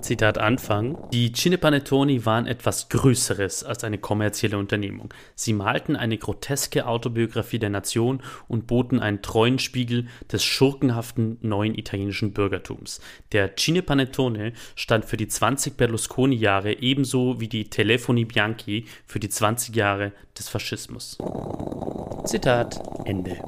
Zitat 0.00 0.38
Anfang, 0.38 0.96
die 1.12 1.32
Cinepanettoni 1.32 2.24
waren 2.24 2.46
etwas 2.46 2.88
Größeres 2.88 3.64
als 3.64 3.84
eine 3.84 3.98
kommerzielle 3.98 4.58
Unternehmung. 4.58 5.12
Sie 5.34 5.52
malten 5.52 5.96
eine 5.96 6.18
groteske 6.18 6.86
Autobiografie 6.86 7.58
der 7.58 7.70
Nation 7.70 8.22
und 8.46 8.66
boten 8.66 9.00
einen 9.00 9.22
treuen 9.22 9.58
Spiegel 9.58 10.06
des 10.30 10.44
schurkenhaften 10.44 11.38
neuen 11.42 11.76
italienischen 11.76 12.32
Bürgertums. 12.32 13.00
Der 13.32 13.56
Cinepanettone 13.56 14.52
stand 14.76 15.04
für 15.04 15.16
die 15.16 15.28
20 15.28 15.76
Berlusconi-Jahre 15.76 16.80
ebenso 16.80 17.40
wie 17.40 17.48
die 17.48 17.68
Telefoni 17.68 18.24
Bianchi 18.24 18.86
für 19.06 19.20
die 19.20 19.28
20 19.28 19.74
Jahre 19.74 20.12
des 20.38 20.48
Faschismus. 20.48 21.18
Zitat 22.24 22.57
Ende. 23.04 23.38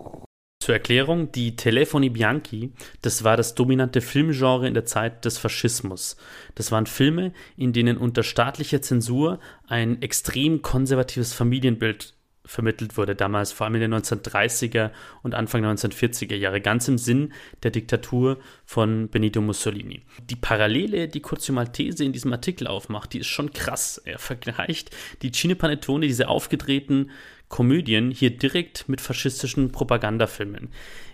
Zur 0.63 0.75
Erklärung, 0.75 1.33
die 1.33 1.57
Telefoni 1.57 2.11
Bianchi, 2.11 2.73
das 3.01 3.25
war 3.25 3.37
das 3.37 3.55
dominante 3.55 4.03
Filmgenre 4.03 4.69
in 4.69 4.75
der 4.75 4.85
Zeit 4.85 5.25
des 5.25 5.39
Faschismus. 5.39 6.17
Das 6.55 6.71
waren 6.71 6.87
Filme, 6.87 7.33
in 7.57 7.73
denen 7.73 7.97
unter 7.97 8.23
staatlicher 8.23 8.83
Zensur 8.83 9.41
ein 9.67 10.03
extrem 10.03 10.61
konservatives 10.61 11.33
Familienbild 11.33 12.15
vermittelt 12.51 12.97
wurde, 12.97 13.15
damals 13.15 13.53
vor 13.53 13.65
allem 13.65 13.77
in 13.77 13.81
den 13.83 13.95
1930er 13.95 14.91
und 15.23 15.37
Anfang 15.37 15.65
1940er 15.65 16.35
Jahre, 16.35 16.61
ganz 16.61 16.89
im 16.89 16.99
Sinn 16.99 17.33
der 17.63 17.71
Diktatur 17.71 18.41
von 18.65 19.09
Benito 19.09 19.41
Mussolini. 19.41 20.03
Die 20.29 20.35
Parallele, 20.35 21.07
die 21.07 21.21
Curzio 21.21 21.55
Maltese 21.55 22.05
in 22.05 22.13
diesem 22.13 22.33
Artikel 22.33 22.67
aufmacht, 22.67 23.13
die 23.13 23.21
ist 23.21 23.29
schon 23.29 23.53
krass. 23.53 24.03
Er 24.05 24.19
vergleicht 24.19 24.91
die 25.23 25.31
Cine 25.31 25.55
Panettone, 25.55 26.09
diese 26.09 26.29
aufgedrehten 26.29 27.13
Komödien 27.49 28.11
hier 28.11 28.37
direkt 28.37 28.89
mit 28.89 29.01
faschistischen 29.01 29.71
Propagandafilmen. 29.71 30.71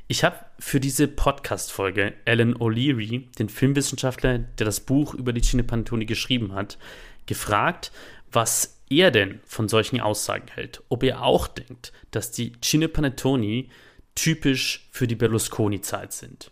Ich 0.09 0.25
habe 0.25 0.37
für 0.59 0.81
diese 0.81 1.07
Podcast-Folge 1.07 2.15
Alan 2.25 2.55
O'Leary, 2.55 3.25
den 3.39 3.51
Filmwissenschaftler, 3.51 4.39
der 4.39 4.65
das 4.65 4.81
Buch 4.81 5.13
über 5.13 5.35
die 5.35 5.43
Cine 5.43 5.65
Panettone 5.65 6.07
geschrieben 6.07 6.55
hat, 6.55 6.79
gefragt, 7.27 7.93
was 8.33 8.76
er 8.89 9.11
denn 9.11 9.41
von 9.45 9.69
solchen 9.69 10.01
Aussagen 10.01 10.49
hält. 10.49 10.83
Ob 10.89 11.03
er 11.03 11.23
auch 11.23 11.49
denkt, 11.49 11.93
dass 12.11 12.31
die 12.31 12.53
Cine 12.63 12.89
Panettoni 12.89 13.71
typisch 14.15 14.89
für 14.91 15.07
die 15.07 15.17
Berlusconi-Zeit 15.17 16.13
sind. 16.13 16.51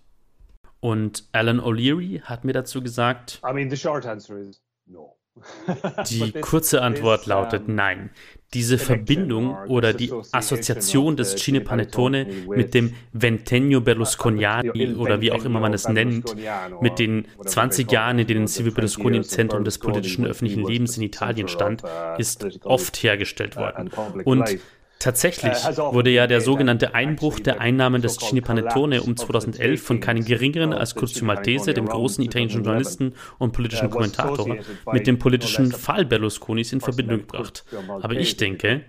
Und 0.81 1.25
Alan 1.33 1.61
O'Leary 1.61 2.21
hat 2.23 2.45
mir 2.45 2.53
dazu 2.53 2.83
gesagt: 2.83 3.41
I 3.49 3.53
mean, 3.55 3.71
the 3.71 3.77
short 3.77 4.05
answer 4.05 4.37
is 4.39 4.63
no. 4.87 5.14
Die 6.11 6.33
kurze 6.33 6.83
Antwort 6.83 7.27
lautet 7.27 7.69
nein. 7.69 8.11
Diese 8.53 8.79
Verbindung 8.79 9.57
oder 9.67 9.93
die 9.93 10.13
Assoziation 10.31 11.17
des 11.17 11.35
Cinepanettone 11.35 12.27
mit 12.47 12.73
dem 12.73 12.95
Ventennio 13.13 13.81
Berlusconiani 13.81 14.95
oder 14.95 15.21
wie 15.21 15.33
auch 15.33 15.45
immer 15.45 15.59
man 15.59 15.75
es 15.75 15.89
nennt, 15.89 16.37
mit 16.81 17.01
den 17.01 17.27
20 17.45 17.91
Jahren, 17.91 18.21
in 18.21 18.29
denen 18.29 18.47
Silvio 18.47 18.73
Berlusconi 18.73 19.17
im 19.17 19.25
Zentrum 19.25 19.65
des 19.65 19.79
politischen 19.79 20.25
öffentlichen 20.25 20.65
Lebens 20.65 20.97
in 20.97 21.03
Italien 21.03 21.49
stand, 21.49 21.83
ist 22.17 22.47
oft 22.65 23.03
hergestellt 23.03 23.57
worden. 23.57 23.91
Und 24.25 24.59
Tatsächlich 25.05 25.53
äh, 25.53 25.77
wurde 25.77 26.09
ja 26.09 26.27
der 26.27 26.41
sogenannte 26.41 26.95
Einbruch 26.95 27.39
der 27.39 27.61
Einnahmen 27.61 28.01
des 28.01 28.17
Cinepanettone 28.17 29.03
um 29.03 29.19
2011 29.19 29.83
von 29.83 30.01
keinem 30.01 30.25
geringeren 30.25 30.73
als 30.73 30.95
Curzio 30.95 31.27
Maltese, 31.27 31.75
dem 31.75 31.85
großen 31.85 32.25
italienischen 32.25 32.65
Journalisten 32.65 33.13
und 33.39 33.53
politischen 33.53 33.91
Kommentator, 33.91 34.57
mit 34.91 35.07
dem 35.07 35.19
politischen 35.19 35.73
Fall 35.73 36.07
Berlusconis 36.07 36.73
in 36.73 36.81
Verbindung 36.81 37.19
gebracht. 37.19 37.67
Aber 38.01 38.15
ich 38.15 38.39
denke, 38.39 38.87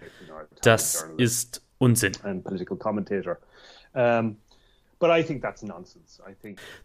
das 0.62 1.06
ist 1.18 1.66
Unsinn. 1.80 2.14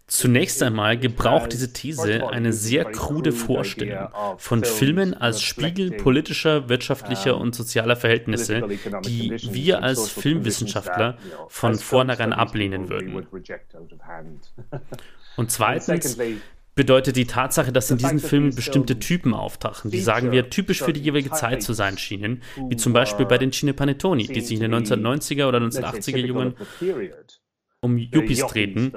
Zunächst 0.07 0.63
einmal 0.63 0.99
gebraucht 0.99 1.53
diese 1.53 1.73
These 1.73 2.29
eine 2.29 2.53
sehr 2.53 2.85
krude 2.85 3.33
Vorstellung 3.33 4.09
von 4.39 4.65
Filmen 4.65 5.15
als 5.15 5.43
Spiegel 5.43 5.93
politischer, 5.93 6.69
wirtschaftlicher 6.69 7.37
und 7.37 7.55
sozialer 7.55 7.97
Verhältnisse, 7.97 8.67
die 9.05 9.39
wir 9.53 9.83
als 9.83 10.09
Filmwissenschaftler 10.09 11.19
von 11.49 11.77
vornherein 11.77 12.33
ablehnen 12.33 12.89
würden. 12.89 13.27
Und 15.37 15.51
zweitens 15.51 16.19
bedeutet 16.75 17.17
die 17.17 17.27
Tatsache, 17.27 17.73
dass 17.73 17.91
in 17.91 17.99
diesen 17.99 18.19
Filmen 18.19 18.55
bestimmte 18.55 18.99
Typen 18.99 19.35
auftauchen, 19.35 19.91
die 19.91 20.01
sagen 20.01 20.33
wir 20.33 20.51
typisch 20.51 20.83
für 20.83 20.93
die 20.93 21.01
jeweilige 21.01 21.31
Zeit 21.31 21.63
zu 21.63 21.73
sein 21.73 21.99
schienen, 21.99 22.43
wie 22.69 22.77
zum 22.77 22.93
Beispiel 22.93 23.27
bei 23.27 23.39
den 23.39 23.53
Cinepanettoni, 23.53 24.27
die 24.27 24.41
sich 24.41 24.61
in 24.61 24.71
den 24.71 24.75
1990er 24.75 25.47
oder 25.47 25.59
1980er 25.59 26.17
Jahren 26.17 26.55
um 27.81 27.97
Yuppies 27.97 28.47
treten. 28.47 28.93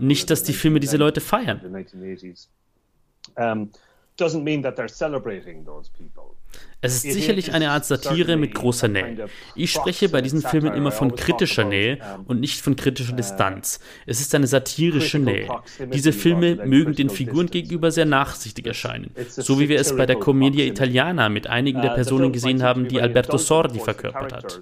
Nicht, 0.00 0.30
dass 0.30 0.42
die 0.42 0.52
Filme 0.52 0.80
diese 0.80 0.96
Leute 0.96 1.20
feiern. 1.20 1.60
Es 6.80 6.94
ist 6.94 7.02
sicherlich 7.02 7.52
eine 7.52 7.70
Art 7.70 7.84
Satire 7.84 8.36
mit 8.36 8.54
großer 8.54 8.86
Nähe. 8.86 9.28
Ich 9.56 9.72
spreche 9.72 10.08
bei 10.08 10.20
diesen 10.20 10.40
Filmen 10.40 10.72
immer 10.74 10.92
von 10.92 11.16
kritischer 11.16 11.64
Nähe 11.64 11.98
und 12.26 12.38
nicht 12.38 12.60
von 12.60 12.76
kritischer 12.76 13.14
uh, 13.14 13.16
Distanz. 13.16 13.80
Es 14.06 14.20
ist 14.20 14.32
eine 14.34 14.46
satirische 14.46 15.18
Nähe. 15.18 15.48
Diese 15.92 16.12
Filme 16.12 16.64
mögen 16.64 16.94
den 16.94 17.10
Figuren 17.10 17.48
gegenüber 17.48 17.90
sehr 17.90 18.04
nachsichtig 18.04 18.66
erscheinen, 18.66 19.10
so 19.28 19.58
wie 19.58 19.68
wir 19.68 19.80
es 19.80 19.96
bei 19.96 20.06
der 20.06 20.16
Commedia 20.16 20.64
Italiana 20.64 21.28
mit 21.28 21.48
einigen 21.48 21.82
der 21.82 21.92
uh, 21.92 21.94
Personen 21.96 22.32
gesehen 22.32 22.62
haben, 22.62 22.86
die 22.86 23.00
Alberto 23.00 23.36
Sordi 23.36 23.80
verkörpert 23.80 24.32
hat. 24.32 24.60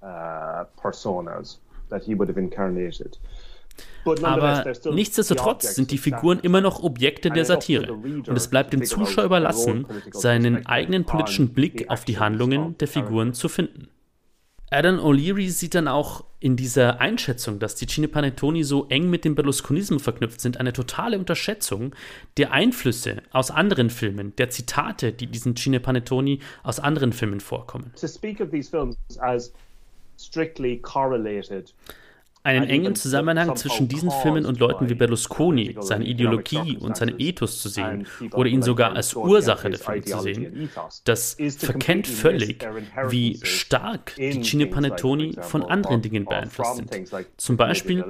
Uh, 0.00 0.62
personas 0.80 1.58
that 1.88 2.04
he 2.04 2.14
would 2.14 2.28
have 2.28 2.38
incarnated. 2.38 3.18
Aber 4.22 4.64
nichtsdestotrotz 4.90 5.74
sind 5.74 5.90
die 5.90 5.98
Figuren 5.98 6.40
immer 6.40 6.60
noch 6.60 6.82
Objekte 6.82 7.30
der 7.30 7.44
Satire 7.44 7.92
und 7.92 8.28
es 8.28 8.48
bleibt 8.48 8.72
dem 8.72 8.84
Zuschauer 8.84 9.24
überlassen, 9.24 9.86
seinen 10.12 10.66
eigenen 10.66 11.04
politischen 11.04 11.52
Blick 11.52 11.90
auf 11.90 12.04
die 12.04 12.18
Handlungen 12.18 12.76
der 12.78 12.88
Figuren 12.88 13.34
zu 13.34 13.48
finden. 13.48 13.88
Adam 14.70 14.98
O'Leary 14.98 15.48
sieht 15.48 15.74
dann 15.74 15.88
auch 15.88 16.24
in 16.40 16.54
dieser 16.54 17.00
Einschätzung, 17.00 17.58
dass 17.58 17.74
die 17.74 17.86
Cinepanettoni 17.86 18.64
so 18.64 18.86
eng 18.88 19.08
mit 19.08 19.24
dem 19.24 19.34
Berlusconismus 19.34 20.02
verknüpft 20.02 20.42
sind, 20.42 20.58
eine 20.58 20.74
totale 20.74 21.18
Unterschätzung 21.18 21.94
der 22.36 22.52
Einflüsse 22.52 23.22
aus 23.30 23.50
anderen 23.50 23.88
Filmen, 23.88 24.36
der 24.36 24.50
Zitate, 24.50 25.12
die 25.12 25.26
diesen 25.26 25.56
Cinepanettoni 25.56 26.40
aus 26.62 26.80
anderen 26.80 27.14
Filmen 27.14 27.40
vorkommen. 27.40 27.92
To 27.98 28.06
speak 28.06 28.40
of 28.40 28.50
these 28.50 28.68
films 28.68 28.96
as 29.20 29.52
strictly 30.18 30.78
correlated 30.78 31.72
einen 32.42 32.68
engen 32.68 32.94
Zusammenhang 32.94 33.56
zwischen 33.56 33.88
diesen 33.88 34.10
Filmen 34.10 34.46
und 34.46 34.58
Leuten 34.58 34.88
wie 34.88 34.94
Berlusconi, 34.94 35.76
seine 35.80 36.04
Ideologie 36.04 36.78
und 36.78 36.96
seinen 36.96 37.18
Ethos 37.18 37.60
zu 37.60 37.68
sehen 37.68 38.06
oder 38.32 38.48
ihn 38.48 38.62
sogar 38.62 38.94
als 38.94 39.14
Ursache 39.14 39.70
der 39.70 39.78
Filme 39.78 40.02
zu 40.02 40.20
sehen, 40.20 40.70
das 41.04 41.36
verkennt 41.58 42.06
völlig, 42.06 42.66
wie 43.08 43.38
stark 43.42 44.14
die 44.16 44.40
Cinepanettoni 44.42 45.36
von 45.40 45.62
anderen 45.62 46.02
Dingen 46.02 46.24
beeinflusst 46.24 46.76
sind. 46.76 47.10
Zum 47.36 47.56
Beispiel 47.56 48.04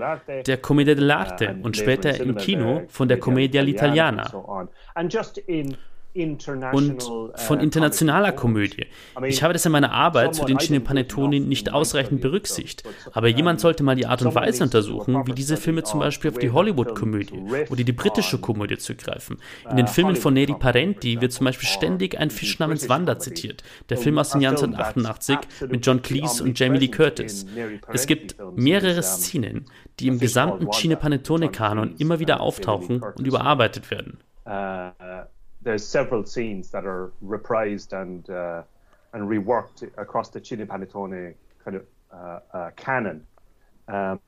der 0.46 0.58
Commedia 0.58 0.94
dell'arte 0.94 1.60
und 1.62 1.76
später 1.76 2.20
im 2.20 2.36
Kino 2.36 2.82
von 2.88 3.08
der 3.08 3.18
Commedia 3.18 3.62
all'italiana 3.62 4.68
und 6.72 7.02
von 7.34 7.58
uh, 7.58 7.62
internationaler 7.62 8.32
Komödie. 8.32 8.86
Ich 9.26 9.42
habe 9.42 9.52
das 9.52 9.64
in 9.66 9.72
meiner 9.72 9.92
Arbeit 9.92 10.34
zu 10.34 10.44
den 10.44 10.58
Cinepanettoni 10.58 11.40
nicht 11.40 11.72
ausreichend 11.72 12.20
berücksichtigt, 12.20 12.82
aber 13.12 13.28
jemand 13.28 13.60
sollte 13.60 13.82
mal 13.82 13.96
die 13.96 14.06
Art 14.06 14.22
und 14.22 14.34
Weise 14.34 14.64
untersuchen, 14.64 15.26
wie 15.26 15.32
diese 15.32 15.56
Filme 15.56 15.82
zum 15.82 16.00
Beispiel 16.00 16.30
auf 16.30 16.38
die 16.38 16.50
Hollywood-Komödie 16.50 17.42
oder 17.70 17.84
die 17.84 17.92
britische 17.92 18.38
Komödie 18.38 18.78
zugreifen. 18.78 19.38
In 19.70 19.76
den 19.76 19.86
uh, 19.86 19.90
Filmen 19.90 20.16
von 20.16 20.34
Neri 20.34 20.54
Parenti 20.54 21.20
wird 21.20 21.32
zum 21.32 21.44
Beispiel 21.44 21.68
ständig 21.68 22.18
ein 22.18 22.30
Fisch 22.30 22.58
namens 22.58 22.88
Wanda 22.88 23.18
zitiert, 23.18 23.62
der 23.88 23.98
Film 23.98 24.18
aus 24.18 24.30
dem 24.30 24.40
Jahr 24.40 24.52
1988 24.52 25.38
mit 25.68 25.86
John 25.86 26.02
Cleese 26.02 26.42
und 26.42 26.58
Jamie 26.58 26.78
Lee 26.78 26.88
Curtis. 26.88 27.46
Es 27.92 28.06
gibt 28.06 28.36
mehrere 28.56 29.02
Szenen, 29.02 29.66
die 30.00 30.08
im 30.08 30.18
gesamten 30.18 30.70
Cinepanettone-Kanon 30.70 31.96
immer 31.98 32.18
wieder 32.18 32.40
auftauchen 32.40 33.02
und 33.02 33.26
überarbeitet 33.26 33.90
werden. 33.90 34.18
There's 35.68 35.86
several 35.86 36.24
scenes 36.24 36.70
that 36.70 36.86
are 36.86 37.12
reprised 37.22 37.92
and 37.92 38.30
uh, 38.30 38.62
and 39.12 39.28
reworked 39.28 39.82
across 39.98 40.30
the 40.30 40.40
Cine 40.40 40.66
Panettone 40.66 41.34
kind 41.62 41.76
of 41.76 41.84
uh, 42.10 42.38
uh, 42.54 42.70
canon, 42.74 43.26
um, 43.86 44.18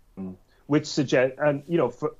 which 0.66 0.84
suggest 0.84 1.36
and 1.38 1.62
you 1.66 1.78
know 1.78 1.88
for, 1.88 2.14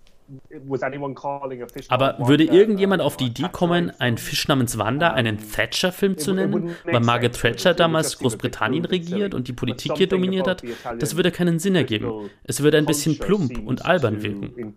Aber 1.89 2.16
würde 2.20 2.45
irgendjemand 2.45 3.03
auf 3.03 3.16
die 3.16 3.26
Idee 3.26 3.49
kommen, 3.51 3.91
einen 3.99 4.18
Fisch 4.18 4.47
namens 4.49 4.78
Wanda 4.78 5.12
einen 5.12 5.39
Thatcher-Film 5.39 6.18
zu 6.18 6.35
nennen, 6.35 6.76
weil 6.85 7.01
Margaret 7.01 7.33
Thatcher 7.41 7.74
damals 7.74 8.18
Großbritannien 8.18 8.85
regiert 8.85 9.35
und 9.35 9.49
die 9.49 9.53
Politik 9.53 9.93
hier 9.97 10.07
dominiert 10.07 10.47
hat? 10.47 10.62
Das 10.99 11.16
würde 11.16 11.31
keinen 11.31 11.59
Sinn 11.59 11.74
ergeben. 11.74 12.31
Es 12.45 12.62
würde 12.62 12.78
ein 12.78 12.87
bisschen 12.87 13.18
plump 13.18 13.59
und 13.66 13.85
albern 13.85 14.22
wirken. 14.22 14.74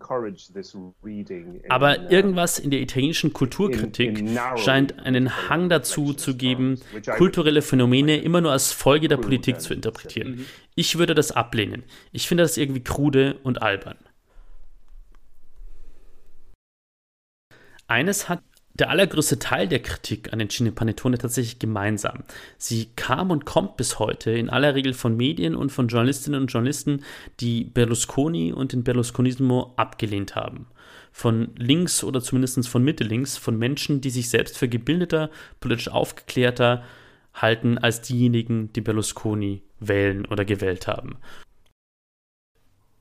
Aber 1.68 2.10
irgendwas 2.10 2.58
in 2.58 2.70
der 2.70 2.80
italienischen 2.80 3.32
Kulturkritik 3.32 4.24
scheint 4.56 4.98
einen 4.98 5.48
Hang 5.48 5.68
dazu 5.68 6.12
zu 6.14 6.36
geben, 6.36 6.80
kulturelle 7.16 7.62
Phänomene 7.62 8.16
immer 8.18 8.40
nur 8.40 8.52
als 8.52 8.72
Folge 8.72 9.08
der 9.08 9.16
Politik 9.16 9.60
zu 9.60 9.74
interpretieren. 9.74 10.46
Ich 10.74 10.98
würde 10.98 11.14
das 11.14 11.30
ablehnen. 11.30 11.84
Ich 12.12 12.26
finde 12.28 12.42
das 12.42 12.56
irgendwie 12.56 12.82
krude 12.82 13.36
und 13.42 13.62
albern. 13.62 13.96
Eines 17.94 18.28
hat 18.28 18.42
der 18.72 18.90
allergrößte 18.90 19.38
Teil 19.38 19.68
der 19.68 19.78
Kritik 19.78 20.32
an 20.32 20.40
den 20.40 20.50
Cinepanettone 20.50 21.16
tatsächlich 21.16 21.60
gemeinsam. 21.60 22.24
Sie 22.58 22.88
kam 22.96 23.30
und 23.30 23.44
kommt 23.44 23.76
bis 23.76 24.00
heute 24.00 24.32
in 24.32 24.50
aller 24.50 24.74
Regel 24.74 24.94
von 24.94 25.16
Medien 25.16 25.54
und 25.54 25.70
von 25.70 25.86
Journalistinnen 25.86 26.40
und 26.40 26.48
Journalisten, 26.48 27.04
die 27.38 27.62
Berlusconi 27.62 28.52
und 28.52 28.72
den 28.72 28.82
Berlusconismo 28.82 29.74
abgelehnt 29.76 30.34
haben. 30.34 30.66
Von 31.12 31.54
links 31.54 32.02
oder 32.02 32.20
zumindest 32.20 32.68
von 32.68 32.82
Mitte 32.82 33.04
links, 33.04 33.36
von 33.36 33.56
Menschen, 33.56 34.00
die 34.00 34.10
sich 34.10 34.28
selbst 34.28 34.58
für 34.58 34.68
gebildeter, 34.68 35.30
politisch 35.60 35.86
aufgeklärter 35.86 36.82
halten 37.32 37.78
als 37.78 38.02
diejenigen, 38.02 38.72
die 38.72 38.80
Berlusconi 38.80 39.62
wählen 39.78 40.26
oder 40.26 40.44
gewählt 40.44 40.88
haben. 40.88 41.18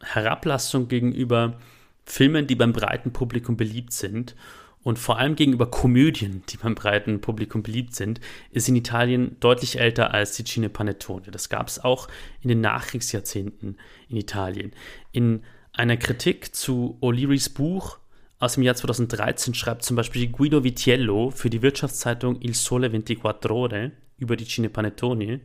Herablassung 0.04 0.88
gegenüber 0.88 1.60
Filmen, 2.06 2.46
die 2.46 2.56
beim 2.56 2.74
breiten 2.74 3.12
Publikum 3.12 3.58
beliebt 3.58 3.94
sind 3.94 4.36
und 4.84 5.00
vor 5.00 5.18
allem 5.18 5.36
gegenüber 5.36 5.68
Komödien, 5.68 6.44
die 6.50 6.58
beim 6.58 6.76
breiten 6.76 7.22
Publikum 7.22 7.64
beliebt 7.64 7.96
sind, 7.96 8.20
ist 8.52 8.68
in 8.68 8.76
Italien 8.76 9.38
deutlich 9.40 9.80
älter 9.80 10.14
als 10.14 10.34
die 10.34 10.44
Cine 10.44 10.70
Panettone. 10.70 11.32
Das 11.32 11.50
gab 11.50 11.68
es 11.68 11.84
auch 11.84 12.08
in 12.42 12.50
den 12.50 12.62
Nachkriegsjahrzehnten 12.62 13.78
in 14.10 14.18
Italien. 14.18 14.74
In 15.12 15.44
einer 15.72 15.98
Kritik 15.98 16.54
zu 16.54 16.98
O'Learys 17.02 17.54
Buch 17.54 17.98
aus 18.40 18.56
dem 18.56 18.64
Jahr 18.64 18.76
2013 18.76 19.54
schreibt 19.54 19.84
zum 19.84 19.96
Beispiel 19.96 20.28
Guido 20.28 20.64
Vitiello 20.64 21.32
für 21.32 21.50
die 21.50 21.62
Wirtschaftszeitung 21.62 22.42
Il 22.42 22.54
Sole 22.54 22.90
24 22.90 23.24
Ore 23.50 23.92
über 24.18 24.36
die 24.36 24.46
Cine 24.46 24.70
Panettone. 24.70 25.40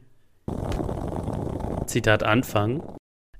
Zitat 1.86 2.24
Anfang. 2.24 2.97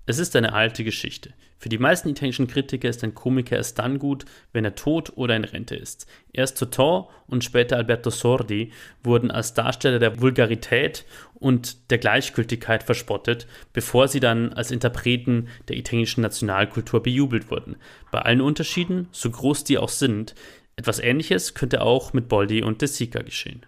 Es 0.08 0.18
ist 0.18 0.34
eine 0.36 0.54
alte 0.54 0.84
Geschichte. 0.84 1.34
Für 1.58 1.68
die 1.68 1.76
meisten 1.76 2.08
italienischen 2.08 2.46
Kritiker 2.46 2.88
ist 2.88 3.04
ein 3.04 3.14
Komiker 3.14 3.56
erst 3.56 3.78
dann 3.78 3.98
gut, 3.98 4.24
wenn 4.54 4.64
er 4.64 4.74
tot 4.74 5.12
oder 5.16 5.36
in 5.36 5.44
Rente 5.44 5.76
ist. 5.76 6.06
Erst 6.32 6.56
Totò 6.62 7.08
und 7.26 7.44
später 7.44 7.76
Alberto 7.76 8.08
Sordi 8.08 8.72
wurden 9.02 9.30
als 9.30 9.52
Darsteller 9.52 9.98
der 9.98 10.22
Vulgarität 10.22 11.04
und 11.34 11.90
der 11.90 11.98
Gleichgültigkeit 11.98 12.84
verspottet, 12.84 13.46
bevor 13.74 14.08
sie 14.08 14.20
dann 14.20 14.54
als 14.54 14.70
Interpreten 14.70 15.48
der 15.68 15.76
italienischen 15.76 16.22
Nationalkultur 16.22 17.02
bejubelt 17.02 17.50
wurden. 17.50 17.76
Bei 18.10 18.20
allen 18.20 18.40
Unterschieden, 18.40 19.08
so 19.12 19.30
groß 19.30 19.64
die 19.64 19.76
auch 19.76 19.90
sind, 19.90 20.34
etwas 20.76 21.00
Ähnliches 21.00 21.52
könnte 21.52 21.82
auch 21.82 22.14
mit 22.14 22.28
Boldi 22.28 22.62
und 22.62 22.80
De 22.80 22.88
Sica 22.88 23.20
geschehen. 23.20 23.66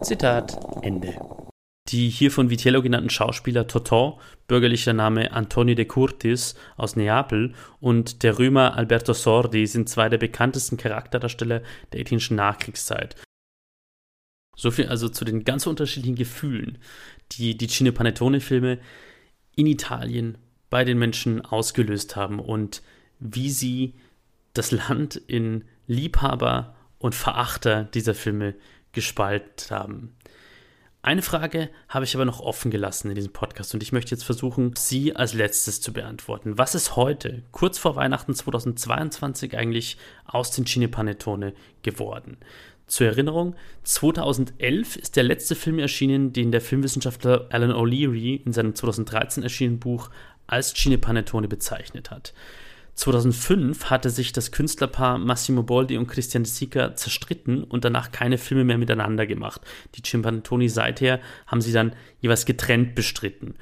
Zitat 0.00 0.56
Ende. 0.82 1.41
Die 1.92 2.08
hier 2.08 2.30
von 2.30 2.48
Vitello 2.48 2.80
genannten 2.80 3.10
Schauspieler 3.10 3.68
Totò, 3.68 4.18
bürgerlicher 4.48 4.94
Name 4.94 5.30
Antonio 5.32 5.74
de 5.74 5.84
Curtis 5.84 6.54
aus 6.78 6.96
Neapel 6.96 7.52
und 7.80 8.22
der 8.22 8.38
Römer 8.38 8.78
Alberto 8.78 9.12
Sordi 9.12 9.66
sind 9.66 9.90
zwei 9.90 10.08
der 10.08 10.16
bekanntesten 10.16 10.78
Charakterdarsteller 10.78 11.60
der 11.92 12.00
italienischen 12.00 12.36
Nachkriegszeit. 12.36 13.16
So 14.56 14.70
viel 14.70 14.86
also 14.86 15.10
zu 15.10 15.26
den 15.26 15.44
ganz 15.44 15.66
unterschiedlichen 15.66 16.16
Gefühlen, 16.16 16.78
die 17.32 17.58
die 17.58 17.68
Cine 17.68 17.92
Panettone-Filme 17.92 18.78
in 19.54 19.66
Italien 19.66 20.38
bei 20.70 20.84
den 20.84 20.98
Menschen 20.98 21.42
ausgelöst 21.42 22.16
haben 22.16 22.40
und 22.40 22.82
wie 23.18 23.50
sie 23.50 23.92
das 24.54 24.70
Land 24.70 25.16
in 25.16 25.64
Liebhaber 25.86 26.74
und 26.98 27.14
Verachter 27.14 27.84
dieser 27.84 28.14
Filme 28.14 28.54
gespalten 28.92 29.76
haben. 29.76 30.14
Eine 31.04 31.22
Frage 31.22 31.68
habe 31.88 32.04
ich 32.04 32.14
aber 32.14 32.24
noch 32.24 32.38
offen 32.38 32.70
gelassen 32.70 33.08
in 33.08 33.16
diesem 33.16 33.32
Podcast 33.32 33.74
und 33.74 33.82
ich 33.82 33.90
möchte 33.90 34.12
jetzt 34.12 34.22
versuchen, 34.22 34.74
sie 34.76 35.16
als 35.16 35.34
letztes 35.34 35.80
zu 35.80 35.92
beantworten. 35.92 36.58
Was 36.58 36.76
ist 36.76 36.94
heute, 36.94 37.42
kurz 37.50 37.76
vor 37.76 37.96
Weihnachten 37.96 38.36
2022, 38.36 39.58
eigentlich 39.58 39.96
aus 40.24 40.52
den 40.52 40.64
Cinepanettone 40.64 41.54
geworden? 41.82 42.36
Zur 42.86 43.08
Erinnerung, 43.08 43.56
2011 43.82 44.94
ist 44.94 45.16
der 45.16 45.24
letzte 45.24 45.56
Film 45.56 45.80
erschienen, 45.80 46.32
den 46.32 46.52
der 46.52 46.60
Filmwissenschaftler 46.60 47.48
Alan 47.50 47.72
O'Leary 47.72 48.40
in 48.44 48.52
seinem 48.52 48.76
2013 48.76 49.42
erschienenen 49.42 49.80
Buch 49.80 50.08
als 50.46 50.72
Cinepanettone 50.72 51.48
bezeichnet 51.48 52.12
hat. 52.12 52.32
2005 52.94 53.86
hatte 53.86 54.10
sich 54.10 54.32
das 54.32 54.52
Künstlerpaar 54.52 55.18
Massimo 55.18 55.62
Boldi 55.62 55.96
und 55.96 56.06
Christian 56.06 56.44
De 56.44 56.52
Sica 56.52 56.94
zerstritten 56.94 57.64
und 57.64 57.84
danach 57.84 58.12
keine 58.12 58.38
Filme 58.38 58.64
mehr 58.64 58.78
miteinander 58.78 59.26
gemacht. 59.26 59.62
Die 59.94 60.02
Cimpantoni 60.02 60.68
seither 60.68 61.20
haben 61.46 61.62
sie 61.62 61.72
dann 61.72 61.94
jeweils 62.20 62.44
getrennt 62.44 62.94
bestritten. 62.94 63.54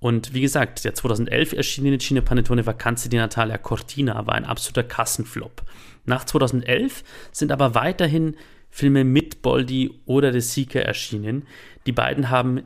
Und 0.00 0.32
wie 0.32 0.40
gesagt, 0.40 0.84
der 0.84 0.94
2011 0.94 1.52
erschienene 1.54 1.98
Cine 1.98 2.22
Panettone 2.22 2.64
Vacanze 2.64 3.08
di 3.08 3.16
Natalia 3.16 3.58
Cortina 3.58 4.26
war 4.26 4.34
ein 4.34 4.44
absoluter 4.44 4.84
Kassenflop. 4.84 5.62
Nach 6.04 6.24
2011 6.24 7.02
sind 7.32 7.52
aber 7.52 7.74
weiterhin 7.74 8.36
Filme 8.70 9.04
mit 9.04 9.42
Boldi 9.42 10.00
oder 10.06 10.30
De 10.30 10.40
Sica 10.40 10.78
erschienen. 10.78 11.46
Die 11.86 11.92
beiden 11.92 12.30
haben 12.30 12.62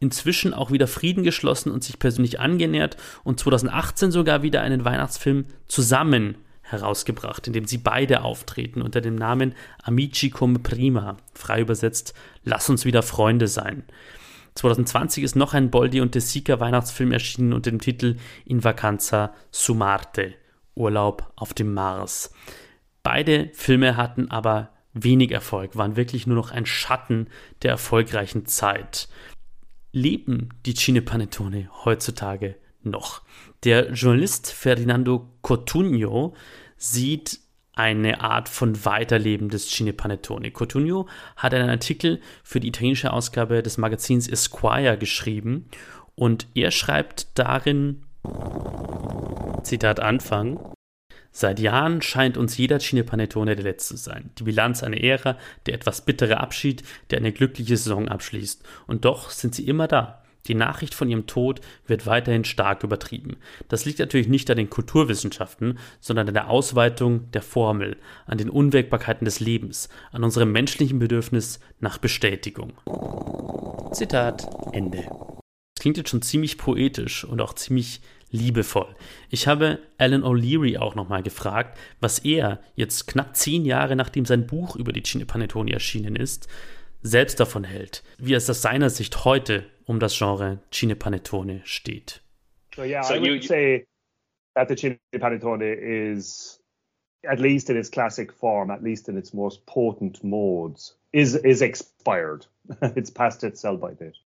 inzwischen 0.00 0.54
auch 0.54 0.70
wieder 0.70 0.86
Frieden 0.86 1.24
geschlossen 1.24 1.70
und 1.70 1.84
sich 1.84 1.98
persönlich 1.98 2.40
angenähert 2.40 2.96
und 3.22 3.40
2018 3.40 4.10
sogar 4.10 4.42
wieder 4.42 4.62
einen 4.62 4.84
Weihnachtsfilm 4.84 5.46
zusammen 5.68 6.36
herausgebracht, 6.62 7.46
in 7.46 7.52
dem 7.52 7.66
sie 7.66 7.78
beide 7.78 8.22
auftreten 8.22 8.82
unter 8.82 9.00
dem 9.00 9.14
Namen 9.14 9.54
Amici 9.82 10.30
come 10.30 10.58
prima, 10.58 11.16
frei 11.34 11.60
übersetzt 11.60 12.14
Lass 12.42 12.68
uns 12.68 12.84
wieder 12.84 13.02
Freunde 13.02 13.48
sein. 13.48 13.84
2020 14.54 15.24
ist 15.24 15.36
noch 15.36 15.52
ein 15.52 15.70
Boldi 15.70 16.00
und 16.00 16.14
De 16.14 16.22
Sica 16.22 16.60
Weihnachtsfilm 16.60 17.12
erschienen 17.12 17.52
unter 17.52 17.70
dem 17.70 17.80
Titel 17.80 18.16
In 18.44 18.62
Vacanza 18.62 19.34
su 19.50 19.74
Marte, 19.74 20.34
Urlaub 20.74 21.32
auf 21.36 21.54
dem 21.54 21.74
Mars. 21.74 22.32
Beide 23.02 23.50
Filme 23.52 23.96
hatten 23.96 24.30
aber 24.30 24.70
wenig 24.92 25.32
Erfolg, 25.32 25.76
waren 25.76 25.96
wirklich 25.96 26.26
nur 26.26 26.36
noch 26.36 26.52
ein 26.52 26.66
Schatten 26.66 27.26
der 27.62 27.72
erfolgreichen 27.72 28.46
Zeit 28.46 29.08
leben 29.94 30.48
die 30.66 30.74
Cine 30.74 31.02
Panettone 31.02 31.70
heutzutage 31.84 32.56
noch. 32.82 33.22
Der 33.62 33.92
Journalist 33.92 34.52
Ferdinando 34.52 35.30
Cotugno 35.40 36.34
sieht 36.76 37.40
eine 37.74 38.20
Art 38.20 38.48
von 38.48 38.84
Weiterleben 38.84 39.48
des 39.48 39.70
Cine 39.70 39.92
Panettone. 39.92 40.50
Cotugno 40.50 41.08
hat 41.36 41.54
einen 41.54 41.70
Artikel 41.70 42.20
für 42.42 42.60
die 42.60 42.68
italienische 42.68 43.12
Ausgabe 43.12 43.62
des 43.62 43.78
Magazins 43.78 44.28
Esquire 44.28 44.98
geschrieben 44.98 45.68
und 46.16 46.48
er 46.54 46.72
schreibt 46.72 47.38
darin, 47.38 48.04
Zitat 49.62 50.00
Anfang, 50.00 50.60
Seit 51.36 51.58
Jahren 51.58 52.00
scheint 52.00 52.36
uns 52.36 52.56
jeder 52.56 52.78
Cinepanettone 52.78 53.56
der 53.56 53.64
letzte 53.64 53.96
zu 53.96 54.00
sein. 54.00 54.30
Die 54.38 54.44
Bilanz 54.44 54.84
einer 54.84 55.02
Ära, 55.02 55.36
der 55.66 55.74
etwas 55.74 56.02
bittere 56.02 56.38
Abschied, 56.38 56.84
der 57.10 57.18
eine 57.18 57.32
glückliche 57.32 57.76
Saison 57.76 58.08
abschließt. 58.08 58.62
Und 58.86 59.04
doch 59.04 59.30
sind 59.30 59.52
sie 59.52 59.66
immer 59.66 59.88
da. 59.88 60.22
Die 60.46 60.54
Nachricht 60.54 60.94
von 60.94 61.10
ihrem 61.10 61.26
Tod 61.26 61.60
wird 61.88 62.06
weiterhin 62.06 62.44
stark 62.44 62.84
übertrieben. 62.84 63.36
Das 63.68 63.84
liegt 63.84 63.98
natürlich 63.98 64.28
nicht 64.28 64.48
an 64.48 64.58
den 64.58 64.70
Kulturwissenschaften, 64.70 65.80
sondern 66.00 66.28
an 66.28 66.34
der 66.34 66.50
Ausweitung 66.50 67.28
der 67.32 67.42
Formel, 67.42 67.96
an 68.26 68.38
den 68.38 68.48
Unwägbarkeiten 68.48 69.24
des 69.24 69.40
Lebens, 69.40 69.88
an 70.12 70.22
unserem 70.22 70.52
menschlichen 70.52 71.00
Bedürfnis 71.00 71.58
nach 71.80 71.98
Bestätigung. 71.98 72.74
Zitat 73.92 74.46
Ende. 74.72 75.08
Das 75.74 75.80
klingt 75.80 75.96
jetzt 75.96 76.10
schon 76.10 76.22
ziemlich 76.22 76.58
poetisch 76.58 77.24
und 77.24 77.40
auch 77.40 77.54
ziemlich 77.54 78.02
liebevoll. 78.30 78.94
Ich 79.30 79.46
habe 79.46 79.78
Alan 79.98 80.24
O'Leary 80.24 80.76
auch 80.76 80.94
nochmal 80.94 81.22
gefragt, 81.22 81.78
was 82.00 82.18
er 82.20 82.60
jetzt 82.74 83.06
knapp 83.06 83.36
zehn 83.36 83.64
Jahre 83.64 83.96
nachdem 83.96 84.24
sein 84.24 84.46
Buch 84.46 84.76
über 84.76 84.92
die 84.92 85.02
Cine 85.02 85.26
Panettone 85.26 85.72
erschienen 85.72 86.16
ist, 86.16 86.48
selbst 87.02 87.38
davon 87.38 87.64
hält, 87.64 88.02
wie 88.18 88.34
es 88.34 88.48
aus 88.50 88.62
seiner 88.62 88.90
Sicht 88.90 89.24
heute 89.24 89.64
um 89.86 90.00
das 90.00 90.16
Genre 90.16 90.58
Cine 90.72 90.96
Panettone 90.96 91.60
steht. 91.64 92.22
So 92.74 92.82
yeah, 92.82 93.02
so 93.02 93.14
I 93.14 93.20
would 93.20 93.42
you, 93.42 93.42
say 93.42 93.86
that 94.56 94.68
the 94.68 94.74
Cine 94.74 94.98
Panettone 95.14 95.62
is, 95.62 96.60
at 97.28 97.38
least 97.38 97.70
in 97.70 97.76
its 97.76 97.90
classic 97.90 98.32
form, 98.32 98.70
at 98.70 98.82
least 98.82 99.08
in 99.08 99.16
its 99.16 99.32
most 99.32 99.64
potent 99.66 100.24
modes, 100.24 100.96
is 101.12 101.36
is 101.36 101.62
expired. 101.62 102.46
it's 102.96 103.10
past 103.10 103.44
its 103.44 103.60
sell-by 103.60 103.92
date. 103.94 104.16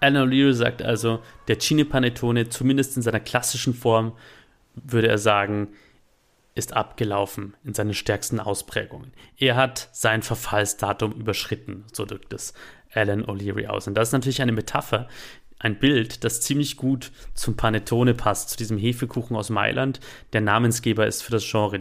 Alan 0.00 0.28
O'Leary 0.28 0.54
sagt 0.54 0.82
also, 0.82 1.22
der 1.48 1.58
Cine 1.58 1.84
Panettone, 1.84 2.48
zumindest 2.48 2.96
in 2.96 3.02
seiner 3.02 3.20
klassischen 3.20 3.74
Form, 3.74 4.12
würde 4.74 5.08
er 5.08 5.18
sagen, 5.18 5.68
ist 6.54 6.72
abgelaufen 6.74 7.54
in 7.64 7.74
seinen 7.74 7.94
stärksten 7.94 8.40
Ausprägungen. 8.40 9.12
Er 9.36 9.56
hat 9.56 9.88
sein 9.92 10.22
Verfallsdatum 10.22 11.12
überschritten, 11.12 11.84
so 11.92 12.04
drückt 12.04 12.32
es 12.32 12.54
Alan 12.92 13.24
O'Leary 13.24 13.66
aus. 13.66 13.86
Und 13.86 13.94
das 13.94 14.08
ist 14.08 14.12
natürlich 14.12 14.42
eine 14.42 14.52
Metapher, 14.52 15.08
ein 15.58 15.78
Bild, 15.78 16.24
das 16.24 16.40
ziemlich 16.40 16.76
gut 16.76 17.12
zum 17.34 17.56
Panettone 17.56 18.14
passt, 18.14 18.50
zu 18.50 18.56
diesem 18.56 18.78
Hefekuchen 18.78 19.36
aus 19.36 19.50
Mailand, 19.50 20.00
der 20.32 20.40
Namensgeber 20.40 21.06
ist 21.06 21.22
für 21.22 21.32
das 21.32 21.48
Genre. 21.48 21.80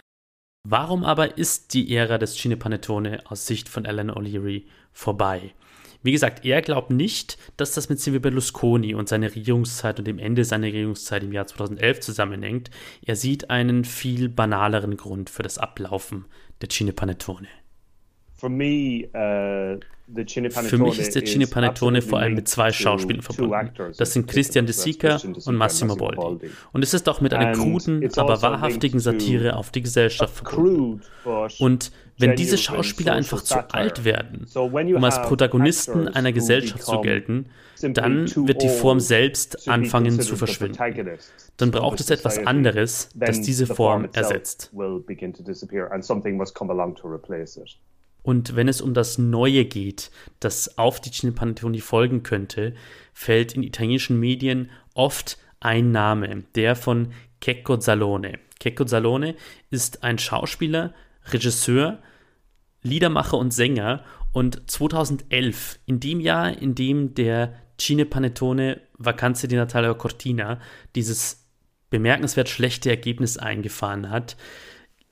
Warum 0.67 1.05
aber 1.05 1.37
ist 1.37 1.73
die 1.73 1.95
Ära 1.95 2.17
des 2.17 2.35
Cine 2.35 2.57
Panettone 2.57 3.23
aus 3.25 3.47
Sicht 3.47 3.69
von 3.69 3.85
Alan 3.85 4.11
O'Leary 4.11 4.65
vorbei? 4.91 5.53
Wie 6.01 6.13
gesagt, 6.13 6.45
er 6.45 6.61
glaubt 6.61 6.91
nicht, 6.91 7.37
dass 7.57 7.73
das 7.73 7.89
mit 7.89 7.99
Silvio 7.99 8.21
Berlusconi 8.21 8.95
und 8.95 9.09
seiner 9.09 9.35
Regierungszeit 9.35 9.99
und 9.99 10.05
dem 10.05 10.17
Ende 10.17 10.45
seiner 10.45 10.67
Regierungszeit 10.67 11.23
im 11.23 11.33
Jahr 11.33 11.45
2011 11.45 11.99
zusammenhängt. 11.99 12.71
Er 13.05 13.17
sieht 13.17 13.49
einen 13.49 13.83
viel 13.83 14.29
banaleren 14.29 14.95
Grund 14.95 15.29
für 15.29 15.43
das 15.43 15.57
Ablaufen 15.57 16.25
der 16.61 16.69
Cine 16.69 16.93
Panettone. 16.93 17.49
For 18.39 18.49
me, 18.49 19.09
uh 19.13 19.77
für 20.11 20.77
mich 20.77 20.99
ist 20.99 21.15
der 21.15 21.23
Cine 21.23 21.45
Panettone 21.45 22.01
vor 22.01 22.19
allem 22.19 22.33
mit 22.33 22.47
zwei 22.47 22.71
Schauspielern 22.71 23.21
verbunden. 23.21 23.71
Das 23.97 24.13
sind 24.13 24.27
Christian 24.27 24.65
De 24.65 24.73
Sica 24.73 25.19
und 25.45 25.55
Massimo 25.55 25.95
Boldi. 25.95 26.49
Und 26.71 26.83
es 26.83 26.93
ist 26.93 27.07
auch 27.07 27.21
mit 27.21 27.33
einer 27.33 27.51
kruden, 27.51 28.09
aber 28.17 28.31
also 28.31 28.43
wahrhaftigen 28.43 28.99
Satire 28.99 29.55
auf 29.55 29.71
die 29.71 29.81
Gesellschaft 29.81 30.35
verbunden. 30.35 31.01
Und 31.59 31.91
wenn 32.17 32.35
diese 32.35 32.57
Schauspieler 32.57 33.13
einfach 33.13 33.43
zu 33.43 33.59
alt 33.71 34.03
werden, 34.03 34.47
um 34.55 35.03
als 35.03 35.21
Protagonisten 35.21 36.07
einer 36.07 36.31
Gesellschaft 36.31 36.83
zu 36.83 37.01
gelten, 37.01 37.45
dann 37.81 38.27
wird 38.47 38.63
die 38.63 38.69
Form 38.69 38.99
selbst 38.99 39.69
anfangen 39.69 40.19
zu 40.19 40.35
verschwinden. 40.35 40.77
Dann 41.57 41.71
braucht 41.71 41.99
es 41.99 42.09
etwas 42.09 42.39
anderes, 42.39 43.09
das 43.13 43.41
diese 43.41 43.67
Form 43.67 44.09
ersetzt. 44.13 44.71
Und 48.29 48.55
wenn 48.55 48.67
es 48.67 48.79
um 48.79 48.93
das 48.93 49.17
Neue 49.17 49.65
geht, 49.65 50.11
das 50.39 50.77
auf 50.77 51.01
die 51.01 51.09
Cinepanettoni 51.09 51.81
folgen 51.81 52.21
könnte, 52.21 52.75
fällt 53.11 53.53
in 53.53 53.63
italienischen 53.63 54.19
Medien 54.19 54.69
oft 54.93 55.39
ein 55.59 55.91
Name, 55.91 56.43
der 56.53 56.75
von 56.75 57.11
Checco 57.41 57.77
Zalone. 57.77 58.37
Checco 58.61 58.85
Zalone 58.85 59.33
ist 59.71 60.03
ein 60.03 60.19
Schauspieler, 60.19 60.93
Regisseur, 61.31 62.03
Liedermacher 62.83 63.39
und 63.39 63.51
Sänger 63.51 64.03
und 64.31 64.69
2011, 64.69 65.79
in 65.87 65.99
dem 65.99 66.19
Jahr, 66.19 66.55
in 66.55 66.75
dem 66.75 67.15
der 67.15 67.55
Cine 67.79 68.05
Panettone 68.05 68.79
Vacanze 68.99 69.47
di 69.47 69.55
Natalia 69.55 69.95
Cortina 69.95 70.59
dieses 70.95 71.47
bemerkenswert 71.89 72.47
schlechte 72.47 72.91
Ergebnis 72.91 73.39
eingefahren 73.39 74.11
hat, 74.11 74.37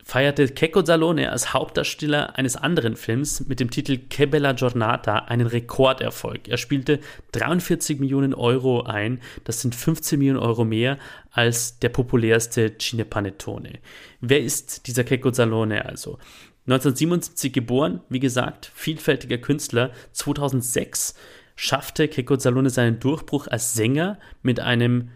feierte 0.07 0.55
Checco 0.55 0.85
Salone 0.85 1.29
als 1.29 1.53
Hauptdarsteller 1.53 2.37
eines 2.37 2.55
anderen 2.55 2.95
Films 2.95 3.45
mit 3.49 3.59
dem 3.59 3.69
Titel 3.69 3.97
Che 4.09 4.25
Bella 4.25 4.53
Giornata 4.53 5.17
einen 5.25 5.47
Rekorderfolg. 5.47 6.47
Er 6.47 6.55
spielte 6.55 7.01
43 7.33 7.99
Millionen 7.99 8.33
Euro 8.33 8.83
ein, 8.83 9.19
das 9.43 9.61
sind 9.61 9.75
15 9.75 10.17
Millionen 10.17 10.39
Euro 10.39 10.63
mehr 10.63 10.97
als 11.31 11.79
der 11.79 11.89
populärste 11.89 12.77
Cinepanettone. 12.77 13.79
Wer 14.21 14.39
ist 14.39 14.87
dieser 14.87 15.05
Checco 15.05 15.29
Salone 15.33 15.83
also? 15.83 16.19
1977 16.67 17.51
geboren, 17.51 17.99
wie 18.07 18.21
gesagt, 18.21 18.71
vielfältiger 18.73 19.39
Künstler, 19.39 19.91
2006 20.13 21.15
schaffte 21.57 22.09
Checco 22.09 22.39
Salone 22.39 22.69
seinen 22.69 22.99
Durchbruch 22.99 23.47
als 23.47 23.73
Sänger 23.73 24.19
mit 24.41 24.61
einem 24.61 25.09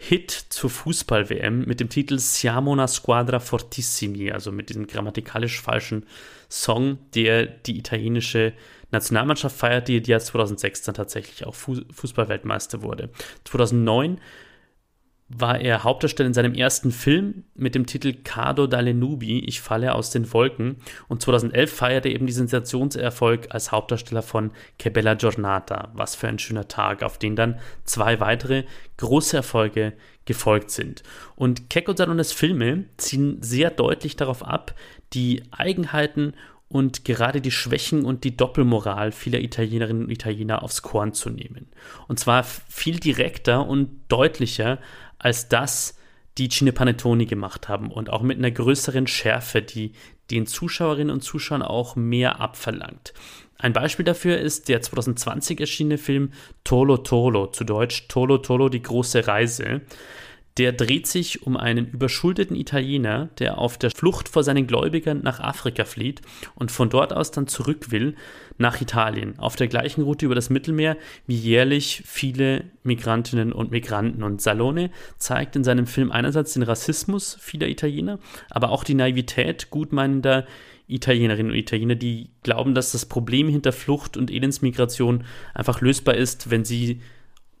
Hit 0.00 0.30
zur 0.30 0.70
Fußball-WM 0.70 1.64
mit 1.64 1.80
dem 1.80 1.88
Titel 1.88 2.18
Siamo 2.18 2.70
una 2.70 2.86
squadra 2.86 3.40
fortissimi, 3.40 4.30
also 4.30 4.52
mit 4.52 4.68
diesem 4.68 4.86
grammatikalisch 4.86 5.60
falschen 5.60 6.06
Song, 6.48 6.98
der 7.14 7.46
die 7.46 7.78
italienische 7.78 8.52
Nationalmannschaft 8.92 9.56
feierte, 9.56 10.00
die 10.00 10.10
ja 10.10 10.20
2006 10.20 10.82
dann 10.82 10.94
tatsächlich 10.94 11.44
auch 11.44 11.54
Fußballweltmeister 11.54 12.82
wurde. 12.82 13.10
2009 13.44 14.20
war 15.28 15.60
er 15.60 15.84
Hauptdarsteller 15.84 16.26
in 16.26 16.34
seinem 16.34 16.54
ersten 16.54 16.90
Film 16.90 17.44
mit 17.54 17.74
dem 17.74 17.84
Titel 17.84 18.14
Cado 18.24 18.66
dalle 18.66 18.94
Nubi, 18.94 19.40
Ich 19.40 19.60
falle 19.60 19.94
aus 19.94 20.10
den 20.10 20.32
Wolken. 20.32 20.76
Und 21.06 21.20
2011 21.20 21.70
feierte 21.70 22.08
er 22.08 22.14
eben 22.14 22.26
diesen 22.26 22.48
Sensationserfolg 22.48 23.48
als 23.50 23.70
Hauptdarsteller 23.70 24.22
von 24.22 24.52
Che 24.78 24.88
Bella 24.88 25.14
Giornata. 25.14 25.90
Was 25.92 26.14
für 26.14 26.28
ein 26.28 26.38
schöner 26.38 26.68
Tag, 26.68 27.02
auf 27.02 27.18
den 27.18 27.36
dann 27.36 27.60
zwei 27.84 28.20
weitere 28.20 28.64
große 28.96 29.36
Erfolge 29.36 29.92
gefolgt 30.24 30.70
sind. 30.70 31.02
Und 31.36 31.68
Keko 31.68 31.94
Salones 31.94 32.32
Filme 32.32 32.84
ziehen 32.96 33.38
sehr 33.42 33.70
deutlich 33.70 34.16
darauf 34.16 34.42
ab, 34.42 34.74
die 35.12 35.42
Eigenheiten 35.50 36.32
und 36.68 37.04
gerade 37.04 37.40
die 37.40 37.50
Schwächen 37.50 38.04
und 38.04 38.24
die 38.24 38.36
Doppelmoral 38.36 39.10
vieler 39.12 39.40
Italienerinnen 39.40 40.04
und 40.04 40.10
Italiener 40.10 40.62
aufs 40.62 40.82
Korn 40.82 41.14
zu 41.14 41.30
nehmen. 41.30 41.68
Und 42.08 42.20
zwar 42.20 42.44
viel 42.44 43.00
direkter 43.00 43.66
und 43.66 44.02
deutlicher 44.08 44.78
als 45.18 45.48
das 45.48 45.96
die 46.38 46.48
Cinepanettoni 46.48 47.26
gemacht 47.26 47.68
haben 47.68 47.90
und 47.90 48.10
auch 48.10 48.22
mit 48.22 48.38
einer 48.38 48.50
größeren 48.50 49.06
Schärfe, 49.06 49.60
die 49.62 49.92
den 50.30 50.46
Zuschauerinnen 50.46 51.12
und 51.12 51.22
Zuschauern 51.22 51.62
auch 51.62 51.96
mehr 51.96 52.40
abverlangt. 52.40 53.12
Ein 53.56 53.72
Beispiel 53.72 54.04
dafür 54.04 54.38
ist 54.38 54.68
der 54.68 54.82
2020 54.82 55.58
erschienene 55.60 55.98
Film 55.98 56.32
Tolo 56.62 56.98
Tolo, 56.98 57.48
zu 57.48 57.64
Deutsch 57.64 58.06
Tolo 58.06 58.38
Tolo, 58.38 58.68
die 58.68 58.82
große 58.82 59.26
Reise. 59.26 59.80
Der 60.58 60.72
dreht 60.72 61.06
sich 61.06 61.46
um 61.46 61.56
einen 61.56 61.86
überschuldeten 61.86 62.56
Italiener, 62.56 63.28
der 63.38 63.58
auf 63.58 63.78
der 63.78 63.92
Flucht 63.92 64.28
vor 64.28 64.42
seinen 64.42 64.66
Gläubigern 64.66 65.22
nach 65.22 65.38
Afrika 65.38 65.84
flieht 65.84 66.20
und 66.56 66.72
von 66.72 66.90
dort 66.90 67.12
aus 67.12 67.30
dann 67.30 67.46
zurück 67.46 67.92
will 67.92 68.16
nach 68.58 68.80
Italien, 68.80 69.38
auf 69.38 69.54
der 69.54 69.68
gleichen 69.68 70.02
Route 70.02 70.26
über 70.26 70.34
das 70.34 70.50
Mittelmeer 70.50 70.96
wie 71.28 71.36
jährlich 71.36 72.02
viele 72.04 72.64
Migrantinnen 72.82 73.52
und 73.52 73.70
Migranten. 73.70 74.24
Und 74.24 74.42
Salone 74.42 74.90
zeigt 75.16 75.54
in 75.54 75.62
seinem 75.62 75.86
Film 75.86 76.10
einerseits 76.10 76.54
den 76.54 76.64
Rassismus 76.64 77.38
vieler 77.40 77.68
Italiener, 77.68 78.18
aber 78.50 78.70
auch 78.70 78.82
die 78.82 78.94
Naivität 78.94 79.70
gutmeinender 79.70 80.44
Italienerinnen 80.88 81.52
und 81.52 81.58
Italiener, 81.58 81.94
die 81.94 82.30
glauben, 82.42 82.74
dass 82.74 82.92
das 82.92 83.06
Problem 83.06 83.48
hinter 83.48 83.72
Flucht 83.72 84.16
und 84.16 84.30
Elendsmigration 84.30 85.24
einfach 85.54 85.80
lösbar 85.82 86.16
ist, 86.16 86.50
wenn 86.50 86.64
sie 86.64 87.00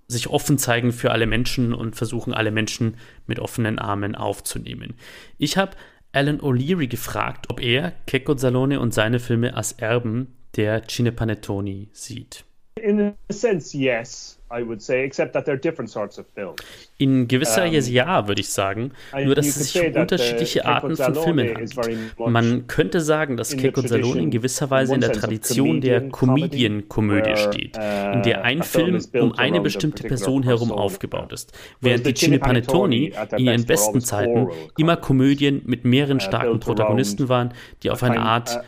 sich 0.08 0.28
offen 0.28 0.58
zeigen 0.58 0.92
für 0.92 1.10
alle 1.10 1.26
Menschen 1.26 1.74
und 1.74 1.94
versuchen, 1.94 2.32
alle 2.32 2.50
Menschen 2.50 2.96
mit 3.26 3.38
offenen 3.38 3.78
Armen 3.78 4.14
aufzunehmen. 4.14 4.94
Ich 5.36 5.56
habe 5.56 5.76
Alan 6.12 6.40
O'Leary 6.40 6.88
gefragt, 6.88 7.50
ob 7.50 7.60
er 7.60 7.92
Checco 8.06 8.36
Salone 8.36 8.80
und 8.80 8.94
seine 8.94 9.20
Filme 9.20 9.54
als 9.54 9.72
Erben 9.72 10.34
der 10.56 10.88
Cinepanettoni 10.88 11.88
sieht. 11.92 12.44
In 12.76 13.00
a 13.00 13.32
sense, 13.32 13.76
yes. 13.76 14.38
I 14.50 14.62
would 14.62 14.80
say, 14.80 15.04
except 15.04 15.34
that 15.34 15.44
they're 15.46 15.60
different 15.60 15.90
sorts 15.90 16.18
of 16.18 16.26
films. 16.34 16.62
In 17.00 17.28
gewisser 17.28 17.64
um, 17.64 17.72
ja, 17.72 18.26
würde 18.26 18.40
ich 18.40 18.48
sagen. 18.48 18.90
Nur, 19.24 19.36
dass 19.36 19.46
es 19.46 19.72
sich 19.72 19.80
um 19.80 20.00
unterschiedliche 20.00 20.66
Arten 20.66 20.96
von 20.96 21.14
Filmen 21.14 21.54
handelt. 21.54 22.18
Man 22.18 22.66
könnte 22.66 23.00
sagen, 23.00 23.36
dass 23.36 23.56
Keiko 23.56 23.82
Salone 23.82 24.22
in 24.22 24.30
gewisser 24.32 24.68
Weise 24.70 24.96
in 24.96 25.00
der 25.00 25.12
Tradition 25.12 25.80
der 25.80 26.08
Comedian-Komödie 26.08 27.36
steht, 27.36 27.76
in 27.76 28.22
der 28.22 28.40
uh, 28.40 28.42
ein 28.42 28.62
Film 28.64 28.98
um 29.12 29.32
eine 29.38 29.60
bestimmte 29.60 30.08
Person 30.08 30.42
herum 30.42 30.72
aufgebaut 30.72 31.32
ist, 31.32 31.56
während 31.80 32.04
die 32.04 32.14
Cinepanettoni 32.14 33.12
in 33.36 33.46
ihren 33.46 33.64
besten 33.64 34.00
Zeiten 34.00 34.48
immer 34.76 34.96
Komödien 34.96 35.62
mit 35.66 35.84
mehreren 35.84 36.16
uh, 36.16 36.20
starken 36.20 36.58
Protagonisten 36.58 37.28
waren, 37.28 37.54
die 37.84 37.90
auf 37.90 38.02
eine 38.02 38.18
Art 38.18 38.58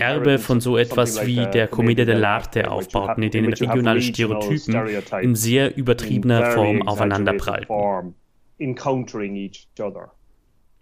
Erbe 0.00 0.38
von 0.38 0.60
so 0.60 0.76
etwas 0.76 1.24
wie 1.24 1.46
der 1.46 1.68
Commedia 1.68 2.04
dell'arte 2.04 2.66
aufbauten, 2.66 3.22
in 3.22 3.30
denen 3.30 3.52
regionale 3.52 4.02
Stereotypen 4.02 4.74
in 5.22 5.36
sehr 5.36 5.76
übertriebener 5.76 6.50
Form 6.50 6.82
aufeinanderprallten. 6.82 7.67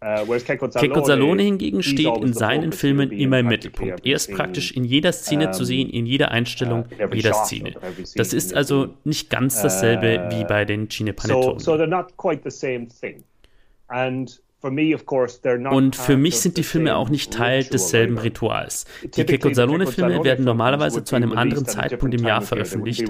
Uh, 0.05 0.37
Checco 0.37 1.05
Salone 1.05 1.43
hingegen 1.43 1.83
steht 1.83 2.19
in 2.19 2.35
seinen 2.35 2.73
Filmen 2.73 3.11
immer 3.11 3.39
im 3.39 3.47
Mittelpunkt. 3.47 4.05
Er 4.05 4.17
ist 4.17 4.31
praktisch 4.31 4.73
in 4.73 4.85
jeder 4.85 5.11
Szene 5.11 5.53
zu 5.53 5.65
sehen, 5.65 5.89
in 5.89 6.05
jeder 6.05 6.31
Einstellung 6.33 6.85
uh, 7.01 7.15
jeder 7.15 7.33
Szene. 7.33 7.73
Das 8.15 8.35
ist 8.35 8.55
also 8.55 8.95
nicht 9.05 9.31
ganz 9.31 9.63
dasselbe 9.63 10.29
wie 10.31 10.45
bei 10.45 10.67
den 10.67 10.91
Cinepanettoni. 10.91 11.59
So, 11.61 11.77
und 14.67 15.97
für 15.97 16.17
mich 16.17 16.41
sind 16.41 16.57
die 16.57 16.63
Filme 16.63 16.97
auch 16.97 17.09
nicht 17.09 17.33
Teil 17.33 17.65
desselben 17.65 18.19
Rituals. 18.19 18.87
Die 19.03 19.25
Keiko 19.25 19.53
Salone-Filme 19.53 20.25
werden 20.25 20.45
normalerweise 20.45 21.05
zu 21.05 21.17
einem 21.17 21.33
anderen 21.33 21.67
Zeitpunkt 21.67 22.15
im 22.15 22.25
Jahr 22.25 22.43
veröffentlicht. 22.43 23.05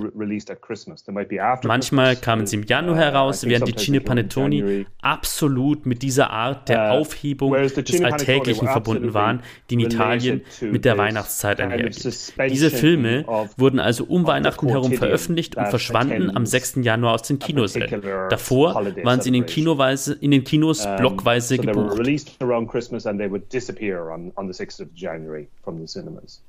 Manchmal 1.65 2.17
kamen 2.17 2.47
sie 2.47 2.57
im 2.57 2.63
Januar 2.65 2.97
uh, 2.97 2.99
heraus, 2.99 3.47
während 3.47 3.69
die 3.69 3.75
Cine 3.75 4.01
Panettoni 4.01 4.87
absolut 5.01 5.87
mit 5.87 6.03
dieser 6.03 6.31
Art 6.31 6.69
der 6.69 6.79
uh, 6.79 6.99
Aufhebung 6.99 7.53
des 7.53 8.03
Alltäglichen 8.03 8.69
verbunden 8.69 9.15
waren, 9.15 9.43
die 9.71 9.75
in 9.75 9.81
Italien 9.81 10.43
mit 10.61 10.85
der 10.85 10.99
Weihnachtszeit 10.99 11.61
einhergeht. 11.61 12.05
Diese 12.51 12.71
Filme 12.71 13.25
wurden 13.57 13.81
also 13.81 14.05
um 14.05 14.27
Weihnachten 14.27 14.69
herum 14.69 14.93
veröffentlicht 14.93 15.57
und 15.57 15.69
verschwanden 15.69 16.35
am 16.35 16.47
6. 16.47 16.77
Januar 16.83 17.15
aus 17.15 17.23
den 17.23 17.39
Kinosälen. 17.39 18.03
Davor 18.29 18.75
waren 19.03 19.21
sie 19.21 19.29
in 19.29 19.35
den, 19.35 19.47
Kinoweise, 19.47 20.15
in 20.15 20.31
den 20.31 20.45
Kinos 20.45 20.87
blockweise 20.99 21.46
so 21.49 21.57
they 21.57 21.73
were 21.73 21.95
released 21.95 22.37
around 22.41 22.69
Christmas 22.69 23.07
and 23.07 23.19
they 23.19 23.27
would 23.27 23.49
disappear 23.49 24.11
on, 24.11 24.33
on 24.37 24.47
the 24.47 24.53
6th 24.53 24.81
of 24.81 24.95
January 24.95 25.49
from 25.65 25.81
the 25.81 25.89
cinemas. 25.89 26.41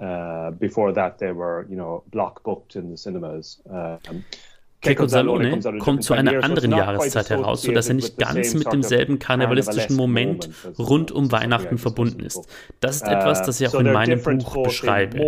Uh, 0.00 0.50
before 0.50 0.92
that, 0.92 1.18
they 1.18 1.32
were, 1.32 1.66
you 1.68 1.76
know, 1.76 2.02
block 2.10 2.42
booked 2.42 2.76
in 2.76 2.90
the 2.90 2.96
cinemas. 2.96 3.60
Um, 3.70 4.24
Keiko 4.82 5.06
Salone 5.06 5.60
kommt 5.78 6.02
zu 6.02 6.12
einer 6.12 6.42
anderen 6.42 6.72
Jahreszeit 6.72 7.30
heraus, 7.30 7.62
sodass 7.62 7.88
er 7.88 7.94
nicht 7.94 8.18
ganz 8.18 8.52
mit 8.54 8.72
demselben 8.72 9.20
karnevalistischen 9.20 9.94
Moment 9.94 10.50
rund 10.76 11.12
um 11.12 11.30
Weihnachten 11.30 11.78
verbunden 11.78 12.24
ist. 12.24 12.48
Das 12.80 12.96
ist 12.96 13.06
etwas, 13.06 13.42
das 13.42 13.60
ich 13.60 13.68
auch 13.68 13.74
in 13.78 13.92
meinem 13.92 14.20
Buch 14.20 14.64
beschreibe. 14.64 15.18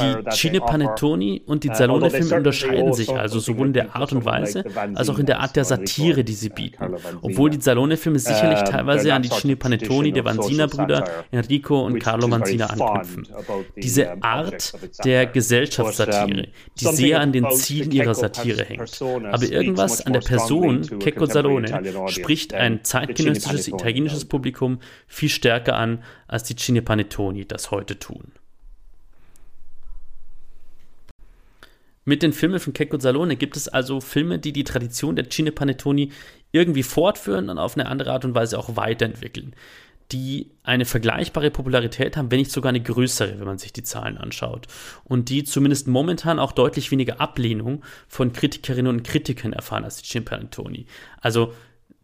Die 0.00 0.30
Cine 0.30 0.60
Panettoni 0.60 1.42
und 1.44 1.64
die 1.64 1.70
uh, 1.70 1.74
Salone-Filme 1.74 2.36
unterscheiden 2.36 2.92
sich 2.94 3.10
also 3.10 3.38
sowohl 3.38 3.66
in 3.68 3.72
der 3.74 3.94
Art 3.94 4.12
und 4.12 4.24
Weise 4.24 4.64
als 4.94 5.10
auch 5.10 5.18
in 5.18 5.26
der 5.26 5.40
Art 5.40 5.56
der 5.56 5.64
Satire, 5.64 6.24
die 6.24 6.32
sie 6.32 6.48
bieten. 6.48 6.94
Obwohl 7.20 7.50
die 7.50 7.60
Salone-Filme 7.60 8.18
sicherlich 8.18 8.60
teilweise 8.62 9.12
an 9.12 9.22
die 9.22 9.28
Cine 9.28 9.56
Panettoni 9.56 10.12
der 10.12 10.24
Vanzina-Brüder 10.24 11.04
Enrico 11.30 11.84
und 11.84 11.98
Carlo 11.98 12.30
Vanzina 12.30 12.66
anknüpfen. 12.66 13.28
Diese 13.76 14.22
Art 14.22 14.72
der 15.04 15.26
Gesellschaftssatire, 15.26 16.48
die 16.78 16.84
sehr 16.86 17.09
sehr 17.10 17.20
an 17.20 17.32
den 17.32 17.50
Zielen 17.52 17.90
ihrer 17.90 18.14
Satire 18.14 18.64
hängt. 18.64 19.02
Aber 19.02 19.44
irgendwas 19.44 20.04
an 20.04 20.12
der 20.12 20.20
Person 20.20 20.82
Checco 21.00 21.26
Salone 21.26 22.08
spricht 22.08 22.54
ein 22.54 22.84
zeitgenössisches 22.84 23.68
italienisches 23.68 24.24
Publikum 24.24 24.80
viel 25.06 25.28
stärker 25.28 25.76
an, 25.76 26.02
als 26.28 26.44
die 26.44 26.56
Cine 26.56 26.82
Panettoni 26.82 27.46
das 27.46 27.70
heute 27.70 27.98
tun. 27.98 28.32
Mit 32.04 32.22
den 32.22 32.32
Filmen 32.32 32.58
von 32.58 32.72
Checco 32.72 32.98
Salone 32.98 33.36
gibt 33.36 33.56
es 33.56 33.68
also 33.68 34.00
Filme, 34.00 34.38
die 34.38 34.52
die 34.52 34.64
Tradition 34.64 35.16
der 35.16 35.28
Cine 35.28 35.52
Panettoni 35.52 36.12
irgendwie 36.50 36.82
fortführen 36.82 37.48
und 37.50 37.58
auf 37.58 37.76
eine 37.76 37.86
andere 37.86 38.12
Art 38.12 38.24
und 38.24 38.34
Weise 38.34 38.58
auch 38.58 38.74
weiterentwickeln 38.76 39.54
die 40.12 40.50
eine 40.62 40.84
vergleichbare 40.84 41.50
Popularität 41.50 42.16
haben, 42.16 42.30
wenn 42.30 42.38
nicht 42.38 42.50
sogar 42.50 42.70
eine 42.70 42.82
größere, 42.82 43.38
wenn 43.38 43.46
man 43.46 43.58
sich 43.58 43.72
die 43.72 43.82
Zahlen 43.82 44.18
anschaut. 44.18 44.66
Und 45.04 45.28
die 45.28 45.44
zumindest 45.44 45.86
momentan 45.86 46.38
auch 46.38 46.52
deutlich 46.52 46.90
weniger 46.90 47.20
Ablehnung 47.20 47.84
von 48.08 48.32
Kritikerinnen 48.32 48.92
und 48.92 49.04
Kritikern 49.04 49.52
erfahren 49.52 49.84
als 49.84 50.02
die 50.02 50.08
Cimpantoni. 50.08 50.86
Also 51.20 51.52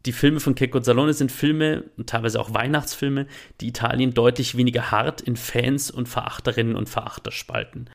die 0.07 0.13
Filme 0.13 0.39
von 0.39 0.55
Checco 0.55 0.81
Salone 0.81 1.13
sind 1.13 1.33
Filme 1.33 1.85
und 1.97 2.09
teilweise 2.09 2.41
auch 2.41 2.55
Weihnachtsfilme, 2.55 3.27
die 3.61 3.69
Italien 3.69 4.15
deutlich 4.15 4.57
weniger 4.57 4.93
hart 4.93 5.21
in 5.21 5.35
Fans 5.37 5.91
und 5.91 6.09
Verachterinnen 6.09 6.77
und 6.77 6.89
Verachter 6.89 7.33
spalten. 7.33 7.91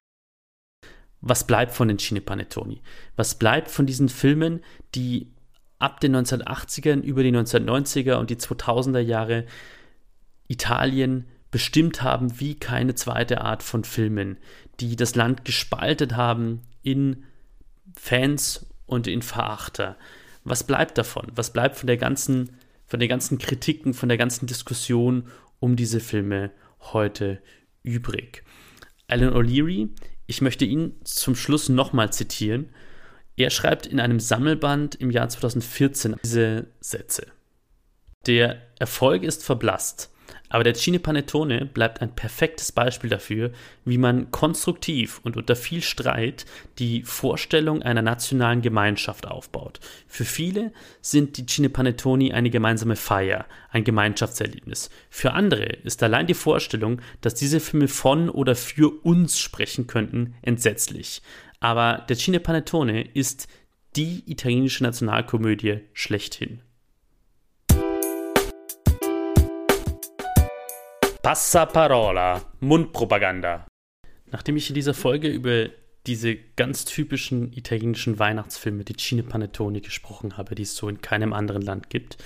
was 1.24 1.46
bleibt 1.46 1.72
von 1.74 1.88
den 1.88 2.00
Cinepanettoni? 2.00 2.82
Was 3.16 3.36
bleibt 3.36 3.70
von 3.70 3.86
diesen 3.86 4.10
Filmen, 4.10 4.62
die 4.96 5.32
ab 5.78 6.00
den 6.00 6.16
1980ern 6.16 7.02
über 7.02 7.24
die 7.24 7.32
1990er 7.32 8.16
und 8.16 8.30
die 8.30 8.38
2000er 8.38 9.00
Jahre 9.00 9.46
Italien 10.52 11.26
bestimmt 11.50 12.02
haben 12.02 12.40
wie 12.40 12.56
keine 12.56 12.96
zweite 12.96 13.42
Art 13.42 13.64
von 13.64 13.84
Filmen, 13.84 14.38
die 14.80 14.96
das 14.96 15.16
Land 15.16 15.46
gespaltet 15.46 16.16
haben 16.16 16.62
in 16.82 17.24
Fans 17.96 18.68
und 18.86 19.08
in 19.08 19.22
Verachter. 19.22 19.98
Was 20.44 20.64
bleibt 20.66 20.98
davon? 20.98 21.28
Was 21.36 21.54
bleibt 21.54 21.78
von 21.78 21.88
der 21.88 21.98
ganzen, 21.98 22.58
von 22.86 23.00
den 23.00 23.10
ganzen 23.10 23.38
Kritiken, 23.38 23.94
von 23.94 24.10
der 24.10 24.18
ganzen 24.18 24.48
Diskussion 24.48 25.28
um 25.60 25.76
diese 25.76 26.00
Filme 26.00 26.52
heute 26.80 27.42
übrig? 27.84 28.44
Alan 29.08 29.34
O'Leary, 29.34 29.90
ich 30.26 30.42
möchte 30.42 30.66
ihn 30.66 30.96
zum 31.04 31.36
Schluss 31.36 31.70
nochmal 31.70 32.14
zitieren. 32.14 32.70
Er 33.36 33.50
schreibt 33.50 33.86
in 33.86 34.00
einem 34.00 34.20
Sammelband 34.20 34.96
im 34.96 35.12
Jahr 35.12 35.28
2014 35.28 36.16
diese 36.24 36.68
Sätze. 36.80 37.28
Der 38.26 38.62
Erfolg 38.80 39.24
ist 39.24 39.44
verblasst. 39.44 40.12
Aber 40.52 40.66
der 40.66 40.74
Cine 40.74 41.00
Panettone 41.00 41.66
bleibt 41.66 42.02
ein 42.02 42.14
perfektes 42.14 42.74
Beispiel 42.74 43.10
dafür, 43.10 43.52
wie 43.86 43.98
man 43.98 44.32
konstruktiv 44.32 45.22
und 45.24 45.38
unter 45.38 45.56
viel 45.56 45.82
Streit 45.82 46.46
die 46.78 47.04
Vorstellung 47.04 47.82
einer 47.82 48.02
nationalen 48.02 48.62
Gemeinschaft 48.62 49.28
aufbaut. 49.28 49.80
Für 50.08 50.26
viele 50.26 50.74
sind 51.00 51.38
die 51.38 51.46
Cine 51.46 51.70
Panettoni 51.70 52.34
eine 52.34 52.50
gemeinsame 52.50 52.98
Feier, 52.98 53.46
ein 53.70 53.86
Gemeinschaftserlebnis. 53.86 54.90
Für 55.10 55.32
andere 55.32 55.64
ist 55.64 56.04
allein 56.04 56.28
die 56.28 56.34
Vorstellung, 56.34 57.02
dass 57.22 57.34
diese 57.34 57.62
Filme 57.62 57.88
von 57.88 58.30
oder 58.30 58.56
für 58.56 58.90
uns 59.04 59.40
sprechen 59.40 59.88
könnten, 59.88 60.36
entsetzlich. 60.42 61.22
Aber 61.62 62.06
der 62.10 62.18
Cine 62.18 62.42
Panettone 62.42 63.04
ist 63.04 63.48
die 63.96 64.30
italienische 64.30 64.84
Nationalkomödie 64.84 65.80
schlechthin. 65.94 66.62
Passaparola, 71.24 72.42
Mundpropaganda. 72.62 73.68
Nachdem 74.32 74.58
ich 74.58 74.70
in 74.70 74.76
dieser 74.76 74.96
Folge 74.96 75.28
über 75.28 75.70
diese 76.08 76.36
ganz 76.56 76.84
typischen 76.84 77.54
italienischen 77.54 78.18
Weihnachtsfilme, 78.18 78.84
die 78.84 78.98
Cine 78.98 79.22
Panettoni, 79.22 79.82
gesprochen 79.82 80.38
habe, 80.38 80.56
die 80.56 80.64
es 80.64 80.76
so 80.76 80.90
in 80.90 81.02
keinem 81.02 81.34
anderen 81.34 81.62
Land 81.62 81.92
gibt, 81.92 82.18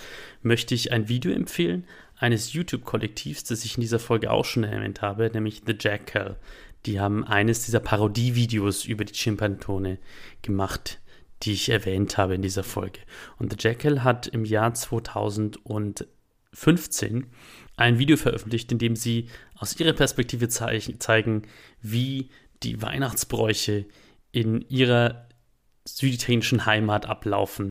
möchte 0.44 0.74
ich 0.74 0.94
ein 0.94 1.10
Video 1.10 1.34
empfehlen 1.34 1.86
eines 2.18 2.54
YouTube-Kollektivs, 2.54 3.44
das 3.44 3.66
ich 3.66 3.76
in 3.76 3.82
dieser 3.82 4.00
Folge 4.00 4.32
auch 4.32 4.46
schon 4.46 4.64
erwähnt 4.64 5.02
habe, 5.02 5.30
nämlich 5.30 5.64
The 5.66 5.76
Jackal. 5.78 6.38
Die 6.86 7.02
haben 7.02 7.26
eines 7.26 7.66
dieser 7.66 7.82
Parodie-Videos 7.82 8.86
über 8.86 9.04
die 9.04 9.12
Cine 9.12 9.36
Panettone 9.36 9.98
gemacht, 10.42 11.02
die 11.44 11.52
ich 11.52 11.68
erwähnt 11.68 12.18
habe 12.18 12.36
in 12.36 12.42
dieser 12.42 12.64
Folge. 12.64 13.02
Und 13.40 13.52
The 13.52 13.58
Jackal 13.60 14.06
hat 14.06 14.28
im 14.28 14.46
Jahr 14.46 14.74
2015 14.74 17.26
ein 17.78 18.00
Video 18.00 18.18
veröffentlicht, 18.18 18.72
in 18.72 18.78
dem 18.78 18.96
sie 18.96 19.30
aus 19.56 19.80
ihrer 19.80 19.94
Perspektive 19.94 20.48
zeigen, 20.50 21.44
wie 21.82 22.30
die 22.64 22.82
Weihnachtsbräuche 22.82 23.86
in 24.32 24.62
ihrer 24.70 25.28
süditalienischen 25.88 26.66
Heimat 26.66 27.06
ablaufen. 27.06 27.70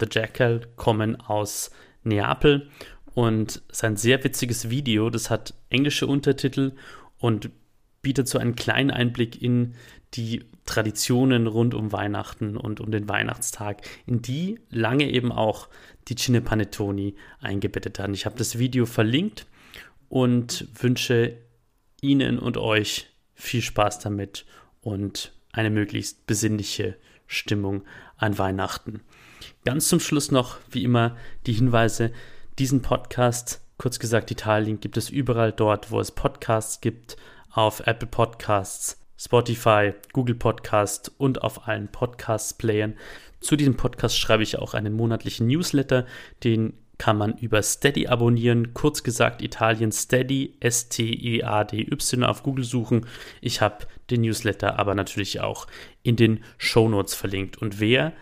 The 0.00 0.06
Jackal 0.10 0.66
kommen 0.76 1.16
aus 1.16 1.70
Neapel 2.02 2.70
und 3.14 3.62
es 3.68 3.78
ist 3.78 3.84
ein 3.84 3.96
sehr 3.96 4.22
witziges 4.24 4.70
Video. 4.70 5.10
Das 5.10 5.30
hat 5.30 5.54
englische 5.70 6.06
Untertitel 6.06 6.72
und 7.18 7.50
bietet 8.00 8.28
so 8.28 8.38
einen 8.38 8.56
kleinen 8.56 8.90
Einblick 8.90 9.40
in 9.40 9.74
die 10.14 10.44
Traditionen 10.66 11.46
rund 11.46 11.74
um 11.74 11.92
Weihnachten 11.92 12.56
und 12.56 12.80
um 12.80 12.90
den 12.90 13.08
Weihnachtstag, 13.08 13.82
in 14.06 14.22
die 14.22 14.60
lange 14.70 15.10
eben 15.10 15.32
auch 15.32 15.68
die 16.08 16.16
Cine 16.16 16.40
Panettoni 16.40 17.14
eingebettet 17.40 17.98
haben. 17.98 18.14
Ich 18.14 18.26
habe 18.26 18.36
das 18.36 18.58
Video 18.58 18.86
verlinkt 18.86 19.46
und 20.08 20.68
wünsche 20.80 21.38
Ihnen 22.00 22.38
und 22.38 22.56
euch 22.56 23.08
viel 23.34 23.62
Spaß 23.62 24.00
damit 24.00 24.44
und 24.80 25.32
eine 25.52 25.70
möglichst 25.70 26.26
besinnliche 26.26 26.96
Stimmung 27.26 27.82
an 28.16 28.38
Weihnachten. 28.38 29.00
Ganz 29.64 29.88
zum 29.88 30.00
Schluss 30.00 30.30
noch, 30.30 30.58
wie 30.70 30.84
immer, 30.84 31.16
die 31.46 31.52
Hinweise, 31.52 32.12
diesen 32.58 32.82
Podcast, 32.82 33.60
kurz 33.78 33.98
gesagt 33.98 34.30
Italien, 34.30 34.80
gibt 34.80 34.96
es 34.96 35.10
überall 35.10 35.52
dort, 35.52 35.90
wo 35.90 36.00
es 36.00 36.12
Podcasts 36.12 36.80
gibt, 36.80 37.16
auf 37.50 37.80
Apple 37.86 38.08
Podcasts, 38.08 39.01
Spotify, 39.24 39.92
Google 40.12 40.34
Podcast 40.34 41.12
und 41.16 41.42
auf 41.42 41.68
allen 41.68 41.86
Podcast-Playern. 41.86 42.94
Zu 43.38 43.54
diesem 43.54 43.76
Podcast 43.76 44.18
schreibe 44.18 44.42
ich 44.42 44.58
auch 44.58 44.74
einen 44.74 44.94
monatlichen 44.94 45.46
Newsletter, 45.46 46.06
den 46.42 46.72
kann 46.98 47.18
man 47.18 47.38
über 47.38 47.62
Steady 47.62 48.08
abonnieren. 48.08 48.74
Kurz 48.74 49.04
gesagt, 49.04 49.40
Italien 49.40 49.92
Steady, 49.92 50.56
S-T-E-A-D-Y 50.58 52.24
auf 52.24 52.42
Google 52.42 52.64
suchen. 52.64 53.06
Ich 53.40 53.60
habe 53.60 53.86
den 54.10 54.22
Newsletter 54.22 54.80
aber 54.80 54.96
natürlich 54.96 55.38
auch 55.38 55.68
in 56.02 56.16
den 56.16 56.42
Show 56.58 56.88
Notes 56.88 57.14
verlinkt. 57.14 57.58
Und 57.58 57.78
wer 57.78 58.12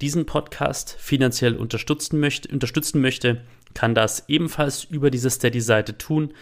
diesen 0.00 0.24
Podcast 0.24 0.96
finanziell 0.98 1.56
unterstützen 1.56 2.18
möchte, 2.18 2.50
unterstützen 2.50 3.02
möchte, 3.02 3.42
kann 3.74 3.94
das 3.94 4.26
ebenfalls 4.28 4.84
über 4.84 5.10
diese 5.10 5.28
Steady-Seite 5.28 5.98
tun. 5.98 6.32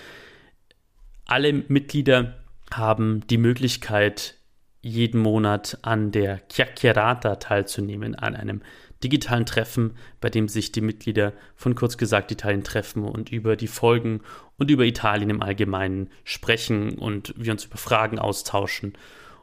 Alle 1.27 1.53
Mitglieder 1.53 2.44
haben 2.77 3.27
die 3.29 3.39
Möglichkeit, 3.39 4.37
jeden 4.81 5.21
Monat 5.21 5.79
an 5.83 6.11
der 6.13 6.43
Chiacchierata 6.49 7.37
teilzunehmen, 7.37 8.15
an 8.15 8.37
einem 8.37 8.63
digitalen 9.03 9.47
Treffen, 9.47 9.97
bei 10.21 10.31
dem 10.31 10.49
sich 10.49 10.73
die 10.73 10.81
Mitglieder 10.81 11.33
von 11.55 11.75
kurz 11.75 11.97
gesagt 11.97 12.31
Italien 12.31 12.65
treffen 12.65 13.05
und 13.05 13.31
über 13.31 13.57
die 13.57 13.67
Folgen 13.67 14.21
und 14.59 14.71
über 14.71 14.85
Italien 14.85 15.31
im 15.31 15.43
Allgemeinen 15.43 16.11
sprechen 16.25 16.99
und 16.99 17.35
wir 17.37 17.53
uns 17.53 17.65
über 17.65 17.77
Fragen 17.77 18.19
austauschen. 18.19 18.95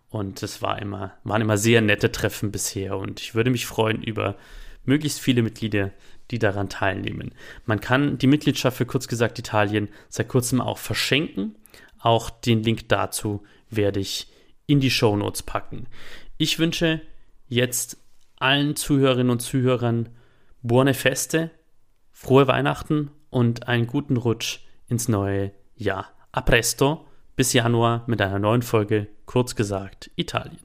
Und 0.09 0.43
es 0.43 0.61
war 0.61 0.81
immer, 0.81 1.13
waren 1.23 1.41
immer 1.41 1.57
sehr 1.57 1.81
nette 1.81 2.11
Treffen 2.11 2.51
bisher 2.51 2.97
und 2.97 3.21
ich 3.21 3.33
würde 3.33 3.49
mich 3.49 3.65
freuen 3.65 4.03
über 4.03 4.35
möglichst 4.83 5.19
viele 5.19 5.43
Mitglieder, 5.43 5.91
die 6.31 6.39
daran 6.39 6.69
teilnehmen. 6.69 7.33
Man 7.65 7.81
kann 7.81 8.17
die 8.17 8.27
Mitgliedschaft 8.27 8.77
für 8.77 8.85
kurz 8.85 9.07
gesagt 9.07 9.37
Italien 9.39 9.89
seit 10.09 10.27
kurzem 10.27 10.59
auch 10.61 10.77
verschenken. 10.77 11.55
Auch 12.01 12.29
den 12.29 12.63
Link 12.63 12.89
dazu 12.89 13.43
werde 13.69 13.99
ich 13.99 14.27
in 14.65 14.79
die 14.79 14.91
Show 14.91 15.15
Notes 15.15 15.43
packen. 15.43 15.87
Ich 16.37 16.59
wünsche 16.59 17.01
jetzt 17.47 17.97
allen 18.37 18.75
Zuhörerinnen 18.75 19.29
und 19.29 19.41
Zuhörern 19.41 20.09
buone 20.63 20.93
Feste, 20.93 21.51
frohe 22.11 22.47
Weihnachten 22.47 23.11
und 23.29 23.67
einen 23.67 23.87
guten 23.87 24.17
Rutsch 24.17 24.59
ins 24.87 25.07
neue 25.07 25.51
Jahr. 25.75 26.07
A 26.31 26.41
presto, 26.41 27.05
bis 27.35 27.53
Januar 27.53 28.03
mit 28.07 28.21
einer 28.21 28.39
neuen 28.39 28.61
Folge, 28.61 29.07
kurz 29.25 29.55
gesagt 29.55 30.11
Italien. 30.15 30.59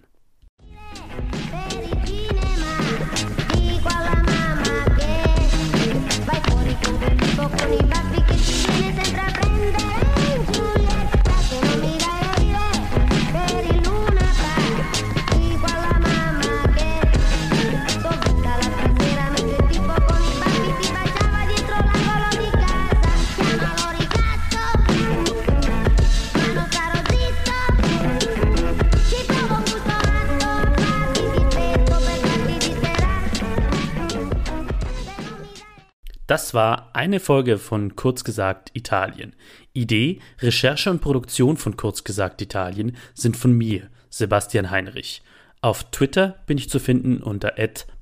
Das 36.26 36.54
war 36.54 36.90
eine 36.92 37.20
Folge 37.20 37.56
von 37.56 37.94
Kurz 37.94 38.24
gesagt 38.24 38.70
Italien. 38.74 39.36
Idee, 39.72 40.18
Recherche 40.40 40.90
und 40.90 41.00
Produktion 41.00 41.56
von 41.56 41.76
Kurz 41.76 42.02
gesagt 42.02 42.42
Italien 42.42 42.96
sind 43.14 43.36
von 43.36 43.52
mir, 43.52 43.90
Sebastian 44.10 44.70
Heinrich. 44.70 45.22
Auf 45.66 45.82
Twitter 45.90 46.36
bin 46.46 46.58
ich 46.58 46.70
zu 46.70 46.78
finden 46.78 47.20
unter 47.20 47.54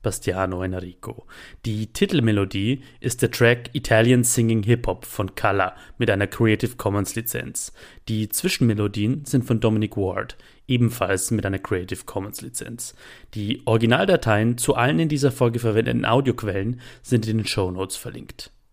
Bastiano 0.03 0.63
Enrico. 0.63 1.27
Die 1.65 1.87
Titelmelodie 1.87 2.83
ist 3.01 3.23
der 3.23 3.31
Track 3.31 3.71
Italian 3.73 4.23
Singing 4.23 4.63
Hip 4.65 4.87
Hop 4.87 5.07
von 5.07 5.35
Kala 5.35 5.75
mit 5.97 6.11
einer 6.11 6.27
Creative 6.27 6.77
Commons 6.77 7.15
Lizenz. 7.15 7.73
Die 8.07 8.29
Zwischenmelodien 8.29 9.25
sind 9.25 9.47
von 9.47 9.61
Dominic 9.61 9.97
Ward, 9.97 10.37
ebenfalls 10.69 11.31
mit 11.31 11.47
einer 11.47 11.59
Creative 11.59 12.05
Commons 12.05 12.43
Lizenz. 12.43 12.95
Die 13.33 13.63
Originaldateien 13.65 14.59
zu 14.59 14.75
allen 14.75 14.99
in 14.99 15.09
dieser 15.09 15.33
Folge 15.33 15.59
verwendeten 15.59 16.05
Audioquellen 16.05 16.83
sind 17.01 17.27
in 17.27 17.39
den 17.39 17.47
Show 17.47 17.71
Notes 17.71 17.97
verlinkt. 17.97 18.51